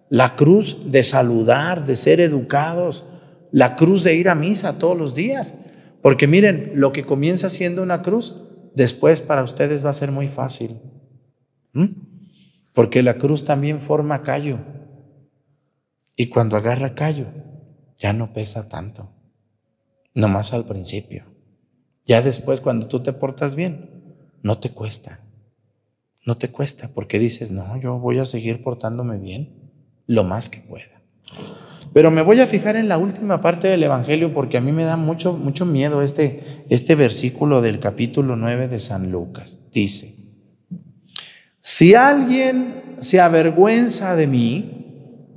La 0.10 0.36
cruz 0.36 0.92
de 0.92 1.04
saludar, 1.04 1.86
de 1.86 1.96
ser 1.96 2.20
educados. 2.20 3.06
La 3.52 3.76
cruz 3.76 4.04
de 4.04 4.16
ir 4.16 4.30
a 4.30 4.36
misa 4.36 4.78
todos 4.78 4.98
los 4.98 5.16
días. 5.16 5.56
Porque 6.02 6.28
miren, 6.28 6.72
lo 6.76 6.92
que 6.94 7.06
comienza 7.06 7.50
siendo 7.50 7.84
una 7.84 8.02
cruz, 8.02 8.36
después 8.76 9.22
para 9.22 9.44
ustedes 9.44 9.86
va 9.86 9.92
a 9.92 9.94
ser 9.94 10.12
muy 10.12 10.28
fácil. 10.28 10.80
¿Mm? 11.74 11.88
Porque 12.74 13.04
la 13.04 13.16
cruz 13.16 13.44
también 13.44 13.82
forma 13.82 14.22
callo. 14.22 14.60
Y 16.16 16.28
cuando 16.28 16.58
agarra 16.58 16.96
callo, 16.96 17.28
ya 17.98 18.14
no 18.14 18.34
pesa 18.34 18.70
tanto. 18.70 19.12
Nomás 20.14 20.54
al 20.54 20.66
principio. 20.66 21.26
Ya 22.04 22.22
después, 22.22 22.62
cuando 22.62 22.88
tú 22.88 23.02
te 23.02 23.14
portas 23.14 23.56
bien, 23.56 24.16
no 24.42 24.58
te 24.58 24.72
cuesta. 24.72 25.22
No 26.26 26.38
te 26.38 26.50
cuesta 26.52 26.90
porque 26.94 27.20
dices, 27.20 27.52
no, 27.52 27.80
yo 27.80 27.98
voy 28.00 28.20
a 28.20 28.26
seguir 28.26 28.64
portándome 28.64 29.18
bien 29.18 29.72
lo 30.08 30.24
más 30.24 30.50
que 30.50 30.60
pueda. 30.60 31.02
Pero 31.94 32.10
me 32.10 32.22
voy 32.22 32.40
a 32.40 32.48
fijar 32.48 32.78
en 32.78 32.88
la 32.88 32.98
última 32.98 33.42
parte 33.42 33.68
del 33.68 33.84
Evangelio 33.84 34.34
porque 34.34 34.58
a 34.58 34.62
mí 34.62 34.72
me 34.72 34.86
da 34.86 34.96
mucho, 34.96 35.34
mucho 35.34 35.66
miedo 35.66 36.02
este, 36.02 36.64
este 36.70 36.96
versículo 36.96 37.62
del 37.62 37.80
capítulo 37.80 38.36
9 38.36 38.70
de 38.70 38.80
San 38.80 39.12
Lucas. 39.12 39.60
Dice, 39.74 40.16
si 41.60 41.94
alguien 41.94 42.96
se 43.00 43.20
avergüenza 43.20 44.16
de 44.16 44.28
mí, 44.28 45.36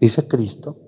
dice 0.00 0.26
Cristo, 0.26 0.78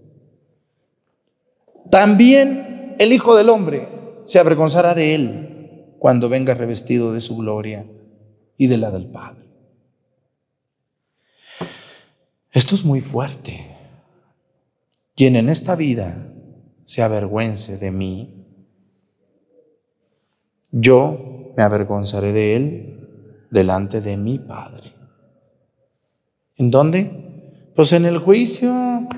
también 1.90 2.96
el 2.98 3.12
Hijo 3.12 3.36
del 3.36 3.50
Hombre 3.50 3.88
se 4.24 4.38
avergonzará 4.38 4.94
de 4.94 5.14
él 5.14 5.94
cuando 5.98 6.28
venga 6.30 6.54
revestido 6.54 7.12
de 7.12 7.20
su 7.20 7.36
gloria 7.36 7.86
y 8.56 8.68
de 8.68 8.78
la 8.78 8.90
del 8.90 9.06
Padre. 9.06 9.44
Esto 12.52 12.74
es 12.74 12.84
muy 12.84 13.00
fuerte. 13.00 13.74
Quien 15.16 15.36
en 15.36 15.48
esta 15.48 15.76
vida 15.76 16.32
se 16.82 17.02
avergüence 17.02 17.78
de 17.78 17.90
mí, 17.90 18.44
yo 20.72 21.52
me 21.56 21.62
avergonzaré 21.62 22.32
de 22.32 22.56
él 22.56 23.46
delante 23.50 24.00
de 24.00 24.16
mi 24.16 24.40
Padre. 24.40 24.92
¿En 26.56 26.70
dónde? 26.70 27.70
Pues 27.76 27.92
en 27.92 28.04
el 28.06 28.18
juicio. 28.18 29.08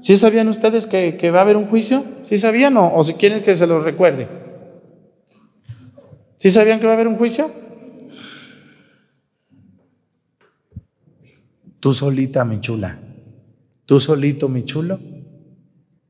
¿Sí 0.00 0.16
sabían 0.16 0.48
ustedes 0.48 0.86
que, 0.86 1.30
va 1.30 1.38
a 1.38 1.42
haber 1.42 1.56
un 1.56 1.66
juicio? 1.66 2.04
¿Sí 2.24 2.36
sabían 2.36 2.76
o, 2.76 2.94
o 2.94 3.02
si 3.02 3.14
quieren 3.14 3.42
que 3.42 3.56
se 3.56 3.66
los 3.66 3.84
recuerde? 3.84 4.28
¿Sí 6.36 6.50
sabían 6.50 6.78
que 6.78 6.86
va 6.86 6.92
a 6.92 6.94
haber 6.94 7.08
un 7.08 7.16
juicio? 7.16 7.50
Tú 11.80 11.92
solita, 11.92 12.44
mi 12.44 12.60
chula. 12.60 12.98
Tú 13.86 13.98
solito, 13.98 14.48
mi 14.48 14.64
chulo, 14.64 15.00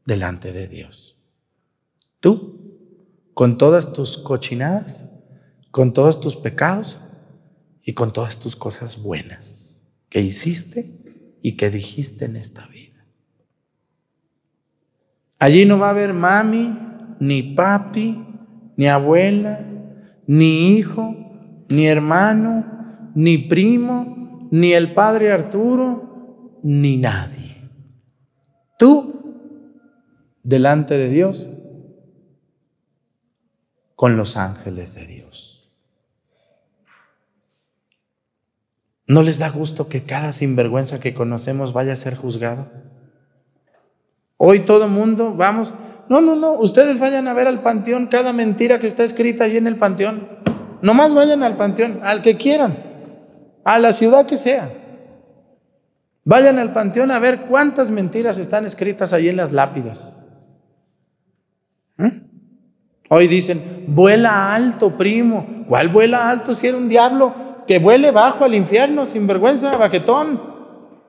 delante 0.09 0.53
de 0.53 0.67
Dios. 0.67 1.17
Tú, 2.19 3.31
con 3.35 3.59
todas 3.59 3.93
tus 3.93 4.19
cochinadas, 4.19 5.05
con 5.71 5.93
todos 5.93 6.21
tus 6.21 6.35
pecados, 6.35 6.99
y 7.89 7.95
con 7.95 8.13
todas 8.13 8.39
tus 8.39 8.55
cosas 8.55 9.03
buenas 9.03 9.83
que 10.11 10.21
hiciste 10.21 10.93
y 11.41 11.53
que 11.53 11.71
dijiste 11.71 12.27
en 12.27 12.37
esta 12.37 12.67
vida. 12.67 13.03
Allí 15.39 15.65
no 15.65 15.79
va 15.79 15.87
a 15.87 15.91
haber 15.93 16.13
mami, 16.13 16.79
ni 17.19 17.43
papi, 17.43 18.23
ni 18.77 18.89
abuela, 18.89 19.65
ni 20.27 20.77
hijo, 20.77 21.17
ni 21.71 21.87
hermano, 21.87 23.11
ni 23.15 23.39
primo, 23.39 24.49
ni 24.51 24.75
el 24.75 24.93
padre 24.93 25.31
Arturo, 25.31 26.61
ni 26.63 26.99
nadie. 26.99 27.71
Tú, 28.79 29.18
delante 30.49 30.97
de 30.97 31.11
Dios, 31.11 31.51
con 33.95 34.17
los 34.17 34.39
ángeles 34.39 34.95
de 34.95 35.07
Dios. 35.07 35.71
¿No 39.07 39.23
les 39.23 39.39
da 39.39 39.51
gusto 39.51 39.91
que 39.91 40.05
cada 40.05 40.33
sinvergüenza 40.33 41.01
que 41.01 41.13
conocemos 41.13 41.75
vaya 41.75 41.93
a 41.93 41.97
ser 41.97 42.15
juzgado? 42.15 42.71
Hoy 44.39 44.65
todo 44.65 44.89
mundo, 44.89 45.35
vamos, 45.35 45.75
no, 46.09 46.23
no, 46.23 46.35
no, 46.35 46.53
ustedes 46.53 46.99
vayan 46.99 47.29
a 47.29 47.35
ver 47.35 47.47
al 47.47 47.63
panteón 47.63 48.07
cada 48.07 48.33
mentira 48.33 48.81
que 48.81 48.87
está 48.87 49.05
escrita 49.05 49.45
allí 49.45 49.59
en 49.59 49.67
el 49.67 49.77
panteón. 49.77 50.29
Nomás 50.81 51.13
vayan 51.13 51.43
al 51.43 51.57
panteón, 51.57 52.01
al 52.03 52.23
que 52.23 52.39
quieran, 52.39 52.79
a 53.65 53.79
la 53.79 53.93
ciudad 53.93 54.25
que 54.25 54.39
sea. 54.39 54.73
Vayan 56.25 56.59
al 56.59 56.73
panteón 56.73 57.11
a 57.11 57.19
ver 57.19 57.43
cuántas 57.43 57.91
mentiras 57.91 58.39
están 58.39 58.65
escritas 58.65 59.13
allí 59.13 59.29
en 59.29 59.37
las 59.37 59.53
lápidas. 59.53 60.18
¿Mm? 61.99 62.09
Hoy 63.11 63.29
dicen, 63.29 63.85
vuela 63.89 64.55
alto, 64.55 64.97
primo. 64.97 65.65
¿Cuál 65.69 65.89
vuela 65.89 66.31
alto 66.31 66.55
si 66.55 66.67
era 66.67 66.79
un 66.79 66.89
diablo? 66.89 67.35
Que 67.67 67.79
vuele 67.79 68.11
bajo 68.11 68.45
al 68.45 68.55
infierno, 68.55 69.05
sin 69.05 69.27
vergüenza, 69.27 69.77
baquetón. 69.77 70.41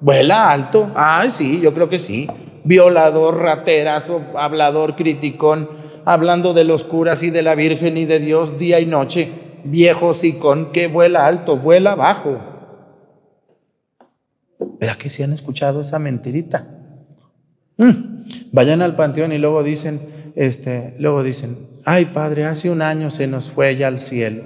Vuela 0.02 0.52
alto. 0.52 0.92
Ay, 0.96 1.32
sí, 1.32 1.62
yo 1.62 1.74
creo 1.74 1.88
que 1.88 1.98
sí 1.98 2.28
violador, 2.64 3.38
raterazo, 3.40 4.22
hablador, 4.36 4.96
criticón, 4.96 5.70
hablando 6.06 6.54
de 6.54 6.64
los 6.64 6.84
curas 6.84 7.24
y 7.24 7.30
de 7.30 7.42
la 7.42 7.56
Virgen 7.56 7.98
y 7.98 8.06
de 8.06 8.20
Dios 8.20 8.58
día 8.58 8.80
y 8.80 8.86
noche, 8.86 9.32
viejo 9.64 10.14
sicón 10.14 10.72
que 10.72 10.88
vuela 10.88 11.26
alto, 11.26 11.58
vuela 11.58 11.96
bajo. 11.96 12.40
¿Verdad 14.80 14.98
que 14.98 15.10
si 15.10 15.24
han 15.24 15.34
escuchado 15.34 15.82
esa 15.82 16.00
mentirita? 16.00 16.79
Mm. 17.80 18.26
Vayan 18.52 18.84
al 18.84 18.96
panteón 18.96 19.34
y 19.34 19.40
luego 19.40 19.64
dicen, 19.64 20.02
este, 20.36 20.96
luego 21.00 21.24
dicen, 21.24 21.58
ay 21.86 22.06
padre, 22.06 22.46
hace 22.46 22.70
un 22.70 22.84
año 22.84 23.10
se 23.10 23.26
nos 23.26 23.50
fue 23.50 23.76
ya 23.76 23.88
al 23.88 23.98
cielo. 23.98 24.44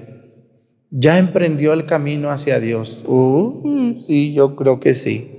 Ya 0.89 1.17
emprendió 1.17 1.73
el 1.73 1.85
camino 1.85 2.29
hacia 2.29 2.61
Dios. 2.61 3.03
Uh, 3.05 3.99
sí, 3.99 4.33
yo 4.33 4.55
creo 4.55 4.79
que 4.79 4.93
sí 4.93 5.33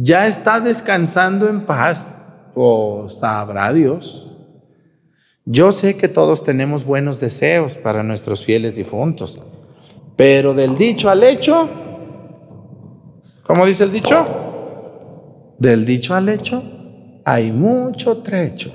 ya 0.00 0.28
está 0.28 0.60
descansando 0.60 1.48
en 1.48 1.66
paz, 1.66 2.14
o 2.54 3.08
sabrá 3.10 3.72
Dios. 3.72 4.30
Yo 5.44 5.72
sé 5.72 5.96
que 5.96 6.08
todos 6.08 6.44
tenemos 6.44 6.84
buenos 6.84 7.18
deseos 7.18 7.76
para 7.76 8.04
nuestros 8.04 8.44
fieles 8.44 8.76
difuntos, 8.76 9.40
pero 10.14 10.54
del 10.54 10.76
dicho 10.76 11.10
al 11.10 11.24
hecho, 11.24 11.68
¿cómo 13.42 13.66
dice 13.66 13.84
el 13.84 13.92
dicho? 13.92 14.24
Del 15.58 15.84
dicho 15.84 16.14
al 16.14 16.28
hecho 16.28 16.62
hay 17.30 17.52
mucho 17.52 18.18
trecho. 18.18 18.72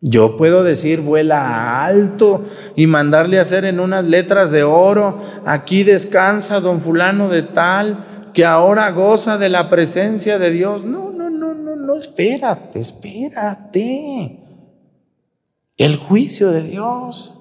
Yo 0.00 0.36
puedo 0.36 0.64
decir 0.64 1.00
vuela 1.00 1.84
alto 1.84 2.44
y 2.74 2.88
mandarle 2.88 3.38
a 3.38 3.42
hacer 3.42 3.64
en 3.64 3.78
unas 3.78 4.04
letras 4.04 4.50
de 4.50 4.64
oro, 4.64 5.20
aquí 5.46 5.84
descansa 5.84 6.58
don 6.58 6.80
fulano 6.80 7.28
de 7.28 7.42
tal, 7.42 8.32
que 8.34 8.44
ahora 8.44 8.90
goza 8.90 9.38
de 9.38 9.48
la 9.48 9.68
presencia 9.68 10.40
de 10.40 10.50
Dios. 10.50 10.84
No, 10.84 11.12
no, 11.12 11.30
no, 11.30 11.54
no, 11.54 11.76
no, 11.76 11.96
espérate, 11.96 12.80
espérate. 12.80 14.40
El 15.76 15.96
juicio 15.96 16.50
de 16.50 16.64
Dios. 16.64 17.36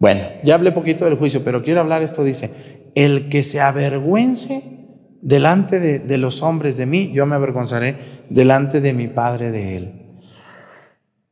Bueno, 0.00 0.22
ya 0.42 0.56
hablé 0.56 0.72
poquito 0.72 1.04
del 1.04 1.14
juicio, 1.14 1.44
pero 1.44 1.62
quiero 1.62 1.80
hablar 1.80 2.02
esto, 2.02 2.24
dice, 2.24 2.90
el 2.96 3.28
que 3.28 3.44
se 3.44 3.60
avergüence 3.60 4.75
delante 5.22 5.80
de, 5.80 5.98
de 5.98 6.18
los 6.18 6.42
hombres 6.42 6.76
de 6.76 6.86
mí, 6.86 7.12
yo 7.12 7.26
me 7.26 7.34
avergonzaré 7.34 8.24
delante 8.30 8.80
de 8.80 8.92
mi 8.92 9.08
Padre 9.08 9.50
de 9.50 9.76
él. 9.76 10.02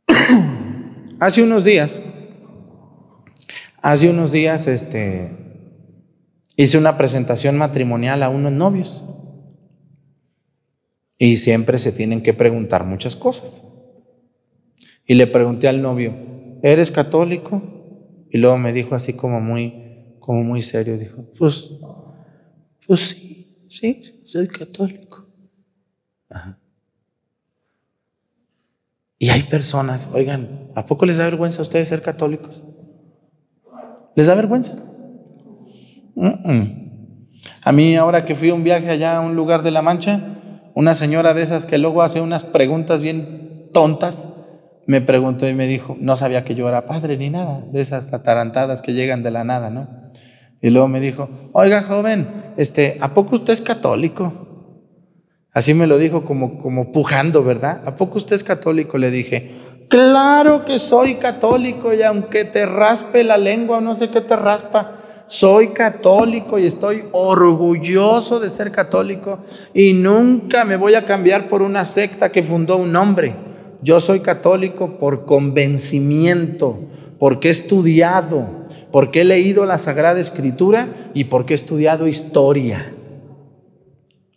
hace 1.21 1.43
unos 1.43 1.65
días, 1.65 2.01
hace 3.83 4.11
unos 4.11 4.33
días, 4.33 4.67
este, 4.67 5.45
Hice 6.57 6.79
una 6.79 6.97
presentación 6.97 7.57
matrimonial 7.59 8.23
a 8.23 8.29
unos 8.29 8.53
novios. 8.53 9.05
Y 11.19 11.37
siempre 11.37 11.79
se 11.79 11.93
tienen 11.93 12.23
que 12.23 12.33
preguntar 12.33 12.85
muchas 12.85 13.17
cosas. 13.17 13.65
Y 15.07 15.15
le 15.15 15.27
pregunté 15.27 15.69
al 15.69 15.83
novio, 15.83 16.15
¿eres 16.63 16.91
católico? 16.91 17.63
Y 18.31 18.39
luego 18.39 18.57
me 18.59 18.73
dijo 18.73 18.95
así 18.95 19.15
como 19.15 19.41
muy, 19.41 20.17
como 20.21 20.43
muy 20.45 20.63
serio, 20.63 20.97
dijo, 20.97 21.25
pues, 21.39 21.71
pues 22.87 23.01
sí, 23.01 23.34
sí, 23.75 24.23
soy 24.25 24.49
católico. 24.49 25.27
Y 29.19 29.31
hay 29.31 29.43
personas, 29.43 30.11
oigan, 30.13 30.71
¿a 30.75 30.87
poco 30.87 31.07
les 31.07 31.17
da 31.17 31.25
vergüenza 31.25 31.61
a 31.61 31.63
ustedes 31.63 31.89
ser 31.89 32.03
católicos? 32.03 32.63
¿Les 34.15 34.27
da 34.27 34.35
vergüenza? 34.35 34.77
A 37.63 37.73
mí 37.73 37.97
ahora 37.97 38.25
que 38.25 38.35
fui 38.35 38.51
a 38.51 38.55
un 38.55 38.65
viaje 38.65 38.91
allá 38.91 39.17
a 39.17 39.21
un 39.21 39.35
lugar 39.35 39.63
de 39.63 39.71
La 39.71 39.83
Mancha, 39.83 40.71
una 40.75 40.95
señora 40.95 41.35
de 41.35 41.43
esas 41.43 41.67
que 41.67 41.79
luego 41.79 42.03
hace 42.03 42.21
unas 42.21 42.45
preguntas 42.45 43.03
bien 43.03 43.71
tontas, 43.73 44.29
me 44.87 45.01
preguntó 45.01 45.49
y 45.49 45.55
me 45.55 45.67
dijo, 45.67 45.97
no 45.99 46.15
sabía 46.17 46.45
que 46.45 46.55
yo 46.55 46.69
era 46.69 46.87
padre 46.87 47.17
ni 47.17 47.31
nada, 47.31 47.65
de 47.73 47.81
esas 47.81 48.13
atarantadas 48.13 48.83
que 48.83 48.93
llegan 48.93 49.23
de 49.23 49.31
la 49.31 49.45
nada, 49.45 49.71
¿no? 49.71 49.89
Y 50.65 50.71
luego 50.71 50.89
me 50.89 50.99
dijo, 50.99 51.29
oiga 51.53 51.83
joven, 51.83 52.55
este, 52.57 52.97
¿a 53.03 53.13
poco 53.13 53.35
usted 53.35 53.53
es 53.53 53.61
católico? 53.61 54.33
Así 55.53 55.75
me 55.75 55.87
lo 55.87 55.99
dijo 55.99 56.25
como, 56.25 56.59
como 56.59 56.91
pujando, 56.91 57.45
¿verdad? 57.45 57.83
¿A 57.85 57.97
poco 57.97 58.17
usted 58.17 58.35
es 58.35 58.45
católico? 58.45 58.97
Le 58.97 59.11
dije, 59.11 59.51
claro 59.91 60.65
que 60.65 60.79
soy 60.79 61.17
católico 61.17 61.93
y 61.93 62.01
aunque 62.01 62.47
te 62.47 62.65
raspe 62.65 63.25
la 63.25 63.37
lengua 63.37 63.83
no 63.83 63.95
sé 63.95 64.09
qué 64.09 64.23
te 64.23 64.37
raspa, 64.37 65.25
soy 65.27 65.75
católico 65.75 66.59
y 66.59 66.65
estoy 66.65 67.05
orgulloso 67.13 68.41
de 68.41 68.49
ser 68.49 68.73
católico 68.73 69.41
y 69.75 69.93
nunca 69.93 70.65
me 70.65 70.77
voy 70.77 70.95
a 70.95 71.05
cambiar 71.05 71.47
por 71.47 71.61
una 71.61 71.85
secta 71.85 72.33
que 72.33 72.43
fundó 72.43 72.79
un 72.79 72.97
hombre. 72.97 73.37
Yo 73.83 74.01
soy 74.01 74.21
católico 74.21 74.97
por 74.97 75.27
convencimiento, 75.27 76.85
porque 77.19 77.49
he 77.49 77.51
estudiado, 77.51 78.64
porque 78.95 79.23
he 79.23 79.25
leído 79.25 79.67
la 79.67 79.77
Sagrada 79.77 80.21
Escritura 80.21 80.95
y 81.15 81.25
porque 81.25 81.53
he 81.53 81.57
estudiado 81.57 82.07
historia. 82.07 82.95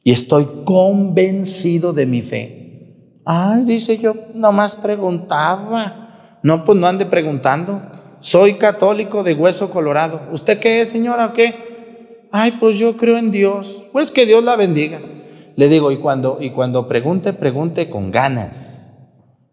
Y 0.03 0.11
estoy 0.11 0.47
convencido 0.65 1.93
de 1.93 2.07
mi 2.07 2.23
fe. 2.23 3.19
Ah, 3.23 3.59
dice 3.63 3.99
yo, 3.99 4.15
nomás 4.33 4.75
preguntaba. 4.75 6.39
No, 6.41 6.65
pues 6.65 6.75
no 6.75 6.87
ande 6.87 7.05
preguntando. 7.05 7.83
Soy 8.19 8.55
católico 8.55 9.21
de 9.21 9.35
hueso 9.35 9.69
colorado. 9.69 10.21
¿Usted 10.31 10.57
qué 10.57 10.81
es, 10.81 10.89
señora, 10.89 11.27
o 11.27 11.33
qué? 11.33 12.25
Ay, 12.31 12.57
pues 12.59 12.79
yo 12.79 12.97
creo 12.97 13.17
en 13.17 13.29
Dios. 13.29 13.85
Pues 13.91 14.09
que 14.09 14.25
Dios 14.25 14.43
la 14.43 14.55
bendiga. 14.55 14.99
Le 15.55 15.69
digo, 15.69 15.91
y 15.91 15.97
cuando, 15.97 16.39
y 16.41 16.49
cuando 16.49 16.87
pregunte, 16.87 17.31
pregunte 17.31 17.91
con 17.91 18.09
ganas. 18.09 18.91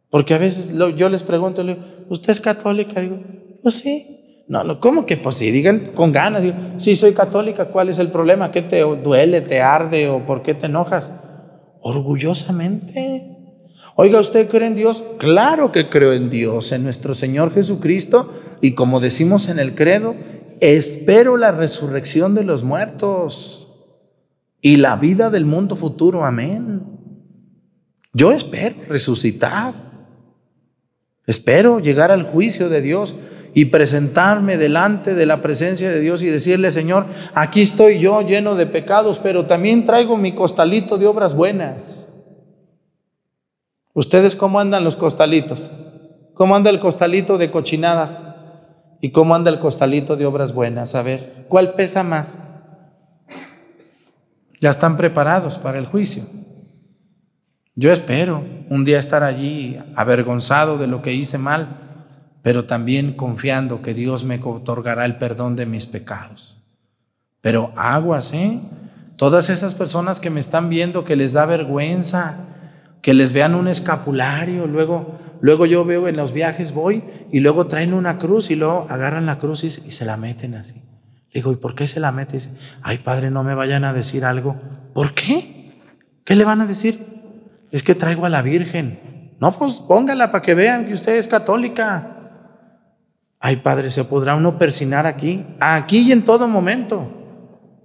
Porque 0.09 0.33
a 0.33 0.39
veces 0.39 0.75
yo 0.97 1.11
les 1.11 1.25
pregunto, 1.25 1.63
le 1.63 1.75
digo, 1.75 1.87
¿usted 2.09 2.31
es 2.31 2.41
católica? 2.41 3.03
Digo, 3.03 3.19
pues 3.63 3.75
sí. 3.75 4.14
No, 4.47 4.63
no, 4.63 4.79
¿cómo 4.79 5.07
que 5.07 5.17
pues 5.17 5.37
sí? 5.37 5.51
Digan 5.51 5.93
con 5.95 6.13
ganas. 6.13 6.43
Digo, 6.43 6.57
sí, 6.79 6.95
soy 6.95 7.13
católica. 7.13 7.67
¿Cuál 7.67 7.89
es 7.89 7.99
el 7.99 8.09
problema? 8.09 8.51
¿Qué 8.51 8.63
te 8.63 8.81
duele, 8.81 9.41
te 9.41 9.61
arde 9.61 10.09
o 10.09 10.27
por 10.27 10.43
qué 10.43 10.55
te 10.55 10.67
enojas? 10.67 11.15
Orgullosamente. 11.81 13.31
Oiga, 13.97 14.21
¿usted 14.21 14.49
cree 14.49 14.67
en 14.67 14.75
Dios? 14.75 15.05
Claro 15.19 15.71
que 15.73 15.89
creo 15.89 16.13
en 16.13 16.29
Dios, 16.29 16.73
en 16.73 16.83
nuestro 16.83 17.15
Señor 17.15 17.55
Jesucristo. 17.55 18.29
Y 18.61 18.73
como 18.73 19.01
decimos 19.01 19.49
en 19.49 19.59
el 19.59 19.75
credo, 19.75 20.15
espero 20.61 21.37
la 21.37 21.53
resurrección 21.53 22.35
de 22.35 22.45
los 22.45 22.65
muertos 22.65 23.69
y 24.61 24.77
la 24.77 24.97
vida 24.97 25.31
del 25.31 25.45
mundo 25.47 25.77
futuro. 25.77 26.25
Amén. 26.25 26.83
Yo 28.13 28.33
espero 28.33 28.77
resucitar. 28.89 29.75
Espero 31.27 31.79
llegar 31.79 32.11
al 32.11 32.25
juicio 32.25 32.69
de 32.69 32.83
Dios 32.83 33.17
y 33.55 33.67
presentarme 33.67 34.59
delante 34.59 35.15
de 35.15 35.27
la 35.27 35.41
presencia 35.41 35.89
de 35.89 36.01
Dios 36.01 36.23
y 36.25 36.29
decirle, 36.29 36.73
Señor, 36.73 37.07
aquí 37.35 37.61
estoy 37.61 38.01
yo 38.01 38.21
lleno 38.23 38.57
de 38.57 38.67
pecados, 38.67 39.21
pero 39.21 39.47
también 39.47 39.85
traigo 39.85 40.17
mi 40.17 40.35
costalito 40.35 40.99
de 40.99 41.07
obras 41.07 41.35
buenas. 41.35 42.09
¿Ustedes 43.95 44.35
cómo 44.35 44.59
andan 44.59 44.83
los 44.83 44.97
costalitos? 44.97 45.71
¿Cómo 46.35 46.57
anda 46.57 46.69
el 46.69 46.81
costalito 46.81 47.39
de 47.39 47.53
cochinadas? 47.53 48.25
¿Y 49.01 49.11
cómo 49.11 49.37
anda 49.37 49.53
el 49.53 49.61
costalito 49.61 50.17
de 50.17 50.27
obras 50.27 50.53
buenas? 50.53 50.97
A 50.97 51.03
ver, 51.03 51.47
¿cuál 51.49 51.75
pesa 51.75 52.03
más? 52.03 52.35
Ya 54.61 54.71
están 54.71 54.97
preparados 54.97 55.59
para 55.59 55.79
el 55.79 55.87
juicio. 55.87 56.25
Yo 57.77 57.93
espero 57.93 58.45
un 58.69 58.85
día 58.85 58.99
estar 58.99 59.23
allí 59.23 59.79
avergonzado 59.95 60.77
de 60.77 60.89
lo 60.89 61.03
que 61.03 61.13
hice 61.13 61.39
mal, 61.39 61.84
pero 62.45 62.67
también 62.67 63.15
confiando 63.15 63.81
que 63.81 63.95
Dios 63.95 64.23
me 64.23 64.39
otorgará 64.45 65.07
el 65.07 65.17
perdón 65.17 65.57
de 65.57 65.65
mis 65.65 65.87
pecados. 65.87 66.59
Pero 67.41 67.73
aguas, 67.75 68.35
¿eh? 68.35 68.61
Todas 69.17 69.49
esas 69.49 69.75
personas 69.75 70.21
que 70.21 70.29
me 70.29 70.41
están 70.41 70.69
viendo 70.69 71.05
que 71.05 71.17
les 71.17 71.33
da 71.33 71.47
vergüenza, 71.47 72.37
que 73.01 73.15
les 73.15 73.33
vean 73.33 73.55
un 73.55 73.67
escapulario, 73.67 74.67
luego, 74.67 75.17
luego 75.41 75.65
yo 75.65 75.87
veo 75.87 76.07
en 76.07 76.17
los 76.17 76.35
viajes 76.35 76.75
voy 76.75 77.03
y 77.33 77.41
luego 77.41 77.67
traen 77.67 77.95
una 77.95 78.19
cruz 78.19 78.51
y 78.51 78.57
luego 78.57 78.85
agarran 78.91 79.25
la 79.25 79.39
cruz 79.39 79.65
y, 79.65 79.71
se 79.71 80.05
la 80.05 80.19
meten 80.19 80.55
así. 80.55 80.75
Le 80.75 81.41
digo, 81.41 81.51
¿y 81.51 81.57
por 81.57 81.75
qué 81.75 81.89
se 81.89 81.99
la 81.99 82.13
meten? 82.13 82.41
Dice, 82.41 82.51
ay 82.83 82.99
padre, 82.99 83.31
no 83.31 83.43
me 83.43 83.55
vayan 83.55 83.85
a 83.85 83.95
decir 83.95 84.25
algo. 84.25 84.61
¿Por 84.93 85.15
qué? 85.15 85.81
¿Qué 86.25 86.37
le 86.37 86.45
van 86.45 86.61
a 86.61 86.67
decir? 86.67 87.15
es 87.73 87.83
que 87.83 87.97
traigo 87.97 88.25
a 88.25 88.29
la 88.29 88.41
Virgen. 88.41 89.33
No, 89.41 89.51
pues 89.51 89.81
póngala 89.81 90.31
para 90.31 90.43
que 90.43 90.55
vean 90.55 90.87
que 90.87 90.93
usted 90.93 91.17
es 91.17 91.27
católica. 91.27 92.14
Ay, 93.47 93.57
Padre, 93.57 93.91
¿se 93.91 94.05
podrá 94.05 94.37
uno 94.37 94.59
persinar 94.59 95.07
aquí? 95.07 95.45
Aquí 95.61 95.99
y 95.99 96.13
en 96.13 96.25
todo 96.25 96.49
momento. 96.49 97.11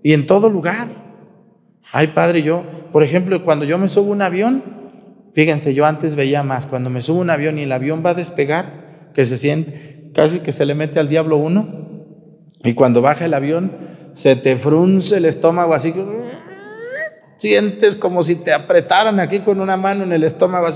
Y 0.01 0.14
en 0.14 0.26
todo 0.26 0.49
lugar. 0.49 0.88
Ay, 1.91 2.07
Padre, 2.07 2.43
yo, 2.43 2.64
por 2.93 3.03
ejemplo, 3.03 3.43
cuando 3.43 3.66
yo 3.66 3.78
me 3.78 3.89
subo 3.89 4.10
un 4.14 4.22
avión, 4.22 4.64
fíjense, 5.34 5.74
yo 5.74 5.86
antes 5.86 6.16
veía 6.16 6.43
más, 6.43 6.66
cuando 6.66 6.89
me 6.89 7.01
subo 7.01 7.20
un 7.20 7.30
avión 7.30 7.60
y 7.60 7.64
el 7.64 7.74
avión 7.74 8.01
va 8.05 8.12
a 8.12 8.14
despegar, 8.14 9.12
que 9.14 9.26
se 9.26 9.36
siente, 9.36 10.14
casi 10.16 10.39
que 10.39 10.53
se 10.53 10.66
le 10.66 10.76
mete 10.76 10.97
al 10.97 11.10
diablo 11.10 11.36
uno, 11.36 12.14
y 12.64 12.74
cuando 12.74 13.01
baja 13.01 13.26
el 13.26 13.34
avión, 13.34 13.80
se 14.14 14.38
te 14.38 14.55
frunce 14.55 15.18
el 15.18 15.26
estómago 15.26 15.74
así, 15.74 15.93
Sientes 17.39 17.97
como 17.97 18.24
si 18.24 18.36
te 18.36 18.53
apretaran 18.53 19.20
aquí 19.20 19.39
con 19.39 19.60
una 19.60 19.76
mano 19.76 20.05
en 20.05 20.14
el 20.14 20.24
estómago, 20.24 20.68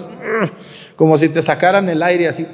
como 0.98 1.18
si 1.18 1.30
te 1.30 1.42
sacaran 1.42 1.88
el 1.88 2.04
aire 2.04 2.28
así. 2.28 2.46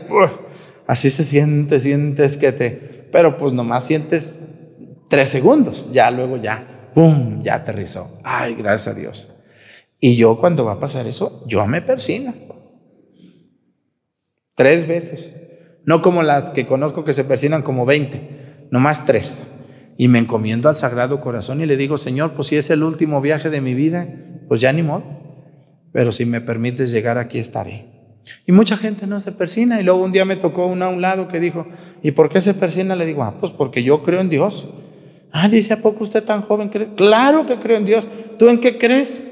Así 0.90 1.12
se 1.12 1.24
siente, 1.24 1.80
sientes 1.80 2.36
que 2.36 2.52
te... 2.52 2.72
Pero 3.12 3.38
pues 3.38 3.54
nomás 3.54 3.86
sientes 3.86 4.40
tres 5.08 5.30
segundos, 5.30 5.88
ya 5.92 6.10
luego 6.10 6.38
ya, 6.38 6.90
¡pum!, 6.96 7.44
ya 7.44 7.54
aterrizó. 7.54 8.18
Ay, 8.24 8.56
gracias 8.56 8.96
a 8.96 9.00
Dios. 9.00 9.32
Y 10.00 10.16
yo 10.16 10.40
cuando 10.40 10.66
va 10.66 10.72
a 10.74 10.80
pasar 10.80 11.06
eso, 11.06 11.44
yo 11.46 11.68
me 11.68 11.84
persino. 11.84 12.34
Tres 14.56 14.88
veces. 14.88 15.40
No 15.86 16.02
como 16.02 16.24
las 16.24 16.50
que 16.50 16.66
conozco 16.66 17.04
que 17.04 17.14
se 17.14 17.24
persinan 17.24 17.62
como 17.62 17.86
20, 17.86 18.70
nomás 18.72 19.06
tres 19.06 19.48
y 19.96 20.08
me 20.08 20.18
encomiendo 20.18 20.70
al 20.70 20.76
Sagrado 20.76 21.22
Corazón 21.22 21.62
y 21.62 21.68
le 21.68 21.78
digo, 21.78 22.00
Señor, 22.00 22.34
pues 22.34 22.48
si 22.48 22.56
es 22.56 22.72
el 22.72 22.82
último 22.82 23.22
viaje 23.22 23.52
de 23.52 23.62
mi 23.62 23.76
vida, 23.76 24.08
pues 24.48 24.60
ya 24.60 24.74
ni 24.74 24.82
modo, 24.82 25.04
pero 25.94 26.12
si 26.12 26.26
me 26.26 26.42
permites 26.42 26.90
llegar 26.90 27.20
aquí 27.20 27.38
estaré. 27.38 27.99
Y 28.46 28.52
mucha 28.52 28.78
gente 28.78 29.08
no 29.08 29.20
se 29.20 29.32
persina 29.32 29.80
y 29.80 29.84
luego 29.84 30.04
un 30.04 30.12
día 30.12 30.26
me 30.26 30.36
tocó 30.36 30.66
una 30.66 30.88
a 30.88 30.90
un 30.90 31.02
lado 31.02 31.28
que 31.28 31.40
dijo, 31.40 31.68
¿y 32.02 32.12
por 32.12 32.30
qué 32.30 32.42
se 32.42 32.54
persina? 32.54 32.96
Le 32.96 33.06
digo, 33.06 33.24
ah, 33.24 33.36
pues 33.40 33.52
porque 33.52 33.84
yo 33.84 34.04
creo 34.04 34.22
en 34.22 34.30
Dios. 34.30 34.68
Ah, 35.32 35.48
dice, 35.48 35.74
¿a 35.74 35.82
poco 35.82 36.04
usted 36.04 36.24
tan 36.24 36.42
joven 36.42 36.70
cree? 36.70 36.90
Claro 36.96 37.46
que 37.46 37.60
creo 37.60 37.78
en 37.78 37.86
Dios. 37.86 38.08
¿Tú 38.38 38.50
en 38.50 38.60
qué 38.60 38.78
crees? 38.78 39.24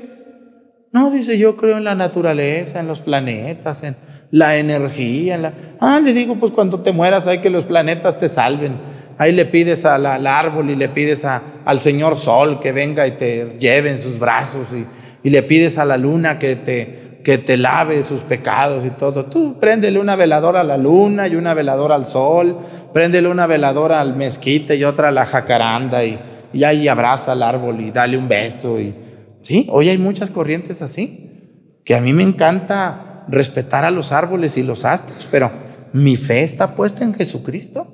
No, 0.91 1.11
dice, 1.11 1.37
yo 1.37 1.55
creo 1.55 1.77
en 1.77 1.83
la 1.83 1.95
naturaleza, 1.95 2.79
en 2.79 2.87
los 2.87 3.01
planetas, 3.01 3.83
en 3.83 3.95
la 4.31 4.57
energía. 4.57 5.35
En 5.35 5.41
la... 5.41 5.53
Ah, 5.79 5.99
le 6.03 6.13
digo, 6.13 6.35
pues 6.39 6.51
cuando 6.51 6.79
te 6.81 6.91
mueras 6.91 7.27
hay 7.27 7.39
que 7.39 7.49
los 7.49 7.65
planetas 7.65 8.17
te 8.17 8.27
salven. 8.27 8.77
Ahí 9.17 9.31
le 9.31 9.45
pides 9.45 9.83
al, 9.85 10.05
árbol 10.05 10.69
y 10.69 10.75
le 10.75 10.89
pides 10.89 11.25
al 11.25 11.79
Señor 11.79 12.17
Sol 12.17 12.59
que 12.59 12.71
venga 12.71 13.07
y 13.07 13.11
te 13.11 13.57
lleve 13.59 13.89
en 13.89 13.97
sus 13.97 14.19
brazos 14.19 14.67
y, 14.73 14.85
le 15.29 15.43
pides 15.43 15.77
a 15.77 15.83
la 15.83 15.97
luna 15.97 16.39
que 16.39 16.55
te, 16.55 17.16
que 17.27 17.37
te 17.37 17.57
lave 17.57 18.03
sus 18.03 18.21
pecados 18.21 18.85
y 18.85 18.89
todo. 18.91 19.25
Tú 19.25 19.59
préndele 19.59 19.99
una 19.99 20.15
veladora 20.15 20.61
a 20.61 20.63
la 20.63 20.77
luna 20.77 21.27
y 21.27 21.35
una 21.35 21.53
veladora 21.53 21.93
al 21.95 22.05
sol, 22.05 22.57
préndele 22.93 23.27
una 23.27 23.45
veladora 23.45 23.99
al 23.99 24.15
mezquite 24.15 24.77
y 24.77 24.85
otra 24.85 25.09
a 25.09 25.11
la 25.11 25.25
jacaranda 25.25 26.05
y, 26.05 26.17
y 26.53 26.63
ahí 26.63 26.87
abraza 26.87 27.33
al 27.33 27.43
árbol 27.43 27.81
y 27.81 27.91
dale 27.91 28.17
un 28.17 28.29
beso. 28.29 28.79
Y, 28.79 28.95
¿sí? 29.41 29.67
Hoy 29.69 29.89
hay 29.89 29.97
muchas 29.97 30.31
corrientes 30.31 30.81
así, 30.81 31.81
que 31.83 31.95
a 31.95 31.99
mí 31.99 32.13
me 32.13 32.23
encanta 32.23 33.25
respetar 33.27 33.83
a 33.83 33.91
los 33.91 34.13
árboles 34.13 34.55
y 34.55 34.63
los 34.63 34.85
astros, 34.85 35.27
pero 35.29 35.51
mi 35.91 36.15
fe 36.15 36.43
está 36.43 36.75
puesta 36.75 37.03
en 37.03 37.13
Jesucristo. 37.13 37.93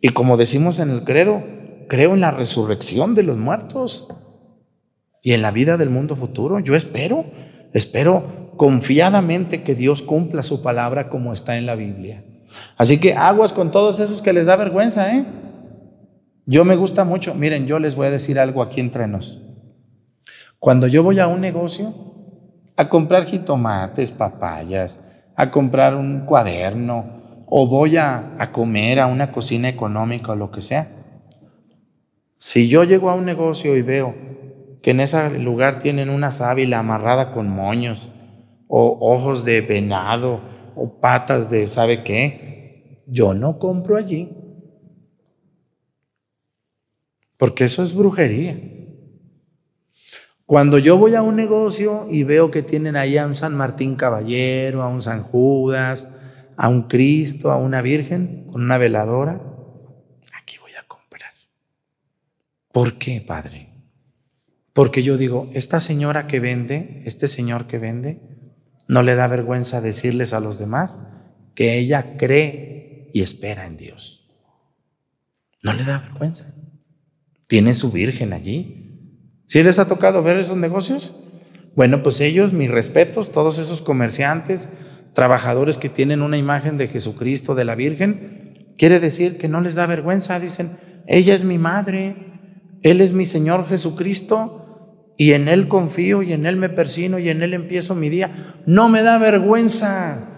Y 0.00 0.08
como 0.08 0.38
decimos 0.38 0.78
en 0.78 0.88
el 0.88 1.04
credo, 1.04 1.44
creo 1.90 2.14
en 2.14 2.22
la 2.22 2.30
resurrección 2.30 3.14
de 3.14 3.22
los 3.22 3.36
muertos 3.36 4.08
y 5.20 5.34
en 5.34 5.42
la 5.42 5.50
vida 5.50 5.76
del 5.76 5.90
mundo 5.90 6.16
futuro. 6.16 6.58
Yo 6.60 6.74
espero, 6.74 7.26
espero 7.74 8.54
confiadamente 8.56 9.62
que 9.62 9.74
Dios 9.74 10.00
cumpla 10.02 10.42
su 10.42 10.62
palabra 10.62 11.10
como 11.10 11.34
está 11.34 11.58
en 11.58 11.66
la 11.66 11.74
Biblia. 11.74 12.24
Así 12.78 12.98
que 12.98 13.12
aguas 13.12 13.52
con 13.52 13.70
todos 13.70 14.00
esos 14.00 14.22
que 14.22 14.32
les 14.32 14.46
da 14.46 14.56
vergüenza, 14.56 15.14
¿eh? 15.14 15.26
Yo 16.46 16.64
me 16.64 16.76
gusta 16.76 17.04
mucho, 17.04 17.34
miren, 17.34 17.66
yo 17.66 17.78
les 17.78 17.96
voy 17.96 18.06
a 18.06 18.10
decir 18.10 18.38
algo 18.38 18.62
aquí 18.62 18.80
entre 18.80 19.06
nos. 19.06 19.42
Cuando 20.58 20.86
yo 20.86 21.02
voy 21.02 21.18
a 21.18 21.26
un 21.26 21.42
negocio 21.42 21.94
a 22.76 22.88
comprar 22.88 23.26
jitomates, 23.26 24.10
papayas, 24.10 25.04
a 25.36 25.50
comprar 25.50 25.94
un 25.94 26.20
cuaderno, 26.20 27.22
o 27.46 27.66
voy 27.66 27.96
a, 27.96 28.36
comer 28.52 29.00
a 29.00 29.06
una 29.06 29.30
cocina 29.30 29.68
económica 29.68 30.32
o 30.32 30.36
lo 30.36 30.50
que 30.50 30.62
sea. 30.62 30.88
Si 32.38 32.68
yo 32.68 32.84
llego 32.84 33.10
a 33.10 33.14
un 33.14 33.24
negocio 33.24 33.76
y 33.76 33.82
veo 33.82 34.14
que 34.84 34.90
en 34.90 35.00
ese 35.00 35.30
lugar 35.38 35.78
tienen 35.78 36.10
una 36.10 36.30
sábila 36.30 36.80
amarrada 36.80 37.32
con 37.32 37.48
moños, 37.48 38.10
o 38.68 38.98
ojos 39.00 39.46
de 39.46 39.62
venado, 39.62 40.42
o 40.76 41.00
patas 41.00 41.48
de 41.48 41.68
sabe 41.68 42.04
qué, 42.04 43.02
yo 43.06 43.32
no 43.32 43.58
compro 43.58 43.96
allí. 43.96 44.28
Porque 47.38 47.64
eso 47.64 47.82
es 47.82 47.94
brujería. 47.94 48.58
Cuando 50.44 50.76
yo 50.76 50.98
voy 50.98 51.14
a 51.14 51.22
un 51.22 51.36
negocio 51.36 52.06
y 52.10 52.22
veo 52.24 52.50
que 52.50 52.62
tienen 52.62 52.94
ahí 52.94 53.16
a 53.16 53.26
un 53.26 53.34
San 53.34 53.54
Martín 53.54 53.96
Caballero, 53.96 54.82
a 54.82 54.88
un 54.88 55.00
San 55.00 55.22
Judas, 55.22 56.14
a 56.58 56.68
un 56.68 56.82
Cristo, 56.82 57.50
a 57.50 57.56
una 57.56 57.80
Virgen 57.80 58.48
con 58.52 58.62
una 58.62 58.76
veladora, 58.76 59.40
aquí 60.38 60.58
voy 60.60 60.72
a 60.78 60.86
comprar. 60.86 61.32
¿Por 62.70 62.98
qué, 62.98 63.24
Padre? 63.26 63.73
Porque 64.74 65.02
yo 65.02 65.16
digo, 65.16 65.48
esta 65.54 65.80
señora 65.80 66.26
que 66.26 66.40
vende, 66.40 67.00
este 67.04 67.28
señor 67.28 67.66
que 67.66 67.78
vende, 67.78 68.20
no 68.86 69.02
le 69.02 69.14
da 69.14 69.26
vergüenza 69.28 69.80
decirles 69.80 70.34
a 70.34 70.40
los 70.40 70.58
demás 70.58 70.98
que 71.54 71.78
ella 71.78 72.16
cree 72.18 73.08
y 73.14 73.22
espera 73.22 73.66
en 73.66 73.76
Dios. 73.76 74.28
No 75.62 75.72
le 75.72 75.84
da 75.84 76.00
vergüenza. 76.00 76.54
Tiene 77.46 77.72
su 77.74 77.92
Virgen 77.92 78.32
allí. 78.32 79.40
¿Si 79.46 79.62
les 79.62 79.78
ha 79.78 79.86
tocado 79.86 80.22
ver 80.22 80.38
esos 80.38 80.56
negocios? 80.56 81.16
Bueno, 81.76 82.02
pues 82.02 82.20
ellos, 82.20 82.52
mis 82.52 82.70
respetos, 82.70 83.30
todos 83.30 83.58
esos 83.58 83.80
comerciantes, 83.80 84.70
trabajadores 85.12 85.78
que 85.78 85.88
tienen 85.88 86.20
una 86.22 86.36
imagen 86.36 86.78
de 86.78 86.88
Jesucristo, 86.88 87.54
de 87.54 87.64
la 87.64 87.76
Virgen, 87.76 88.74
quiere 88.76 88.98
decir 88.98 89.38
que 89.38 89.48
no 89.48 89.60
les 89.60 89.76
da 89.76 89.86
vergüenza, 89.86 90.40
dicen, 90.40 90.76
ella 91.06 91.34
es 91.34 91.44
mi 91.44 91.58
madre, 91.58 92.16
Él 92.82 93.00
es 93.00 93.12
mi 93.12 93.24
Señor 93.24 93.68
Jesucristo, 93.68 94.63
y 95.16 95.32
en 95.32 95.48
Él 95.48 95.68
confío, 95.68 96.22
y 96.22 96.32
en 96.32 96.46
Él 96.46 96.56
me 96.56 96.68
persino, 96.68 97.18
y 97.18 97.30
en 97.30 97.42
Él 97.42 97.54
empiezo 97.54 97.94
mi 97.94 98.08
día. 98.08 98.32
No 98.66 98.88
me 98.88 99.02
da 99.02 99.18
vergüenza. 99.18 100.28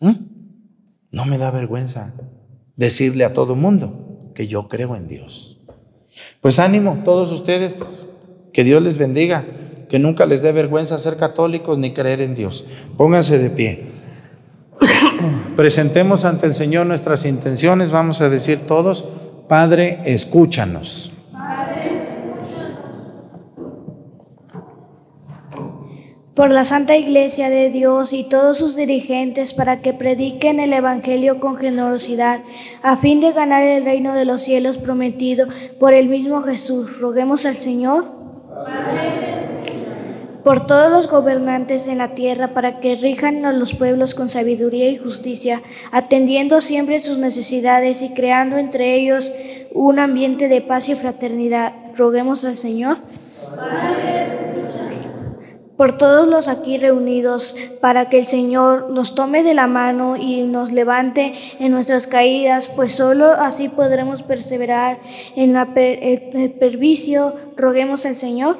¿Mm? 0.00 0.14
No 1.10 1.24
me 1.24 1.38
da 1.38 1.50
vergüenza 1.50 2.14
decirle 2.76 3.24
a 3.24 3.32
todo 3.32 3.56
mundo 3.56 4.32
que 4.34 4.46
yo 4.46 4.68
creo 4.68 4.96
en 4.96 5.08
Dios. 5.08 5.60
Pues 6.40 6.58
ánimo, 6.58 7.02
todos 7.04 7.32
ustedes, 7.32 8.02
que 8.52 8.64
Dios 8.64 8.82
les 8.82 8.98
bendiga 8.98 9.44
que 9.88 9.98
nunca 9.98 10.26
les 10.26 10.42
dé 10.42 10.52
vergüenza 10.52 10.98
ser 10.98 11.16
católicos 11.16 11.78
ni 11.78 11.92
creer 11.92 12.20
en 12.20 12.34
Dios. 12.34 12.66
Pónganse 12.96 13.38
de 13.38 13.50
pie. 13.50 13.84
Presentemos 15.56 16.24
ante 16.24 16.46
el 16.46 16.54
Señor 16.54 16.86
nuestras 16.86 17.24
intenciones. 17.24 17.90
Vamos 17.90 18.20
a 18.20 18.28
decir 18.28 18.60
todos, 18.60 19.08
Padre, 19.48 20.00
escúchanos. 20.04 21.12
Padre, 21.32 21.98
escúchanos. 21.98 23.20
Por 26.36 26.50
la 26.50 26.66
Santa 26.66 26.98
Iglesia 26.98 27.48
de 27.48 27.70
Dios 27.70 28.12
y 28.12 28.22
todos 28.22 28.58
sus 28.58 28.76
dirigentes 28.76 29.54
para 29.54 29.80
que 29.80 29.94
prediquen 29.94 30.60
el 30.60 30.74
Evangelio 30.74 31.40
con 31.40 31.56
generosidad, 31.56 32.42
a 32.82 32.98
fin 32.98 33.22
de 33.22 33.32
ganar 33.32 33.62
el 33.62 33.86
reino 33.86 34.12
de 34.12 34.26
los 34.26 34.42
cielos 34.42 34.76
prometido 34.76 35.48
por 35.80 35.94
el 35.94 36.10
mismo 36.10 36.42
Jesús. 36.42 37.00
Roguemos 37.00 37.46
al 37.46 37.56
Señor. 37.56 38.12
Por 40.44 40.66
todos 40.66 40.90
los 40.90 41.08
gobernantes 41.08 41.88
en 41.88 41.96
la 41.96 42.14
tierra 42.14 42.52
para 42.52 42.80
que 42.80 42.96
rijan 42.96 43.46
a 43.46 43.54
los 43.54 43.72
pueblos 43.72 44.14
con 44.14 44.28
sabiduría 44.28 44.90
y 44.90 44.98
justicia, 44.98 45.62
atendiendo 45.90 46.60
siempre 46.60 47.00
sus 47.00 47.16
necesidades 47.16 48.02
y 48.02 48.10
creando 48.10 48.58
entre 48.58 48.94
ellos 48.94 49.32
un 49.72 49.98
ambiente 49.98 50.48
de 50.48 50.60
paz 50.60 50.90
y 50.90 50.94
fraternidad. 50.96 51.72
Roguemos 51.96 52.44
al 52.44 52.58
Señor. 52.58 52.98
Por 55.76 55.98
todos 55.98 56.26
los 56.26 56.48
aquí 56.48 56.78
reunidos, 56.78 57.56
para 57.80 58.08
que 58.08 58.18
el 58.18 58.26
Señor 58.26 58.90
nos 58.90 59.14
tome 59.14 59.42
de 59.42 59.54
la 59.54 59.66
mano 59.66 60.16
y 60.16 60.42
nos 60.42 60.72
levante 60.72 61.32
en 61.58 61.72
nuestras 61.72 62.06
caídas, 62.06 62.68
pues 62.68 62.92
solo 62.92 63.32
así 63.32 63.68
podremos 63.68 64.22
perseverar 64.22 65.00
en 65.34 65.56
el 65.56 66.52
pervicio. 66.52 67.34
Roguemos 67.56 68.06
al 68.06 68.16
Señor. 68.16 68.58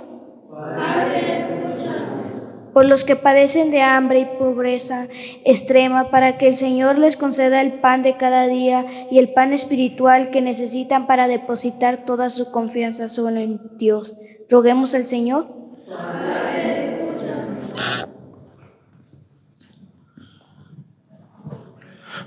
por 2.77 2.85
los 2.85 3.05
que 3.05 3.17
padecen 3.17 3.71
de 3.71 3.81
hambre 3.81 4.21
y 4.21 4.39
pobreza 4.39 5.09
extrema, 5.47 6.11
para 6.11 6.37
que 6.37 6.49
el 6.49 6.55
Señor 6.55 6.99
les 6.99 7.17
conceda 7.17 7.63
el 7.63 7.81
pan 7.81 8.03
de 8.03 8.19
cada 8.19 8.47
día 8.49 8.85
y 9.11 9.19
el 9.19 9.33
pan 9.33 9.55
espiritual 9.55 10.29
que 10.29 10.43
necesitan 10.43 11.07
para 11.07 11.27
depositar 11.27 12.05
toda 12.05 12.29
su 12.29 12.51
confianza 12.51 13.09
solo 13.09 13.41
en 13.41 13.61
Dios. 13.79 14.15
Roguemos 14.51 14.95
al 14.95 15.07
Señor. 15.07 15.47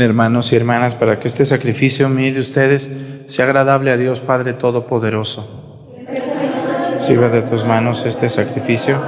Hermanos 0.00 0.52
y 0.52 0.56
hermanas 0.56 0.94
para 0.94 1.18
que 1.18 1.28
este 1.28 1.44
sacrificio 1.44 2.08
mío 2.08 2.32
de 2.32 2.40
ustedes 2.40 2.90
sea 3.26 3.44
agradable 3.44 3.90
a 3.90 3.96
Dios 3.96 4.20
Padre 4.20 4.54
Todopoderoso. 4.54 5.48
Sirva 7.00 7.28
de 7.28 7.42
tus 7.42 7.64
manos 7.64 8.06
este 8.06 8.28
sacrificio 8.28 9.00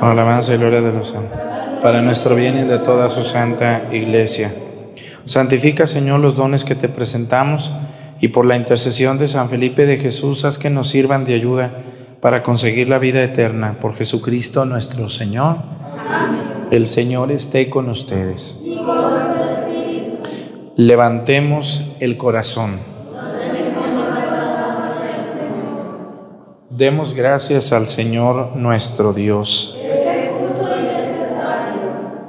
alabanza 0.00 0.54
y 0.54 0.58
gloria 0.58 0.80
de 0.80 0.92
los 0.92 1.08
santos, 1.08 1.38
para 1.82 2.02
nuestro 2.02 2.36
bien 2.36 2.58
y 2.58 2.62
de 2.62 2.78
toda 2.78 3.08
su 3.08 3.24
santa 3.24 3.88
iglesia. 3.92 4.54
Santifica, 5.24 5.86
Señor, 5.86 6.20
los 6.20 6.36
dones 6.36 6.64
que 6.64 6.74
te 6.74 6.88
presentamos 6.88 7.72
y 8.20 8.28
por 8.28 8.46
la 8.46 8.56
intercesión 8.56 9.18
de 9.18 9.26
San 9.26 9.48
Felipe 9.48 9.86
de 9.86 9.98
Jesús, 9.98 10.44
haz 10.44 10.58
que 10.58 10.70
nos 10.70 10.88
sirvan 10.88 11.24
de 11.24 11.34
ayuda 11.34 11.72
para 12.20 12.42
conseguir 12.42 12.88
la 12.88 12.98
vida 12.98 13.22
eterna 13.22 13.78
por 13.80 13.94
Jesucristo 13.94 14.64
nuestro 14.64 15.08
Señor. 15.10 15.56
El 16.70 16.86
Señor 16.86 17.30
esté 17.30 17.70
con 17.70 17.88
ustedes. 17.88 18.60
Levantemos 20.80 21.90
el 21.98 22.16
corazón. 22.16 22.78
Demos 26.70 27.14
gracias 27.14 27.72
al 27.72 27.88
Señor 27.88 28.54
nuestro 28.54 29.12
Dios. 29.12 29.76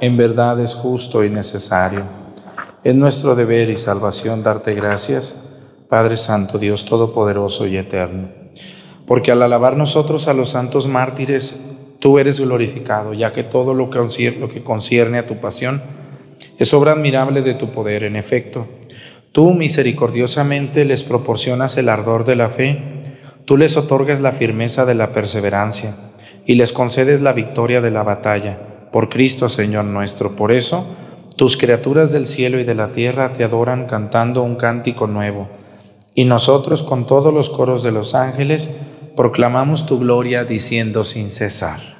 En 0.00 0.16
verdad 0.16 0.58
es 0.58 0.74
justo 0.74 1.22
y 1.22 1.30
necesario. 1.30 2.02
Es 2.82 2.92
nuestro 2.96 3.36
deber 3.36 3.70
y 3.70 3.76
salvación 3.76 4.42
darte 4.42 4.74
gracias, 4.74 5.36
Padre 5.88 6.16
Santo, 6.16 6.58
Dios 6.58 6.84
Todopoderoso 6.86 7.68
y 7.68 7.76
Eterno. 7.76 8.30
Porque 9.06 9.30
al 9.30 9.42
alabar 9.42 9.76
nosotros 9.76 10.26
a 10.26 10.34
los 10.34 10.48
santos 10.48 10.88
mártires, 10.88 11.60
tú 12.00 12.18
eres 12.18 12.40
glorificado, 12.40 13.14
ya 13.14 13.32
que 13.32 13.44
todo 13.44 13.74
lo 13.74 13.90
que 13.90 14.64
concierne 14.64 15.18
a 15.18 15.28
tu 15.28 15.36
pasión, 15.36 16.00
es 16.58 16.74
obra 16.74 16.92
admirable 16.92 17.42
de 17.42 17.54
tu 17.54 17.70
poder, 17.72 18.04
en 18.04 18.16
efecto. 18.16 18.66
Tú 19.32 19.52
misericordiosamente 19.52 20.84
les 20.84 21.04
proporcionas 21.04 21.76
el 21.76 21.88
ardor 21.88 22.24
de 22.24 22.36
la 22.36 22.48
fe, 22.48 22.82
tú 23.44 23.56
les 23.56 23.76
otorgas 23.76 24.20
la 24.20 24.32
firmeza 24.32 24.84
de 24.84 24.94
la 24.94 25.12
perseverancia 25.12 25.96
y 26.46 26.54
les 26.54 26.72
concedes 26.72 27.20
la 27.20 27.32
victoria 27.32 27.80
de 27.80 27.90
la 27.90 28.02
batalla, 28.02 28.88
por 28.92 29.08
Cristo 29.08 29.48
Señor 29.48 29.84
nuestro. 29.84 30.34
Por 30.34 30.50
eso, 30.50 30.86
tus 31.36 31.56
criaturas 31.56 32.12
del 32.12 32.26
cielo 32.26 32.58
y 32.58 32.64
de 32.64 32.74
la 32.74 32.92
tierra 32.92 33.32
te 33.32 33.44
adoran 33.44 33.86
cantando 33.86 34.42
un 34.42 34.56
cántico 34.56 35.06
nuevo, 35.06 35.48
y 36.14 36.24
nosotros 36.24 36.82
con 36.82 37.06
todos 37.06 37.32
los 37.32 37.50
coros 37.50 37.82
de 37.82 37.92
los 37.92 38.14
ángeles 38.14 38.70
proclamamos 39.16 39.86
tu 39.86 39.98
gloria 40.00 40.44
diciendo 40.44 41.04
sin 41.04 41.30
cesar. 41.30 41.99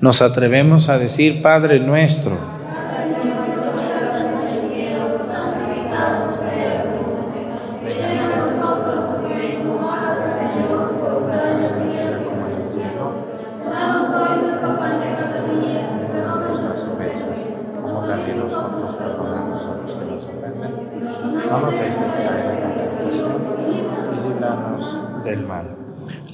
nos 0.00 0.22
atrevemos 0.22 0.88
a 0.88 0.98
decir, 0.98 1.42
Padre 1.42 1.80
nuestro, 1.80 2.55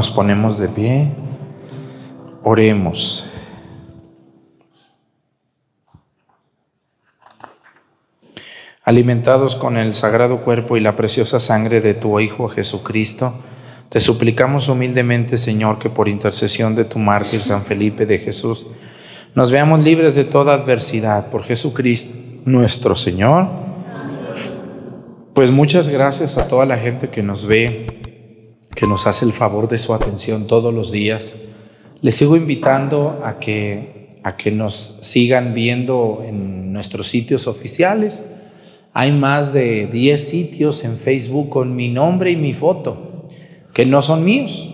Nos 0.00 0.08
ponemos 0.08 0.58
de 0.58 0.68
pie, 0.68 1.12
oremos. 2.42 3.28
Alimentados 8.82 9.56
con 9.56 9.76
el 9.76 9.92
sagrado 9.92 10.42
cuerpo 10.42 10.78
y 10.78 10.80
la 10.80 10.96
preciosa 10.96 11.38
sangre 11.38 11.82
de 11.82 11.92
tu 11.92 12.18
Hijo 12.18 12.48
Jesucristo, 12.48 13.34
te 13.90 14.00
suplicamos 14.00 14.70
humildemente, 14.70 15.36
Señor, 15.36 15.78
que 15.78 15.90
por 15.90 16.08
intercesión 16.08 16.74
de 16.74 16.86
tu 16.86 16.98
mártir 16.98 17.42
San 17.42 17.66
Felipe 17.66 18.06
de 18.06 18.16
Jesús, 18.16 18.66
nos 19.34 19.50
veamos 19.50 19.84
libres 19.84 20.14
de 20.14 20.24
toda 20.24 20.54
adversidad 20.54 21.26
por 21.26 21.44
Jesucristo 21.44 22.18
nuestro 22.46 22.96
Señor. 22.96 23.50
Pues 25.34 25.50
muchas 25.50 25.90
gracias 25.90 26.38
a 26.38 26.48
toda 26.48 26.64
la 26.64 26.78
gente 26.78 27.10
que 27.10 27.22
nos 27.22 27.44
ve 27.44 27.99
que 28.80 28.86
nos 28.86 29.06
hace 29.06 29.26
el 29.26 29.34
favor 29.34 29.68
de 29.68 29.76
su 29.76 29.92
atención 29.92 30.46
todos 30.46 30.72
los 30.72 30.90
días. 30.90 31.36
Les 32.00 32.14
sigo 32.14 32.34
invitando 32.34 33.20
a 33.22 33.38
que, 33.38 34.08
a 34.22 34.38
que 34.38 34.50
nos 34.50 34.96
sigan 35.02 35.52
viendo 35.52 36.22
en 36.24 36.72
nuestros 36.72 37.08
sitios 37.08 37.46
oficiales. 37.46 38.32
Hay 38.94 39.12
más 39.12 39.52
de 39.52 39.86
10 39.86 40.26
sitios 40.26 40.82
en 40.84 40.96
Facebook 40.96 41.50
con 41.50 41.76
mi 41.76 41.90
nombre 41.90 42.30
y 42.30 42.36
mi 42.36 42.54
foto, 42.54 43.28
que 43.74 43.84
no 43.84 44.00
son 44.00 44.24
míos. 44.24 44.72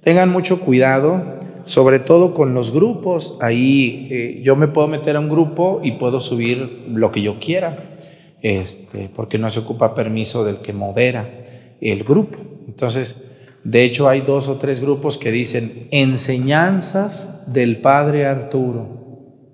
Tengan 0.00 0.30
mucho 0.30 0.60
cuidado, 0.60 1.40
sobre 1.64 1.98
todo 1.98 2.34
con 2.34 2.54
los 2.54 2.70
grupos. 2.70 3.36
Ahí 3.40 4.06
eh, 4.12 4.42
yo 4.44 4.54
me 4.54 4.68
puedo 4.68 4.86
meter 4.86 5.16
a 5.16 5.18
un 5.18 5.28
grupo 5.28 5.80
y 5.82 5.90
puedo 5.92 6.20
subir 6.20 6.84
lo 6.86 7.10
que 7.10 7.20
yo 7.20 7.40
quiera, 7.40 7.96
este, 8.42 9.10
porque 9.12 9.38
no 9.38 9.50
se 9.50 9.58
ocupa 9.58 9.92
permiso 9.92 10.44
del 10.44 10.58
que 10.58 10.72
modera 10.72 11.42
el 11.80 12.04
grupo. 12.04 12.38
Entonces, 12.68 13.16
De 13.64 13.82
hecho, 13.82 14.08
hay 14.08 14.20
dos 14.20 14.48
o 14.48 14.58
tres 14.58 14.80
grupos 14.80 15.16
que 15.16 15.32
dicen 15.32 15.88
enseñanzas 15.90 17.40
del 17.46 17.80
Padre 17.80 18.26
Arturo. 18.26 19.02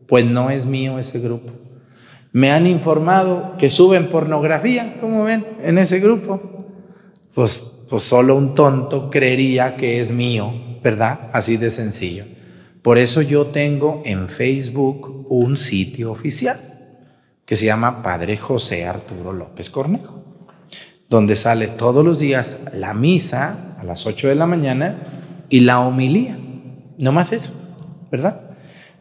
Pues 0.08 0.24
no 0.24 0.50
es 0.50 0.66
mío 0.66 0.98
ese 0.98 1.20
grupo. 1.20 1.52
Me 2.32 2.50
han 2.50 2.66
informado 2.66 3.56
que 3.56 3.70
suben 3.70 4.08
pornografía, 4.08 4.98
como 5.00 5.24
ven, 5.24 5.46
en 5.62 5.78
ese 5.78 6.00
grupo. 6.00 6.66
Pues, 7.34 7.64
pues 7.88 8.02
solo 8.02 8.36
un 8.36 8.54
tonto 8.54 9.10
creería 9.10 9.76
que 9.76 10.00
es 10.00 10.10
mío, 10.10 10.52
¿verdad? 10.82 11.30
Así 11.32 11.56
de 11.56 11.70
sencillo. 11.70 12.24
Por 12.82 12.98
eso 12.98 13.22
yo 13.22 13.46
tengo 13.46 14.02
en 14.04 14.28
Facebook 14.28 15.26
un 15.28 15.56
sitio 15.56 16.10
oficial 16.10 16.70
que 17.44 17.56
se 17.56 17.66
llama 17.66 18.02
Padre 18.02 18.36
José 18.36 18.86
Arturo 18.86 19.32
López 19.32 19.70
Cornejo, 19.70 20.19
donde 21.10 21.34
sale 21.34 21.66
todos 21.66 22.04
los 22.04 22.20
días 22.20 22.60
la 22.72 22.94
misa 22.94 23.74
a 23.78 23.84
las 23.84 24.06
8 24.06 24.28
de 24.28 24.36
la 24.36 24.46
mañana 24.46 25.02
y 25.50 25.60
la 25.60 25.80
homilía. 25.80 26.38
No 26.98 27.12
más 27.12 27.32
eso, 27.32 27.52
¿verdad? 28.10 28.42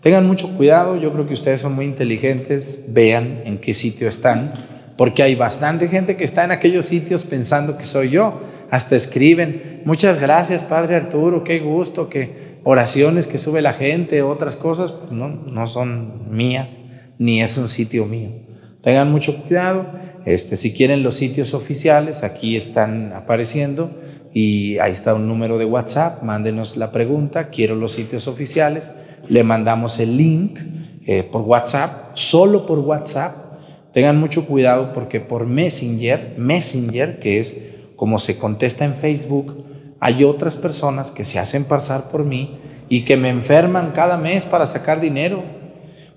Tengan 0.01 0.25
mucho 0.25 0.55
cuidado, 0.57 0.97
yo 0.97 1.13
creo 1.13 1.27
que 1.27 1.33
ustedes 1.33 1.61
son 1.61 1.75
muy 1.75 1.85
inteligentes, 1.85 2.85
vean 2.87 3.41
en 3.45 3.59
qué 3.59 3.73
sitio 3.73 4.07
están, 4.07 4.53
porque 4.97 5.21
hay 5.23 5.35
bastante 5.35 5.87
gente 5.87 6.17
que 6.17 6.23
está 6.23 6.43
en 6.43 6.51
aquellos 6.51 6.85
sitios 6.85 7.25
pensando 7.25 7.77
que 7.77 7.83
soy 7.83 8.09
yo, 8.09 8.41
hasta 8.71 8.95
escriben, 8.95 9.81
muchas 9.85 10.19
gracias 10.19 10.63
Padre 10.63 10.95
Arturo, 10.95 11.43
qué 11.43 11.59
gusto, 11.59 12.09
que 12.09 12.57
oraciones 12.63 13.27
que 13.27 13.37
sube 13.37 13.61
la 13.61 13.73
gente, 13.73 14.21
otras 14.21 14.57
cosas, 14.57 14.91
pues 14.91 15.11
no, 15.11 15.27
no 15.27 15.67
son 15.67 16.35
mías 16.35 16.79
ni 17.17 17.41
es 17.41 17.57
un 17.57 17.69
sitio 17.69 18.05
mío. 18.05 18.48
Tengan 18.81 19.11
mucho 19.11 19.43
cuidado. 19.43 19.87
Este, 20.25 20.55
si 20.55 20.73
quieren 20.73 21.03
los 21.03 21.15
sitios 21.15 21.53
oficiales, 21.53 22.23
aquí 22.23 22.55
están 22.55 23.13
apareciendo 23.13 23.91
y 24.33 24.77
ahí 24.77 24.91
está 24.91 25.13
un 25.15 25.27
número 25.27 25.57
de 25.57 25.65
WhatsApp. 25.65 26.23
Mándenos 26.23 26.77
la 26.77 26.91
pregunta. 26.91 27.49
Quiero 27.49 27.75
los 27.75 27.91
sitios 27.91 28.27
oficiales. 28.27 28.91
Le 29.27 29.43
mandamos 29.43 29.99
el 29.99 30.17
link 30.17 30.59
eh, 31.05 31.23
por 31.23 31.41
WhatsApp, 31.41 32.11
solo 32.13 32.65
por 32.65 32.79
WhatsApp. 32.79 33.49
Tengan 33.91 34.19
mucho 34.19 34.45
cuidado 34.45 34.93
porque 34.93 35.19
por 35.19 35.45
Messenger, 35.45 36.35
Messenger, 36.37 37.19
que 37.19 37.39
es 37.39 37.57
como 37.95 38.19
se 38.19 38.37
contesta 38.37 38.85
en 38.85 38.93
Facebook, 38.93 39.65
hay 39.99 40.23
otras 40.23 40.55
personas 40.55 41.11
que 41.11 41.25
se 41.25 41.39
hacen 41.39 41.65
pasar 41.65 42.09
por 42.09 42.23
mí 42.23 42.59
y 42.87 43.01
que 43.01 43.17
me 43.17 43.29
enferman 43.29 43.91
cada 43.91 44.17
mes 44.17 44.45
para 44.45 44.67
sacar 44.67 45.01
dinero 45.01 45.58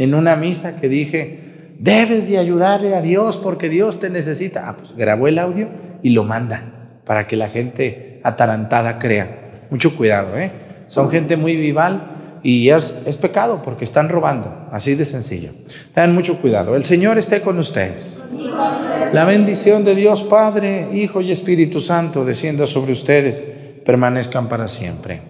en 0.00 0.14
una 0.14 0.34
misa 0.34 0.76
que 0.76 0.88
dije, 0.88 1.40
debes 1.78 2.26
de 2.26 2.38
ayudarle 2.38 2.96
a 2.96 3.02
Dios 3.02 3.36
porque 3.36 3.68
Dios 3.68 4.00
te 4.00 4.08
necesita. 4.08 4.66
Ah, 4.66 4.76
pues 4.78 4.96
grabó 4.96 5.28
el 5.28 5.38
audio 5.38 5.68
y 6.02 6.10
lo 6.10 6.24
manda 6.24 6.62
para 7.04 7.26
que 7.26 7.36
la 7.36 7.48
gente 7.48 8.18
atarantada 8.24 8.98
crea. 8.98 9.66
Mucho 9.68 9.94
cuidado, 9.94 10.38
¿eh? 10.38 10.52
Son 10.88 11.10
gente 11.10 11.36
muy 11.36 11.54
vival 11.54 12.40
y 12.42 12.70
es, 12.70 12.98
es 13.04 13.18
pecado 13.18 13.60
porque 13.60 13.84
están 13.84 14.08
robando, 14.08 14.68
así 14.72 14.94
de 14.94 15.04
sencillo. 15.04 15.50
Tengan 15.94 16.14
mucho 16.14 16.40
cuidado. 16.40 16.76
El 16.76 16.84
Señor 16.84 17.18
esté 17.18 17.42
con 17.42 17.58
ustedes. 17.58 18.24
La 19.12 19.26
bendición 19.26 19.84
de 19.84 19.94
Dios 19.94 20.22
Padre, 20.22 20.88
Hijo 20.94 21.20
y 21.20 21.30
Espíritu 21.30 21.78
Santo 21.82 22.24
descienda 22.24 22.66
sobre 22.66 22.94
ustedes, 22.94 23.44
permanezcan 23.84 24.48
para 24.48 24.66
siempre. 24.66 25.20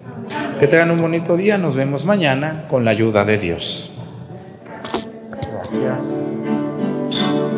Que 0.61 0.67
tengan 0.67 0.91
un 0.91 1.01
bonito 1.01 1.35
día, 1.35 1.57
nos 1.57 1.75
vemos 1.75 2.05
mañana 2.05 2.67
con 2.69 2.85
la 2.85 2.91
ayuda 2.91 3.25
de 3.25 3.37
Dios. 3.37 3.91
Gracias. 5.73 7.50